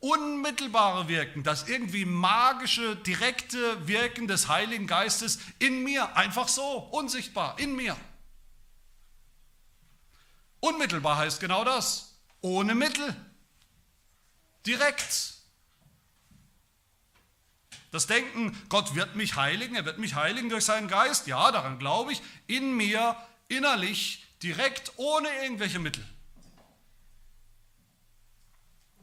unmittelbare 0.00 1.08
Wirken, 1.08 1.42
das 1.42 1.68
irgendwie 1.68 2.04
magische, 2.04 2.96
direkte 2.96 3.88
Wirken 3.88 4.28
des 4.28 4.48
Heiligen 4.48 4.86
Geistes 4.86 5.38
in 5.58 5.82
mir, 5.82 6.16
einfach 6.16 6.48
so, 6.48 6.88
unsichtbar, 6.90 7.58
in 7.58 7.74
mir. 7.74 7.96
Unmittelbar 10.60 11.16
heißt 11.16 11.40
genau 11.40 11.64
das. 11.64 12.14
Ohne 12.40 12.74
Mittel. 12.74 13.14
Direkt. 14.66 15.34
Das 17.90 18.06
Denken, 18.06 18.56
Gott 18.68 18.94
wird 18.94 19.16
mich 19.16 19.36
heiligen, 19.36 19.74
er 19.74 19.84
wird 19.84 19.98
mich 19.98 20.14
heiligen 20.14 20.50
durch 20.50 20.64
seinen 20.64 20.88
Geist, 20.88 21.26
ja, 21.26 21.50
daran 21.50 21.78
glaube 21.78 22.12
ich, 22.12 22.20
in 22.46 22.76
mir, 22.76 23.16
innerlich, 23.48 24.26
direkt, 24.42 24.92
ohne 24.96 25.28
irgendwelche 25.42 25.78
Mittel. 25.78 26.06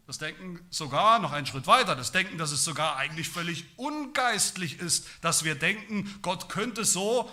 Das 0.06 0.20
Denken 0.20 0.64
sogar 0.70 1.18
noch 1.18 1.32
einen 1.32 1.48
Schritt 1.48 1.66
weiter, 1.66 1.96
das 1.96 2.12
Denken, 2.12 2.38
dass 2.38 2.52
es 2.52 2.64
sogar 2.64 2.96
eigentlich 2.98 3.28
völlig 3.28 3.66
ungeistlich 3.76 4.80
ist, 4.80 5.08
dass 5.22 5.44
wir 5.44 5.56
denken, 5.56 6.20
Gott 6.22 6.48
könnte 6.48 6.86
so 6.86 7.32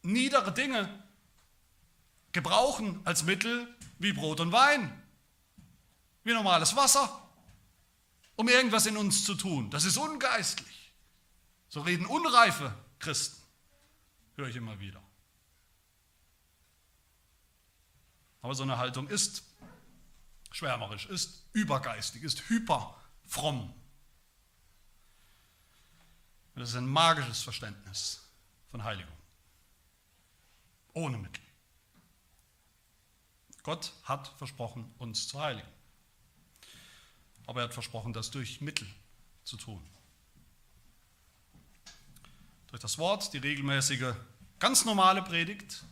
niedere 0.00 0.52
Dinge 0.52 0.88
gebrauchen 2.32 3.00
als 3.04 3.24
Mittel 3.24 3.74
wie 3.98 4.12
Brot 4.12 4.40
und 4.40 4.52
Wein, 4.52 5.02
wie 6.24 6.32
normales 6.32 6.76
Wasser, 6.76 7.28
um 8.36 8.48
irgendwas 8.48 8.86
in 8.86 8.96
uns 8.96 9.24
zu 9.24 9.34
tun. 9.34 9.70
Das 9.70 9.84
ist 9.84 9.96
ungeistlich. 9.96 10.92
So 11.68 11.80
reden 11.80 12.06
unreife 12.06 12.74
Christen, 12.98 13.42
höre 14.36 14.48
ich 14.48 14.56
immer 14.56 14.78
wieder. 14.80 15.02
Aber 18.40 18.54
so 18.54 18.62
eine 18.62 18.78
Haltung 18.78 19.08
ist 19.08 19.42
schwärmerisch, 20.52 21.06
ist 21.06 21.44
übergeistig, 21.52 22.22
ist 22.22 22.48
hyperfromm. 22.48 23.74
Das 26.54 26.70
ist 26.70 26.76
ein 26.76 26.88
magisches 26.88 27.42
Verständnis 27.42 28.20
von 28.70 28.82
Heiligung. 28.82 29.16
Ohne 30.92 31.18
Mittel. 31.18 31.42
Gott 33.62 33.92
hat 34.04 34.28
versprochen, 34.38 34.92
uns 34.98 35.28
zu 35.28 35.40
heiligen. 35.40 35.68
Aber 37.46 37.60
er 37.60 37.64
hat 37.64 37.74
versprochen, 37.74 38.12
das 38.12 38.30
durch 38.30 38.60
Mittel 38.60 38.86
zu 39.44 39.56
tun. 39.56 39.82
Durch 42.68 42.82
das 42.82 42.98
Wort, 42.98 43.32
die 43.32 43.38
regelmäßige, 43.38 44.14
ganz 44.58 44.84
normale 44.84 45.22
Predigt, 45.22 45.84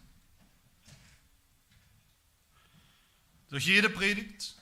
durch 3.48 3.66
jede 3.66 3.88
Predigt 3.88 4.56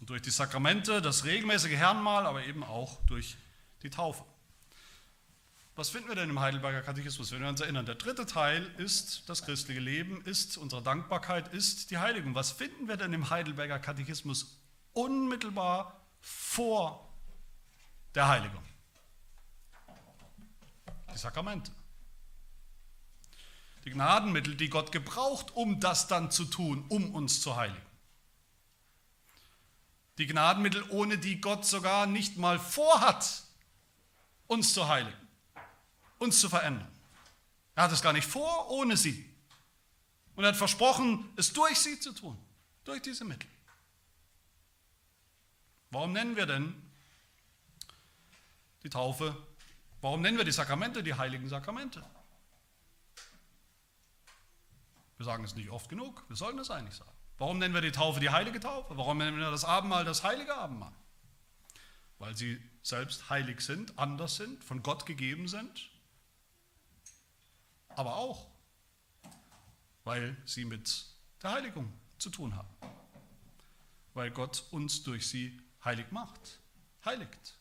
und 0.00 0.10
durch 0.10 0.22
die 0.22 0.30
Sakramente, 0.30 1.00
das 1.00 1.24
regelmäßige 1.24 1.72
Herrenmahl, 1.72 2.26
aber 2.26 2.44
eben 2.44 2.64
auch 2.64 3.04
durch 3.06 3.36
die 3.82 3.90
Taufe. 3.90 4.24
Was 5.80 5.88
finden 5.88 6.08
wir 6.08 6.14
denn 6.14 6.28
im 6.28 6.38
Heidelberger 6.38 6.82
Katechismus, 6.82 7.32
wenn 7.32 7.40
wir 7.40 7.48
uns 7.48 7.62
erinnern? 7.62 7.86
Der 7.86 7.94
dritte 7.94 8.26
Teil 8.26 8.70
ist 8.76 9.26
das 9.30 9.46
christliche 9.46 9.80
Leben, 9.80 10.22
ist 10.26 10.58
unsere 10.58 10.82
Dankbarkeit, 10.82 11.54
ist 11.54 11.90
die 11.90 11.96
Heiligung. 11.96 12.34
Was 12.34 12.52
finden 12.52 12.86
wir 12.86 12.98
denn 12.98 13.14
im 13.14 13.30
Heidelberger 13.30 13.78
Katechismus 13.78 14.60
unmittelbar 14.92 15.98
vor 16.20 17.10
der 18.14 18.28
Heiligung? 18.28 18.62
Die 21.14 21.18
Sakramente. 21.18 21.72
Die 23.86 23.90
Gnadenmittel, 23.90 24.56
die 24.56 24.68
Gott 24.68 24.92
gebraucht, 24.92 25.50
um 25.56 25.80
das 25.80 26.08
dann 26.08 26.30
zu 26.30 26.44
tun, 26.44 26.84
um 26.90 27.14
uns 27.14 27.40
zu 27.40 27.56
heiligen. 27.56 27.80
Die 30.18 30.26
Gnadenmittel, 30.26 30.84
ohne 30.90 31.16
die 31.16 31.40
Gott 31.40 31.64
sogar 31.64 32.06
nicht 32.06 32.36
mal 32.36 32.58
vorhat, 32.58 33.44
uns 34.46 34.74
zu 34.74 34.86
heiligen 34.86 35.19
uns 36.20 36.38
zu 36.38 36.48
verändern. 36.48 36.90
Er 37.74 37.84
hat 37.84 37.92
es 37.92 38.02
gar 38.02 38.12
nicht 38.12 38.28
vor 38.28 38.70
ohne 38.70 38.96
sie. 38.96 39.28
Und 40.36 40.44
er 40.44 40.48
hat 40.48 40.56
versprochen, 40.56 41.28
es 41.36 41.52
durch 41.52 41.78
sie 41.78 41.98
zu 41.98 42.12
tun, 42.12 42.38
durch 42.84 43.02
diese 43.02 43.24
Mittel. 43.24 43.48
Warum 45.90 46.12
nennen 46.12 46.36
wir 46.36 46.46
denn 46.46 46.74
die 48.82 48.90
Taufe, 48.90 49.36
warum 50.00 50.20
nennen 50.20 50.36
wir 50.36 50.44
die 50.44 50.52
Sakramente 50.52 51.02
die 51.02 51.14
heiligen 51.14 51.48
Sakramente? 51.48 52.04
Wir 55.16 55.26
sagen 55.26 55.44
es 55.44 55.54
nicht 55.54 55.70
oft 55.70 55.88
genug, 55.88 56.22
wir 56.28 56.36
sollten 56.36 56.58
es 56.58 56.70
eigentlich 56.70 56.94
sagen. 56.94 57.10
Warum 57.38 57.58
nennen 57.58 57.74
wir 57.74 57.80
die 57.80 57.92
Taufe 57.92 58.20
die 58.20 58.30
heilige 58.30 58.60
Taufe? 58.60 58.96
Warum 58.96 59.18
nennen 59.18 59.38
wir 59.38 59.50
das 59.50 59.64
Abendmahl 59.64 60.04
das 60.04 60.22
heilige 60.22 60.54
Abendmahl? 60.54 60.92
Weil 62.18 62.36
sie 62.36 62.60
selbst 62.82 63.30
heilig 63.30 63.62
sind, 63.62 63.98
anders 63.98 64.36
sind, 64.36 64.62
von 64.62 64.82
Gott 64.82 65.06
gegeben 65.06 65.48
sind 65.48 65.90
aber 68.00 68.16
auch, 68.16 68.46
weil 70.04 70.34
sie 70.46 70.64
mit 70.64 71.04
der 71.42 71.52
Heiligung 71.52 71.92
zu 72.16 72.30
tun 72.30 72.56
haben. 72.56 72.68
Weil 74.14 74.30
Gott 74.30 74.64
uns 74.70 75.02
durch 75.02 75.28
sie 75.28 75.60
heilig 75.84 76.10
macht, 76.10 76.60
heiligt. 77.04 77.58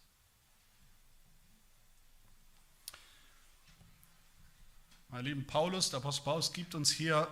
Mein 5.10 5.26
lieben 5.26 5.46
Paulus, 5.46 5.90
der 5.90 6.00
Apostel 6.00 6.24
Paulus 6.24 6.54
gibt 6.54 6.74
uns 6.74 6.90
hier 6.90 7.28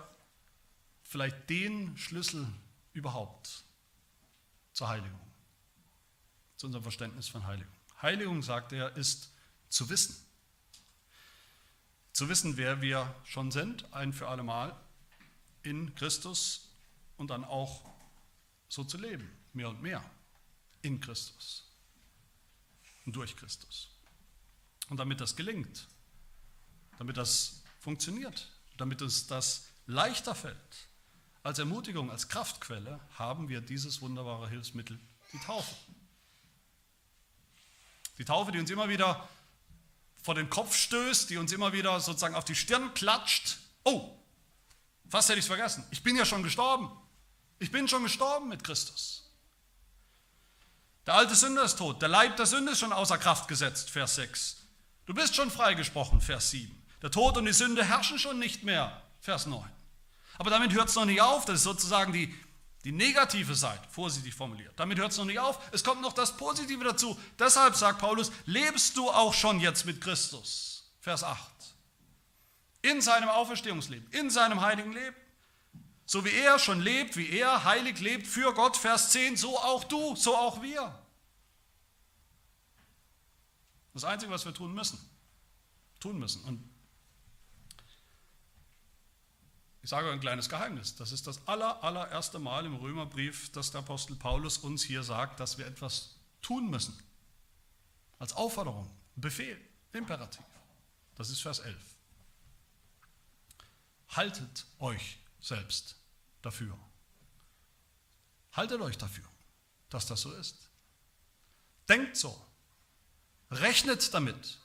vielleicht 1.02 1.48
den 1.48 1.96
Schlüssel 1.96 2.46
überhaupt 2.92 3.64
zur 4.74 4.90
Heiligung, 4.90 5.20
zu 6.58 6.66
unserem 6.66 6.82
Verständnis 6.82 7.26
von 7.26 7.46
Heiligung. 7.46 7.72
Heiligung, 8.02 8.42
sagt 8.42 8.74
er, 8.74 8.94
ist 8.98 9.32
zu 9.70 9.88
wissen 9.88 10.27
zu 12.18 12.28
wissen, 12.28 12.56
wer 12.56 12.82
wir 12.82 13.14
schon 13.22 13.52
sind, 13.52 13.94
ein 13.94 14.12
für 14.12 14.26
alle 14.26 14.42
Mal 14.42 14.76
in 15.62 15.94
Christus 15.94 16.68
und 17.16 17.30
dann 17.30 17.44
auch 17.44 17.94
so 18.68 18.82
zu 18.82 18.98
leben, 18.98 19.30
mehr 19.52 19.68
und 19.68 19.80
mehr 19.80 20.04
in 20.82 21.00
Christus 21.00 21.70
und 23.06 23.14
durch 23.14 23.36
Christus. 23.36 23.90
Und 24.88 24.96
damit 24.96 25.20
das 25.20 25.36
gelingt, 25.36 25.86
damit 26.98 27.16
das 27.16 27.62
funktioniert, 27.78 28.50
damit 28.78 29.00
uns 29.00 29.28
das 29.28 29.68
leichter 29.86 30.34
fällt, 30.34 30.88
als 31.44 31.60
Ermutigung, 31.60 32.10
als 32.10 32.26
Kraftquelle, 32.26 32.98
haben 33.16 33.48
wir 33.48 33.60
dieses 33.60 34.00
wunderbare 34.00 34.48
Hilfsmittel, 34.48 34.98
die 35.32 35.38
Taufe. 35.38 35.76
Die 38.18 38.24
Taufe, 38.24 38.50
die 38.50 38.58
uns 38.58 38.70
immer 38.70 38.88
wieder 38.88 39.28
vor 40.28 40.34
den 40.34 40.50
Kopf 40.50 40.76
stößt, 40.76 41.30
die 41.30 41.38
uns 41.38 41.52
immer 41.52 41.72
wieder 41.72 41.98
sozusagen 42.00 42.34
auf 42.34 42.44
die 42.44 42.54
Stirn 42.54 42.92
klatscht. 42.92 43.56
Oh, 43.82 44.10
fast 45.08 45.30
hätte 45.30 45.38
ich 45.38 45.46
es 45.46 45.48
vergessen. 45.48 45.86
Ich 45.90 46.02
bin 46.02 46.16
ja 46.16 46.26
schon 46.26 46.42
gestorben. 46.42 46.90
Ich 47.58 47.72
bin 47.72 47.88
schon 47.88 48.02
gestorben 48.02 48.50
mit 48.50 48.62
Christus. 48.62 49.32
Der 51.06 51.14
alte 51.14 51.34
Sünder 51.34 51.62
ist 51.62 51.78
tot. 51.78 52.02
Der 52.02 52.10
Leib 52.10 52.36
der 52.36 52.44
Sünde 52.44 52.72
ist 52.72 52.80
schon 52.80 52.92
außer 52.92 53.16
Kraft 53.16 53.48
gesetzt, 53.48 53.88
Vers 53.88 54.16
6. 54.16 54.56
Du 55.06 55.14
bist 55.14 55.34
schon 55.34 55.50
freigesprochen, 55.50 56.20
Vers 56.20 56.50
7. 56.50 56.76
Der 57.00 57.10
Tod 57.10 57.38
und 57.38 57.46
die 57.46 57.54
Sünde 57.54 57.82
herrschen 57.82 58.18
schon 58.18 58.38
nicht 58.38 58.64
mehr, 58.64 59.02
Vers 59.22 59.46
9. 59.46 59.66
Aber 60.36 60.50
damit 60.50 60.74
hört 60.74 60.90
es 60.90 60.94
noch 60.94 61.06
nicht 61.06 61.22
auf. 61.22 61.46
Das 61.46 61.54
ist 61.54 61.62
sozusagen 61.62 62.12
die, 62.12 62.34
die 62.88 62.92
negative 62.92 63.54
Seite, 63.54 63.86
vorsichtig 63.90 64.34
formuliert. 64.34 64.72
Damit 64.76 64.98
hört 64.98 65.12
es 65.12 65.18
noch 65.18 65.26
nicht 65.26 65.38
auf. 65.38 65.58
Es 65.72 65.84
kommt 65.84 66.00
noch 66.00 66.14
das 66.14 66.38
Positive 66.38 66.82
dazu. 66.82 67.20
Deshalb 67.38 67.76
sagt 67.76 67.98
Paulus, 67.98 68.32
lebst 68.46 68.96
du 68.96 69.10
auch 69.10 69.34
schon 69.34 69.60
jetzt 69.60 69.84
mit 69.84 70.00
Christus. 70.00 70.90
Vers 70.98 71.22
8. 71.22 71.38
In 72.80 73.02
seinem 73.02 73.28
Auferstehungsleben, 73.28 74.10
in 74.12 74.30
seinem 74.30 74.62
heiligen 74.62 74.92
Leben. 74.92 75.14
So 76.06 76.24
wie 76.24 76.30
er 76.30 76.58
schon 76.58 76.80
lebt, 76.80 77.18
wie 77.18 77.28
er 77.28 77.64
heilig 77.64 78.00
lebt 78.00 78.26
für 78.26 78.54
Gott, 78.54 78.78
Vers 78.78 79.10
10, 79.10 79.36
so 79.36 79.58
auch 79.58 79.84
du, 79.84 80.16
so 80.16 80.34
auch 80.34 80.62
wir. 80.62 80.98
Das 83.92 84.04
Einzige, 84.04 84.32
was 84.32 84.46
wir 84.46 84.54
tun 84.54 84.72
müssen, 84.72 84.98
tun 86.00 86.18
müssen. 86.18 86.42
Und 86.44 86.64
Ich 89.88 89.90
sage 89.90 90.12
ein 90.12 90.20
kleines 90.20 90.50
Geheimnis. 90.50 90.96
Das 90.96 91.12
ist 91.12 91.26
das 91.26 91.48
aller, 91.48 91.82
allererste 91.82 92.38
Mal 92.38 92.66
im 92.66 92.74
Römerbrief, 92.74 93.50
dass 93.52 93.70
der 93.70 93.78
Apostel 93.78 94.16
Paulus 94.16 94.58
uns 94.58 94.82
hier 94.82 95.02
sagt, 95.02 95.40
dass 95.40 95.56
wir 95.56 95.66
etwas 95.66 96.16
tun 96.42 96.68
müssen. 96.68 96.94
Als 98.18 98.34
Aufforderung, 98.34 98.90
Befehl, 99.16 99.58
Imperativ. 99.94 100.44
Das 101.14 101.30
ist 101.30 101.40
Vers 101.40 101.60
11. 101.60 101.74
Haltet 104.10 104.66
euch 104.78 105.20
selbst 105.40 105.96
dafür. 106.42 106.78
Haltet 108.52 108.82
euch 108.82 108.98
dafür, 108.98 109.24
dass 109.88 110.04
das 110.04 110.20
so 110.20 110.34
ist. 110.34 110.68
Denkt 111.88 112.14
so. 112.14 112.38
Rechnet 113.50 114.12
damit. 114.12 114.58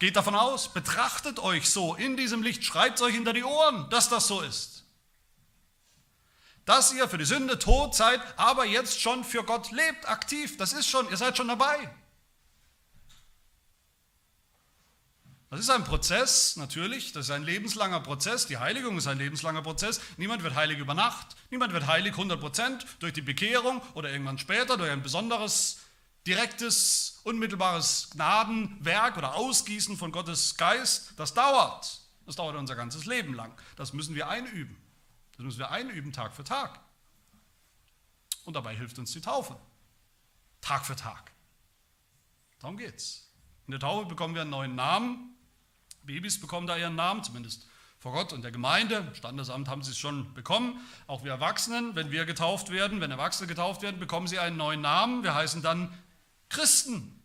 Geht 0.00 0.16
davon 0.16 0.34
aus, 0.34 0.72
betrachtet 0.72 1.38
euch 1.38 1.68
so 1.68 1.94
in 1.94 2.16
diesem 2.16 2.42
Licht, 2.42 2.64
schreibt 2.64 2.96
es 2.96 3.02
euch 3.02 3.14
hinter 3.14 3.34
die 3.34 3.44
Ohren, 3.44 3.88
dass 3.90 4.08
das 4.08 4.26
so 4.26 4.40
ist. 4.40 4.84
Dass 6.64 6.92
ihr 6.94 7.06
für 7.06 7.18
die 7.18 7.26
Sünde 7.26 7.58
tot 7.58 7.94
seid, 7.94 8.18
aber 8.38 8.64
jetzt 8.64 8.98
schon 8.98 9.24
für 9.24 9.44
Gott 9.44 9.70
lebt, 9.72 10.08
aktiv. 10.08 10.56
Das 10.56 10.72
ist 10.72 10.88
schon, 10.88 11.08
ihr 11.10 11.18
seid 11.18 11.36
schon 11.36 11.48
dabei. 11.48 11.90
Das 15.50 15.60
ist 15.60 15.68
ein 15.68 15.84
Prozess, 15.84 16.56
natürlich, 16.56 17.12
das 17.12 17.26
ist 17.26 17.30
ein 17.32 17.42
lebenslanger 17.42 18.00
Prozess. 18.00 18.46
Die 18.46 18.56
Heiligung 18.56 18.96
ist 18.96 19.06
ein 19.06 19.18
lebenslanger 19.18 19.60
Prozess. 19.60 20.00
Niemand 20.16 20.42
wird 20.42 20.54
heilig 20.54 20.78
über 20.78 20.94
Nacht, 20.94 21.36
niemand 21.50 21.74
wird 21.74 21.86
heilig 21.86 22.14
100% 22.14 22.86
durch 23.00 23.12
die 23.12 23.20
Bekehrung 23.20 23.82
oder 23.92 24.10
irgendwann 24.10 24.38
später 24.38 24.78
durch 24.78 24.90
ein 24.90 25.02
besonderes 25.02 25.80
direktes, 26.26 27.20
unmittelbares 27.24 28.10
Gnadenwerk 28.10 29.16
oder 29.16 29.34
Ausgießen 29.34 29.96
von 29.96 30.12
Gottes 30.12 30.56
Geist, 30.56 31.14
das 31.16 31.34
dauert. 31.34 32.00
Das 32.26 32.36
dauert 32.36 32.56
unser 32.56 32.76
ganzes 32.76 33.06
Leben 33.06 33.34
lang. 33.34 33.52
Das 33.76 33.92
müssen 33.92 34.14
wir 34.14 34.28
einüben. 34.28 34.76
Das 35.36 35.44
müssen 35.44 35.58
wir 35.58 35.70
einüben 35.70 36.12
Tag 36.12 36.34
für 36.34 36.44
Tag. 36.44 36.80
Und 38.44 38.54
dabei 38.54 38.76
hilft 38.76 38.98
uns 38.98 39.12
die 39.12 39.20
Taufe. 39.20 39.56
Tag 40.60 40.84
für 40.84 40.96
Tag. 40.96 41.32
Darum 42.60 42.76
geht's. 42.76 43.30
In 43.66 43.72
der 43.72 43.80
Taufe 43.80 44.06
bekommen 44.06 44.34
wir 44.34 44.42
einen 44.42 44.50
neuen 44.50 44.74
Namen. 44.74 45.34
Babys 46.02 46.40
bekommen 46.40 46.66
da 46.66 46.76
ihren 46.76 46.94
Namen, 46.94 47.24
zumindest 47.24 47.66
vor 47.98 48.12
Gott 48.12 48.32
und 48.32 48.42
der 48.42 48.50
Gemeinde. 48.50 48.96
Im 48.96 49.14
Standesamt 49.14 49.68
haben 49.68 49.82
sie 49.82 49.90
es 49.92 49.98
schon 49.98 50.32
bekommen. 50.34 50.80
Auch 51.06 51.24
wir 51.24 51.32
Erwachsenen, 51.32 51.94
wenn 51.94 52.10
wir 52.10 52.24
getauft 52.24 52.70
werden, 52.70 53.00
wenn 53.00 53.10
Erwachsene 53.10 53.46
getauft 53.46 53.82
werden, 53.82 54.00
bekommen 54.00 54.26
sie 54.26 54.38
einen 54.38 54.56
neuen 54.56 54.80
Namen. 54.80 55.22
Wir 55.22 55.34
heißen 55.34 55.62
dann 55.62 55.92
Christen. 56.50 57.18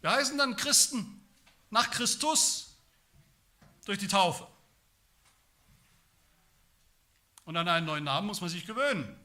Wir 0.00 0.12
heißen 0.12 0.38
dann 0.38 0.56
Christen 0.56 1.20
nach 1.68 1.90
Christus 1.90 2.76
durch 3.84 3.98
die 3.98 4.08
Taufe. 4.08 4.46
Und 7.44 7.56
an 7.56 7.68
einen 7.68 7.86
neuen 7.86 8.04
Namen 8.04 8.26
muss 8.26 8.40
man 8.40 8.48
sich 8.48 8.64
gewöhnen. 8.64 9.16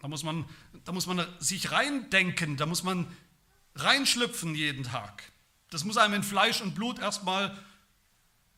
Da 0.00 0.08
muss 0.08 0.22
man, 0.22 0.48
da 0.84 0.92
muss 0.92 1.06
man 1.06 1.26
sich 1.38 1.70
reindenken, 1.70 2.56
da 2.56 2.66
muss 2.66 2.82
man 2.82 3.06
reinschlüpfen 3.74 4.54
jeden 4.54 4.84
Tag. 4.84 5.22
Das 5.70 5.84
muss 5.84 5.96
einem 5.96 6.14
in 6.14 6.22
Fleisch 6.22 6.60
und 6.60 6.74
Blut 6.74 6.98
erstmal 6.98 7.56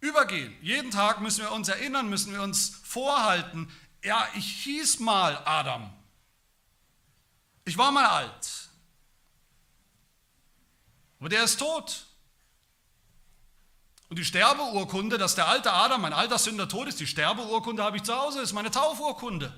übergehen. 0.00 0.54
Jeden 0.62 0.90
Tag 0.90 1.20
müssen 1.20 1.40
wir 1.40 1.52
uns 1.52 1.68
erinnern, 1.68 2.08
müssen 2.08 2.32
wir 2.32 2.42
uns 2.42 2.80
vorhalten, 2.84 3.70
ja, 4.02 4.26
ich 4.34 4.62
hieß 4.62 5.00
mal 5.00 5.42
Adam. 5.44 5.92
Ich 7.64 7.76
war 7.76 7.92
mal 7.92 8.06
alt. 8.06 8.69
Aber 11.20 11.28
der 11.28 11.44
ist 11.44 11.58
tot. 11.58 12.06
Und 14.08 14.18
die 14.18 14.24
Sterbeurkunde, 14.24 15.18
dass 15.18 15.36
der 15.36 15.46
alte 15.46 15.72
Adam, 15.72 16.00
mein 16.00 16.12
alter 16.12 16.38
Sünder 16.38 16.68
tot 16.68 16.88
ist, 16.88 16.98
die 16.98 17.06
Sterbeurkunde 17.06 17.84
habe 17.84 17.98
ich 17.98 18.02
zu 18.02 18.14
Hause, 18.14 18.40
ist 18.40 18.52
meine 18.52 18.70
Taufurkunde. 18.70 19.54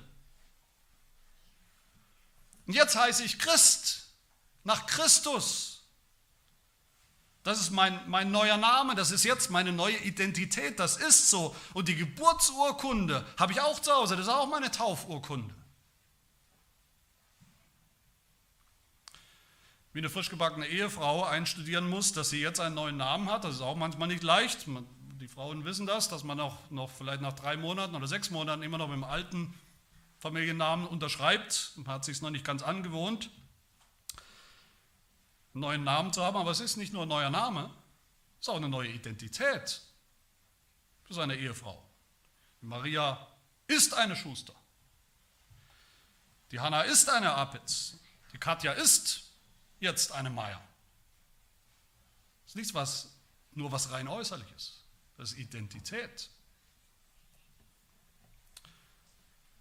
Und 2.67 2.75
jetzt 2.75 2.97
heiße 2.97 3.25
ich 3.25 3.39
Christ, 3.39 4.09
nach 4.65 4.87
Christus. 4.87 5.85
Das 7.45 7.61
ist 7.61 7.71
mein, 7.71 7.99
mein 8.09 8.31
neuer 8.31 8.57
Name, 8.57 8.95
das 8.95 9.11
ist 9.11 9.25
jetzt 9.25 9.51
meine 9.51 9.73
neue 9.73 9.97
Identität, 9.97 10.79
das 10.79 10.97
ist 10.97 11.31
so. 11.31 11.57
Und 11.73 11.89
die 11.89 11.97
Geburtsurkunde 11.97 13.27
habe 13.39 13.53
ich 13.53 13.61
auch 13.61 13.81
zu 13.81 13.93
Hause, 13.93 14.17
das 14.17 14.27
ist 14.27 14.33
auch 14.33 14.47
meine 14.49 14.71
Taufurkunde. 14.71 15.55
Wie 19.93 19.99
eine 19.99 20.11
frisch 20.11 20.30
gebackene 20.30 20.66
Ehefrau 20.66 21.24
einstudieren 21.24 21.88
muss, 21.88 22.12
dass 22.12 22.30
sie 22.30 22.40
jetzt 22.40 22.61
einen 22.61 22.74
neuen 22.74 22.97
Namen 22.97 23.30
hat, 23.30 23.45
das 23.45 23.57
ist 23.57 23.61
auch 23.61 23.76
manchmal 23.76 24.09
nicht 24.09 24.22
leicht. 24.22 24.66
Die 25.20 25.28
Frauen 25.28 25.64
wissen 25.64 25.86
das, 25.86 26.09
dass 26.09 26.24
man 26.24 26.40
auch 26.40 26.59
noch 26.70 26.90
vielleicht 26.90 27.20
nach 27.20 27.34
drei 27.34 27.57
Monaten 27.57 27.95
oder 27.95 28.07
sechs 28.07 28.30
Monaten 28.30 28.62
immer 28.62 28.78
noch 28.78 28.88
mit 28.88 28.97
dem 28.97 29.05
alten 29.05 29.55
Familiennamen 30.18 30.86
unterschreibt. 30.86 31.72
Man 31.76 31.86
hat 31.88 32.05
sich 32.05 32.16
es 32.16 32.22
noch 32.22 32.30
nicht 32.30 32.45
ganz 32.45 32.62
angewohnt 32.62 33.30
einen 35.55 35.61
neuen 35.61 35.84
Namen 35.84 36.12
zu 36.12 36.24
haben, 36.24 36.36
aber 36.36 36.51
es 36.51 36.61
ist 36.61 36.76
nicht 36.76 36.93
nur 36.93 37.03
ein 37.03 37.09
neuer 37.09 37.30
Name, 37.30 37.70
es 38.40 38.47
ist 38.47 38.49
auch 38.49 38.57
eine 38.57 38.68
neue 38.68 38.88
Identität 38.88 39.82
für 41.05 41.14
seine 41.14 41.36
Ehefrau. 41.36 41.82
Die 42.61 42.66
Maria 42.66 43.26
ist 43.66 43.95
eine 43.95 44.16
Schuster. 44.16 44.55
Die 46.51 46.61
Hanna 46.61 46.82
ist 46.82 47.09
eine 47.09 47.34
Apitz. 47.34 47.99
Die 48.32 48.38
Katja 48.38 48.72
ist 48.72 49.22
jetzt 49.83 50.12
eine 50.12 50.30
Meier. 50.30 50.62
Das 52.45 52.53
ist 52.53 52.57
nichts, 52.57 52.74
was 52.74 53.14
nur 53.53 53.70
was 53.72 53.91
rein 53.91 54.09
äußerlich 54.09 54.51
ist. 54.57 54.85
Das 55.16 55.33
ist 55.33 55.39
Identität. 55.39 56.30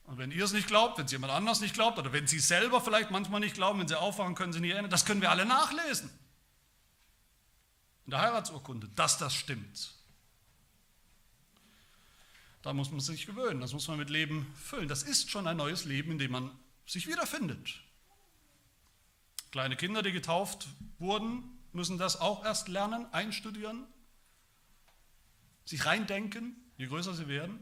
Und 0.06 0.18
wenn 0.18 0.32
ihr 0.32 0.44
es 0.44 0.52
nicht 0.52 0.68
glaubt, 0.68 0.98
wenn 0.98 1.06
es 1.06 1.12
jemand 1.12 1.32
anders 1.34 1.62
nicht 1.62 1.74
glaubt 1.74 1.98
oder 1.98 2.12
wenn 2.12 2.28
sie 2.28 2.40
selber 2.40 2.82
vielleicht 2.82 3.12
manchmal 3.12 3.40
nicht 3.40 3.56
glauben, 3.56 3.80
wenn 3.80 3.88
sie 3.88 4.00
aufwachen, 4.00 4.36
können 4.36 4.54
sie 4.54 4.60
nicht 4.60 4.72
erinnern, 4.72 4.92
das 4.92 5.06
können 5.06 5.22
wir 5.22 5.32
alle 5.32 5.46
nachlesen. 5.46 6.10
In 8.06 8.12
der 8.12 8.22
Heiratsurkunde, 8.22 8.90
dass 8.96 9.18
das 9.18 9.34
stimmt. 9.34 9.94
Da 12.62 12.74
muss 12.74 12.92
man 12.92 13.00
sich 13.00 13.26
gewöhnen, 13.26 13.62
das 13.62 13.74
muss 13.74 13.88
man 13.88 13.98
mit 13.98 14.10
Leben 14.10 14.54
füllen. 14.56 14.88
Das 14.88 15.04
ist 15.04 15.32
schon 15.32 15.48
ein 15.48 15.58
neues 15.58 15.86
Leben, 15.86 16.12
in 16.12 16.20
dem 16.20 16.32
man 16.32 16.52
sich 16.86 17.08
wiederfindet. 17.08 17.82
Kleine 19.52 19.76
Kinder, 19.76 20.02
die 20.02 20.14
getauft 20.14 20.68
wurden, 20.98 21.44
müssen 21.74 21.98
das 21.98 22.20
auch 22.20 22.44
erst 22.46 22.68
lernen, 22.68 23.06
einstudieren, 23.14 23.86
sich 25.66 25.86
reindenken, 25.86 26.56
je 26.78 26.88
größer 26.88 27.14
sie 27.14 27.28
werden, 27.28 27.60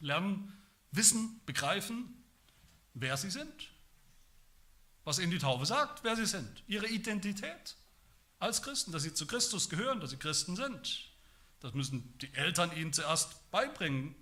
lernen, 0.00 0.52
wissen, 0.90 1.40
begreifen, 1.46 2.24
wer 2.94 3.16
sie 3.16 3.30
sind. 3.30 3.70
Was 5.04 5.18
ihnen 5.18 5.30
die 5.30 5.38
Taufe 5.38 5.66
sagt, 5.66 6.04
wer 6.04 6.16
sie 6.16 6.26
sind. 6.26 6.62
Ihre 6.66 6.86
Identität 6.86 7.76
als 8.38 8.62
Christen, 8.62 8.92
dass 8.92 9.02
sie 9.02 9.14
zu 9.14 9.26
Christus 9.26 9.68
gehören, 9.68 10.00
dass 10.00 10.10
sie 10.10 10.16
Christen 10.16 10.54
sind. 10.54 11.10
Das 11.60 11.74
müssen 11.74 12.16
die 12.18 12.32
Eltern 12.34 12.76
ihnen 12.76 12.92
zuerst 12.92 13.50
beibringen. 13.50 14.14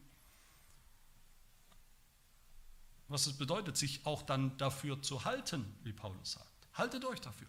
Was 3.09 3.27
es 3.27 3.37
bedeutet, 3.37 3.77
sich 3.77 4.07
auch 4.07 4.23
dann 4.23 4.57
dafür 4.59 5.03
zu 5.03 5.25
halten, 5.25 5.77
wie 5.83 5.93
Paulus 5.93 6.33
sagt. 6.33 6.56
Haltet 6.77 7.05
euch 7.05 7.21
dafür. 7.21 7.49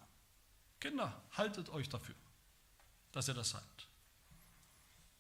Kinder, 0.80 1.22
haltet 1.32 1.70
euch 1.70 1.90
dafür, 1.90 2.16
dass 3.12 3.28
ihr 3.28 3.34
das 3.34 3.50
seid. 3.50 3.64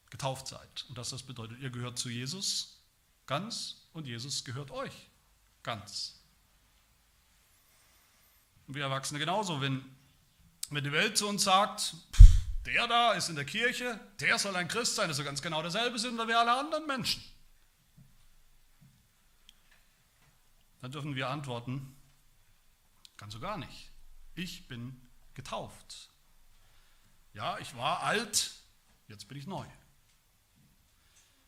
Getauft 0.09 0.47
seid. 0.47 0.85
Und 0.87 0.97
dass 0.97 1.09
das 1.09 1.23
bedeutet, 1.23 1.59
ihr 1.59 1.69
gehört 1.69 1.99
zu 1.99 2.09
Jesus 2.09 2.81
ganz 3.25 3.87
und 3.93 4.07
Jesus 4.07 4.45
gehört 4.45 4.71
euch 4.71 5.09
ganz. 5.63 6.21
Und 8.67 8.75
wir 8.75 8.83
Erwachsene 8.83 9.19
genauso, 9.19 9.59
wenn, 9.61 9.83
wenn 10.69 10.83
die 10.83 10.91
Welt 10.91 11.17
zu 11.17 11.27
uns 11.27 11.43
sagt, 11.43 11.95
der 12.65 12.87
da 12.87 13.13
ist 13.13 13.29
in 13.29 13.35
der 13.35 13.45
Kirche, 13.45 13.99
der 14.19 14.37
soll 14.37 14.55
ein 14.55 14.67
Christ 14.67 14.95
sein, 14.95 15.07
das 15.07 15.19
ist 15.19 15.25
ganz 15.25 15.41
genau 15.41 15.61
dasselbe 15.61 15.99
sind 15.99 16.17
wie 16.17 16.33
alle 16.33 16.57
anderen 16.57 16.85
Menschen. 16.85 17.23
Dann 20.81 20.91
dürfen 20.91 21.15
wir 21.15 21.29
antworten, 21.29 21.95
ganz 23.17 23.33
so 23.33 23.39
gar 23.39 23.57
nicht. 23.57 23.89
Ich 24.37 24.67
bin 24.67 25.01
getauft. 25.33 26.09
Ja, 27.33 27.57
ich 27.57 27.75
war 27.75 28.03
alt, 28.03 28.53
jetzt 29.07 29.27
bin 29.27 29.35
ich 29.35 29.47
neu. 29.47 29.65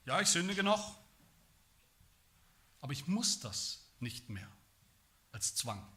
Ja, 0.06 0.20
ich 0.22 0.28
sündige 0.28 0.64
noch, 0.64 0.98
aber 2.82 2.92
ich 2.92 3.06
muss 3.06 3.40
das 3.42 3.86
nicht 4.00 4.30
mehr 4.30 4.50
als 5.32 5.54
Zwang. 5.54 5.88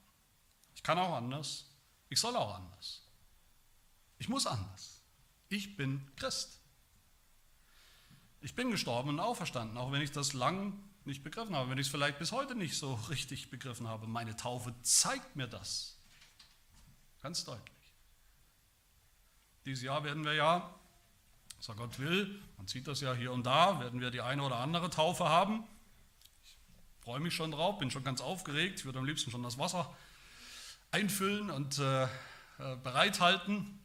Ich 0.74 0.82
kann 0.82 0.98
auch 0.98 1.14
anders. 1.14 1.64
Ich 2.10 2.20
soll 2.20 2.36
auch 2.36 2.56
anders. 2.56 3.00
Ich 4.18 4.28
muss 4.28 4.46
anders. 4.46 5.00
Ich 5.48 5.78
bin 5.78 6.06
Christ. 6.16 6.60
Ich 8.42 8.54
bin 8.54 8.70
gestorben 8.70 9.08
und 9.08 9.20
auferstanden, 9.20 9.78
auch 9.78 9.92
wenn 9.92 10.02
ich 10.02 10.12
das 10.12 10.34
lang 10.34 10.78
nicht 11.06 11.24
begriffen 11.24 11.56
habe, 11.56 11.70
wenn 11.70 11.78
ich 11.78 11.86
es 11.86 11.90
vielleicht 11.90 12.18
bis 12.18 12.32
heute 12.32 12.54
nicht 12.54 12.76
so 12.76 12.94
richtig 13.08 13.48
begriffen 13.48 13.88
habe. 13.88 14.06
Meine 14.06 14.36
Taufe 14.36 14.74
zeigt 14.82 15.36
mir 15.36 15.48
das. 15.48 15.91
Ganz 17.22 17.44
deutlich. 17.44 17.70
Dieses 19.64 19.82
Jahr 19.84 20.02
werden 20.04 20.24
wir 20.24 20.34
ja, 20.34 20.74
so 21.60 21.74
Gott 21.74 21.98
will, 21.98 22.42
man 22.56 22.66
sieht 22.66 22.88
das 22.88 23.00
ja 23.00 23.14
hier 23.14 23.32
und 23.32 23.44
da, 23.44 23.80
werden 23.80 24.00
wir 24.00 24.10
die 24.10 24.20
eine 24.20 24.42
oder 24.42 24.56
andere 24.56 24.90
Taufe 24.90 25.28
haben 25.28 25.64
freue 27.02 27.18
mich 27.18 27.34
schon 27.34 27.50
drauf, 27.50 27.78
bin 27.78 27.90
schon 27.90 28.04
ganz 28.04 28.20
aufgeregt. 28.20 28.80
Ich 28.80 28.84
würde 28.84 29.00
am 29.00 29.04
liebsten 29.04 29.30
schon 29.30 29.42
das 29.42 29.58
Wasser 29.58 29.92
einfüllen 30.92 31.50
und 31.50 31.78
äh, 31.78 32.04
äh, 32.04 32.08
bereithalten. 32.82 33.80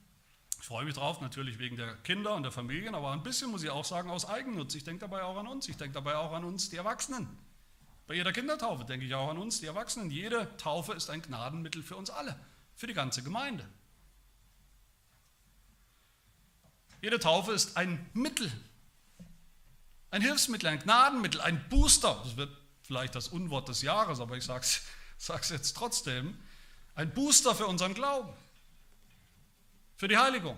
Ich 0.59 0.65
freue 0.65 0.85
mich 0.85 0.93
drauf, 0.93 1.19
natürlich 1.21 1.57
wegen 1.59 1.77
der 1.77 1.95
Kinder 1.97 2.35
und 2.35 2.43
der 2.43 2.51
Familien, 2.51 2.93
aber 2.93 3.11
ein 3.11 3.23
bisschen 3.23 3.49
muss 3.49 3.63
ich 3.63 3.69
auch 3.69 3.85
sagen, 3.85 4.09
aus 4.09 4.27
Eigennutz. 4.27 4.75
Ich 4.75 4.83
denke 4.83 5.01
dabei 5.01 5.23
auch 5.23 5.37
an 5.37 5.47
uns. 5.47 5.67
Ich 5.67 5.77
denke 5.77 5.93
dabei 5.93 6.15
auch 6.17 6.31
an 6.31 6.43
uns, 6.43 6.69
die 6.69 6.75
Erwachsenen. 6.75 7.27
Bei 8.05 8.13
jeder 8.13 8.31
Kindertaufe 8.31 8.85
denke 8.85 9.05
ich 9.05 9.15
auch 9.15 9.29
an 9.29 9.37
uns, 9.37 9.61
die 9.61 9.65
Erwachsenen. 9.65 10.11
Jede 10.11 10.55
Taufe 10.57 10.93
ist 10.93 11.09
ein 11.09 11.21
Gnadenmittel 11.21 11.81
für 11.81 11.95
uns 11.95 12.09
alle, 12.09 12.39
für 12.77 12.87
die 12.87 12.93
ganze 12.93 13.23
Gemeinde. 13.23 13.67
Jede 17.01 17.19
Taufe 17.19 17.51
ist 17.51 17.75
ein 17.75 18.09
Mittel, 18.13 18.51
ein 20.11 20.21
Hilfsmittel, 20.21 20.69
ein 20.69 20.79
Gnadenmittel, 20.79 21.41
ein 21.41 21.67
Booster. 21.69 22.21
Das 22.23 22.37
wird 22.37 22.55
vielleicht 22.83 23.15
das 23.15 23.27
Unwort 23.27 23.67
des 23.67 23.81
Jahres, 23.81 24.19
aber 24.19 24.37
ich 24.37 24.45
sage 24.45 24.61
es 24.61 25.49
jetzt 25.49 25.75
trotzdem, 25.75 26.37
ein 26.95 27.13
Booster 27.13 27.53
für 27.55 27.67
unseren 27.67 27.93
Glauben, 27.93 28.31
für 29.95 30.07
die 30.07 30.17
Heiligung. 30.17 30.57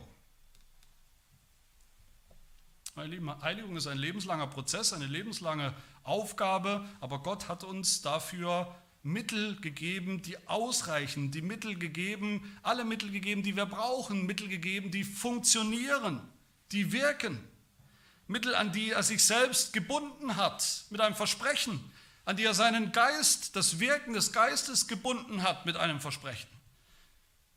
Meine 2.95 3.09
Lieben, 3.09 3.41
Heiligung 3.41 3.77
ist 3.77 3.87
ein 3.87 3.97
lebenslanger 3.97 4.47
Prozess, 4.47 4.91
eine 4.91 5.07
lebenslange 5.07 5.73
Aufgabe, 6.03 6.85
aber 6.99 7.19
Gott 7.19 7.47
hat 7.47 7.63
uns 7.63 8.01
dafür 8.01 8.75
Mittel 9.01 9.55
gegeben, 9.61 10.21
die 10.21 10.37
ausreichen, 10.47 11.31
die 11.31 11.41
Mittel 11.41 11.77
gegeben, 11.77 12.57
alle 12.63 12.83
Mittel 12.83 13.11
gegeben, 13.11 13.43
die 13.43 13.55
wir 13.55 13.65
brauchen, 13.65 14.25
Mittel 14.25 14.47
gegeben, 14.47 14.91
die 14.91 15.03
funktionieren, 15.03 16.21
die 16.71 16.91
wirken. 16.91 17.39
Mittel, 18.27 18.53
an 18.55 18.71
die 18.71 18.91
er 18.91 19.03
sich 19.03 19.23
selbst 19.23 19.73
gebunden 19.73 20.35
hat, 20.35 20.85
mit 20.89 21.01
einem 21.01 21.15
Versprechen, 21.15 21.79
an 22.25 22.37
die 22.37 22.43
er 22.43 22.53
seinen 22.53 22.91
Geist, 22.91 23.55
das 23.55 23.79
Wirken 23.79 24.13
des 24.13 24.33
Geistes 24.33 24.87
gebunden 24.87 25.43
hat 25.43 25.65
mit 25.65 25.77
einem 25.77 25.99
Versprechen. 25.99 26.49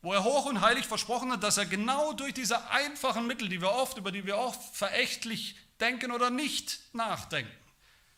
wo 0.03 0.11
er 0.11 0.23
hoch 0.25 0.45
und 0.45 0.59
heilig 0.59 0.85
versprochen 0.85 1.31
hat, 1.31 1.43
dass 1.43 1.57
er 1.57 1.65
genau 1.65 2.11
durch 2.11 2.33
diese 2.33 2.69
einfachen 2.69 3.25
Mittel, 3.25 3.47
die 3.47 3.61
wir 3.61 3.71
oft, 3.71 3.97
über 3.97 4.11
die 4.11 4.25
wir 4.25 4.37
oft 4.37 4.75
verächtlich 4.75 5.55
denken 5.79 6.11
oder 6.11 6.29
nicht 6.29 6.81
nachdenken, 6.91 7.51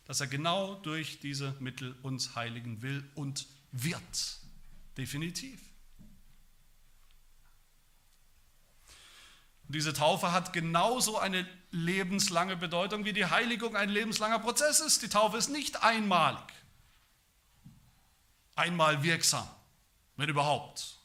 dass 0.05 0.19
er 0.19 0.27
genau 0.27 0.75
durch 0.75 1.19
diese 1.19 1.55
Mittel 1.59 1.95
uns 2.03 2.35
heiligen 2.35 2.81
will 2.81 3.03
und 3.15 3.47
wird. 3.71 4.39
Definitiv. 4.97 5.59
Und 9.67 9.75
diese 9.75 9.93
Taufe 9.93 10.31
hat 10.31 10.53
genauso 10.53 11.17
eine 11.17 11.47
lebenslange 11.71 12.55
Bedeutung, 12.55 13.03
wie 13.03 13.13
die 13.13 13.25
Heiligung 13.25 13.75
ein 13.75 13.89
lebenslanger 13.89 14.39
Prozess 14.39 14.79
ist. 14.79 15.01
Die 15.01 15.09
Taufe 15.09 15.37
ist 15.37 15.49
nicht 15.49 15.83
einmalig, 15.83 16.53
einmal 18.55 19.01
wirksam, 19.03 19.47
wenn 20.17 20.29
überhaupt. 20.29 20.99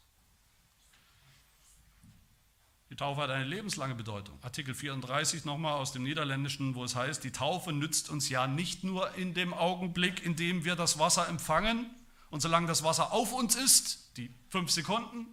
Die 2.91 2.97
Taufe 2.97 3.20
hat 3.20 3.30
eine 3.30 3.45
lebenslange 3.45 3.95
Bedeutung. 3.95 4.36
Artikel 4.43 4.74
34 4.74 5.45
nochmal 5.45 5.74
aus 5.74 5.93
dem 5.93 6.03
Niederländischen, 6.03 6.74
wo 6.74 6.82
es 6.82 6.97
heißt, 6.97 7.22
die 7.22 7.30
Taufe 7.30 7.72
nützt 7.72 8.11
uns 8.11 8.28
ja 8.28 8.49
nicht 8.49 8.82
nur 8.82 9.14
in 9.14 9.32
dem 9.32 9.55
Augenblick, 9.55 10.24
in 10.24 10.34
dem 10.34 10.64
wir 10.64 10.74
das 10.74 10.99
Wasser 10.99 11.28
empfangen 11.28 11.88
und 12.30 12.41
solange 12.41 12.66
das 12.66 12.82
Wasser 12.82 13.12
auf 13.12 13.32
uns 13.32 13.55
ist, 13.55 14.16
die 14.16 14.34
fünf 14.49 14.72
Sekunden, 14.72 15.28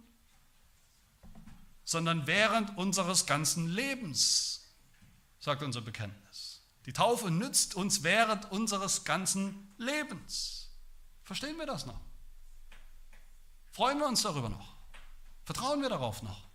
sondern 1.82 2.28
während 2.28 2.76
unseres 2.78 3.26
ganzen 3.26 3.68
Lebens, 3.68 4.76
sagt 5.40 5.62
unser 5.64 5.80
Bekenntnis. 5.80 6.62
Die 6.86 6.92
Taufe 6.92 7.30
nützt 7.30 7.74
uns 7.74 8.04
während 8.04 8.50
unseres 8.52 9.04
ganzen 9.04 9.74
Lebens. 9.78 10.70
Verstehen 11.24 11.58
wir 11.58 11.66
das 11.66 11.86
noch? 11.86 12.00
Freuen 13.72 13.98
wir 13.98 14.06
uns 14.06 14.22
darüber 14.22 14.48
noch? 14.48 14.76
Vertrauen 15.44 15.82
wir 15.82 15.88
darauf 15.88 16.22
noch, 16.22 16.47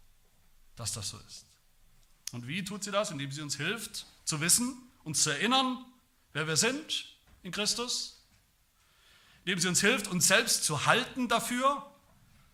dass 0.75 0.93
das 0.93 1.09
so 1.09 1.17
ist? 1.27 1.45
Und 2.31 2.47
wie 2.47 2.63
tut 2.63 2.83
sie 2.83 2.91
das? 2.91 3.11
Indem 3.11 3.31
sie 3.31 3.41
uns 3.41 3.57
hilft 3.57 4.07
zu 4.25 4.41
wissen, 4.41 4.75
uns 5.03 5.23
zu 5.23 5.29
erinnern, 5.29 5.85
wer 6.33 6.47
wir 6.47 6.57
sind 6.57 7.15
in 7.43 7.51
Christus. 7.51 8.23
Indem 9.45 9.59
sie 9.59 9.67
uns 9.67 9.81
hilft, 9.81 10.07
uns 10.07 10.27
selbst 10.27 10.63
zu 10.63 10.85
halten 10.85 11.27
dafür, 11.27 11.89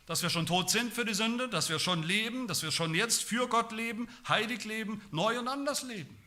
dass 0.06 0.24
wir 0.24 0.30
schon 0.32 0.48
tot 0.48 0.72
sind 0.72 0.92
für 0.92 1.06
die 1.06 1.14
Sünde, 1.14 1.48
dass 1.48 1.70
wir 1.70 1.78
schon 1.78 2.02
leben, 2.02 2.48
dass 2.48 2.64
wir 2.64 2.72
schon 2.72 2.96
jetzt 2.96 3.24
für 3.24 3.48
Gott 3.48 3.72
leben, 3.72 4.10
heilig 4.28 4.66
leben, 4.66 5.02
neu 5.12 5.38
und 5.40 5.48
anders 5.48 5.84
leben. 5.84 6.18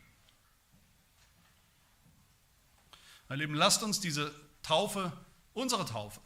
Mein 3.27 3.39
Lieben, 3.39 3.55
lasst 3.55 3.83
uns 3.83 3.99
diese 3.99 4.33
Taufe, 4.61 5.11
unsere 5.53 5.85
Taufe, 5.85 6.21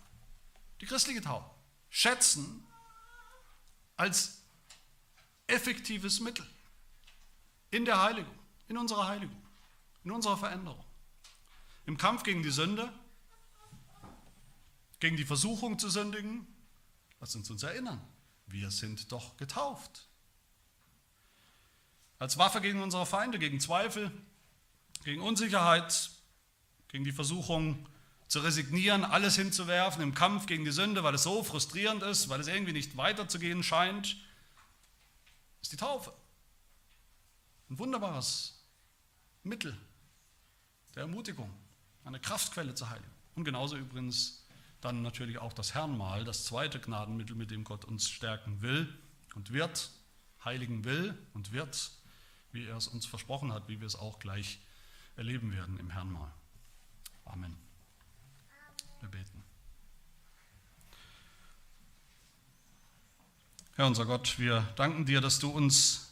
die 0.81 0.85
christliche 0.85 1.21
Taufe, 1.21 1.49
schätzen 1.89 2.67
als 3.95 4.36
effektives 5.47 6.19
Mittel 6.19 6.45
in 7.71 7.85
der 7.85 8.01
Heiligung, 8.01 8.35
in 8.67 8.77
unserer 8.77 9.07
Heiligung, 9.07 9.41
in 10.03 10.11
unserer 10.11 10.37
Veränderung. 10.37 10.83
Im 11.85 11.97
Kampf 11.97 12.23
gegen 12.23 12.43
die 12.43 12.51
Sünde, 12.51 12.91
gegen 14.99 15.15
die 15.15 15.25
Versuchung 15.25 15.79
zu 15.79 15.89
sündigen, 15.89 16.47
Lass 17.19 17.35
uns 17.35 17.49
uns 17.49 17.63
erinnern, 17.63 17.99
wir 18.47 18.71
sind 18.71 19.11
doch 19.11 19.37
getauft. 19.37 20.07
Als 22.19 22.37
Waffe 22.37 22.61
gegen 22.61 22.81
unsere 22.81 23.05
Feinde, 23.05 23.39
gegen 23.39 23.59
Zweifel, 23.59 24.11
gegen 25.03 25.21
Unsicherheit, 25.21 26.09
gegen 26.89 27.03
die 27.03 27.11
Versuchung 27.11 27.87
zu 28.27 28.39
resignieren, 28.39 29.03
alles 29.05 29.35
hinzuwerfen 29.35 30.01
im 30.01 30.13
Kampf 30.13 30.47
gegen 30.47 30.65
die 30.65 30.71
Sünde, 30.71 31.03
weil 31.03 31.15
es 31.15 31.23
so 31.23 31.43
frustrierend 31.43 32.03
ist, 32.03 32.29
weil 32.29 32.39
es 32.39 32.47
irgendwie 32.47 32.73
nicht 32.73 32.97
weiterzugehen 32.97 33.63
scheint, 33.63 34.17
ist 35.61 35.71
die 35.71 35.77
Taufe. 35.77 36.13
Ein 37.69 37.79
wunderbares 37.79 38.63
Mittel 39.43 39.77
der 40.95 41.03
Ermutigung, 41.03 41.53
eine 42.05 42.19
Kraftquelle 42.19 42.73
zur 42.73 42.89
Heiligung. 42.89 43.11
Und 43.35 43.43
genauso 43.43 43.77
übrigens 43.77 44.45
dann 44.81 45.01
natürlich 45.01 45.37
auch 45.37 45.53
das 45.53 45.73
Herrnmal, 45.73 46.23
das 46.23 46.43
zweite 46.45 46.79
Gnadenmittel, 46.79 47.35
mit 47.35 47.51
dem 47.51 47.63
Gott 47.63 47.85
uns 47.85 48.09
stärken 48.09 48.61
will 48.61 48.91
und 49.35 49.51
wird, 49.51 49.91
heiligen 50.43 50.85
will 50.85 51.17
und 51.33 51.51
wird, 51.51 51.91
wie 52.51 52.65
er 52.65 52.77
es 52.77 52.87
uns 52.87 53.05
versprochen 53.05 53.51
hat, 53.51 53.67
wie 53.67 53.79
wir 53.79 53.87
es 53.87 53.95
auch 53.95 54.19
gleich 54.19 54.59
erleben 55.15 55.51
werden 55.51 55.79
im 55.79 55.89
Herrnmal. 55.89 56.31
Amen. 57.25 57.57
Wir 59.01 59.09
beten. 59.09 59.46
Herr 63.77 63.85
unser 63.85 64.05
Gott, 64.05 64.39
wir 64.39 64.67
danken 64.75 65.05
dir, 65.05 65.21
dass 65.21 65.37
du 65.37 65.51
uns 65.51 66.09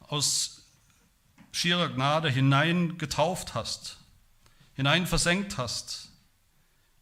aus 0.00 0.60
schierer 1.52 1.88
Gnade 1.88 2.28
hinein 2.30 2.98
getauft 2.98 3.54
hast 3.54 3.96
hinein 4.74 5.06
versenkt 5.06 5.56
hast 5.56 6.10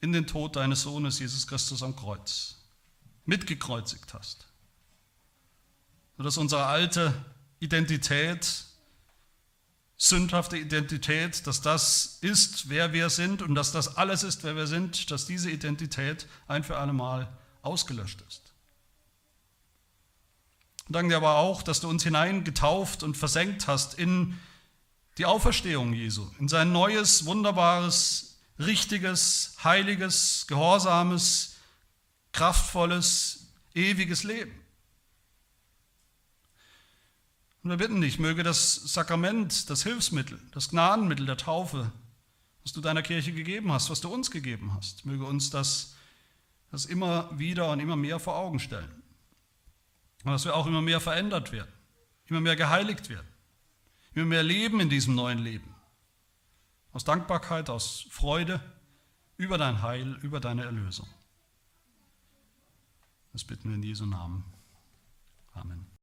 in 0.01 0.13
den 0.13 0.29
Tod 0.29 0.55
deines 0.55 0.83
Sohnes 0.83 1.19
Jesus 1.19 1.49
Christus 1.49 1.83
am 1.83 1.97
Kreuz, 1.97 2.57
mitgekreuzigt 3.25 4.15
hast. 4.15 4.47
Sodass 6.17 6.37
unsere 6.37 6.67
alte 6.67 7.13
Identität, 7.59 8.65
sündhafte 9.97 10.57
Identität, 10.57 11.49
dass 11.49 11.63
das 11.63 12.19
ist, 12.21 12.69
wer 12.69 12.93
wir 12.93 13.11
sind 13.11 13.43
und 13.43 13.57
dass 13.57 13.73
das 13.73 13.97
alles 13.97 14.23
ist, 14.23 14.45
wer 14.45 14.55
wir 14.55 14.69
sind, 14.69 15.11
dass 15.11 15.27
diese 15.27 15.51
Identität 15.51 16.29
ein 16.47 16.63
für 16.63 16.79
alle 16.79 16.93
Mal 16.93 17.27
ausgelöscht 17.65 18.23
ist. 18.29 18.53
Danke 20.89 21.11
dir 21.11 21.17
aber 21.17 21.37
auch, 21.37 21.63
dass 21.63 21.81
du 21.81 21.89
uns 21.89 22.03
hineingetauft 22.03 23.03
und 23.03 23.17
versenkt 23.17 23.67
hast 23.67 23.95
in 23.95 24.39
die 25.17 25.25
Auferstehung 25.27 25.95
Jesu, 25.95 26.29
in 26.39 26.49
sein 26.49 26.73
neues, 26.73 27.25
wunderbares, 27.25 28.39
richtiges, 28.59 29.57
heiliges, 29.63 30.47
gehorsames, 30.47 31.57
kraftvolles, 32.33 33.47
ewiges 33.75 34.25
Leben. 34.25 34.53
Und 37.63 37.71
wir 37.71 37.77
bitten 37.79 38.01
dich, 38.03 38.19
möge 38.19 38.43
das 38.43 38.75
Sakrament, 38.75 39.71
das 39.71 39.85
Hilfsmittel, 39.85 40.39
das 40.53 40.69
Gnadenmittel 40.69 41.25
der 41.25 41.39
Taufe, 41.39 41.91
was 42.63 42.73
du 42.73 42.83
deiner 42.83 43.03
Kirche 43.03 43.33
gegeben 43.33 43.73
hast, 43.73 43.89
was 43.89 44.03
du 44.03 44.13
uns 44.13 44.31
gegeben 44.31 44.75
hast, 44.75 45.07
möge 45.07 45.25
uns 45.25 45.49
das, 45.49 45.95
das 46.75 46.85
immer 46.87 47.31
wieder 47.39 47.71
und 47.71 47.81
immer 47.81 47.97
mehr 47.97 48.19
vor 48.19 48.37
Augen 48.37 48.59
stellen. 48.59 49.03
Und 50.25 50.33
dass 50.33 50.45
wir 50.45 50.55
auch 50.55 50.67
immer 50.67 50.83
mehr 50.83 51.01
verändert 51.01 51.53
werden, 51.53 51.73
immer 52.27 52.41
mehr 52.41 52.57
geheiligt 52.57 53.09
werden 53.09 53.29
wir 54.15 54.25
mehr 54.25 54.43
leben 54.43 54.81
in 54.81 54.89
diesem 54.89 55.15
neuen 55.15 55.39
Leben. 55.39 55.75
Aus 56.93 57.05
Dankbarkeit, 57.05 57.69
aus 57.69 58.07
Freude 58.11 58.61
über 59.37 59.59
dein 59.59 59.83
Heil, 59.83 60.17
über 60.23 60.39
deine 60.39 60.65
Erlösung. 60.65 61.09
Das 63.33 63.45
bitten 63.45 63.69
wir 63.69 63.75
in 63.75 63.83
Jesu 63.83 64.07
Namen. 64.07 64.45
Amen. 65.53 65.87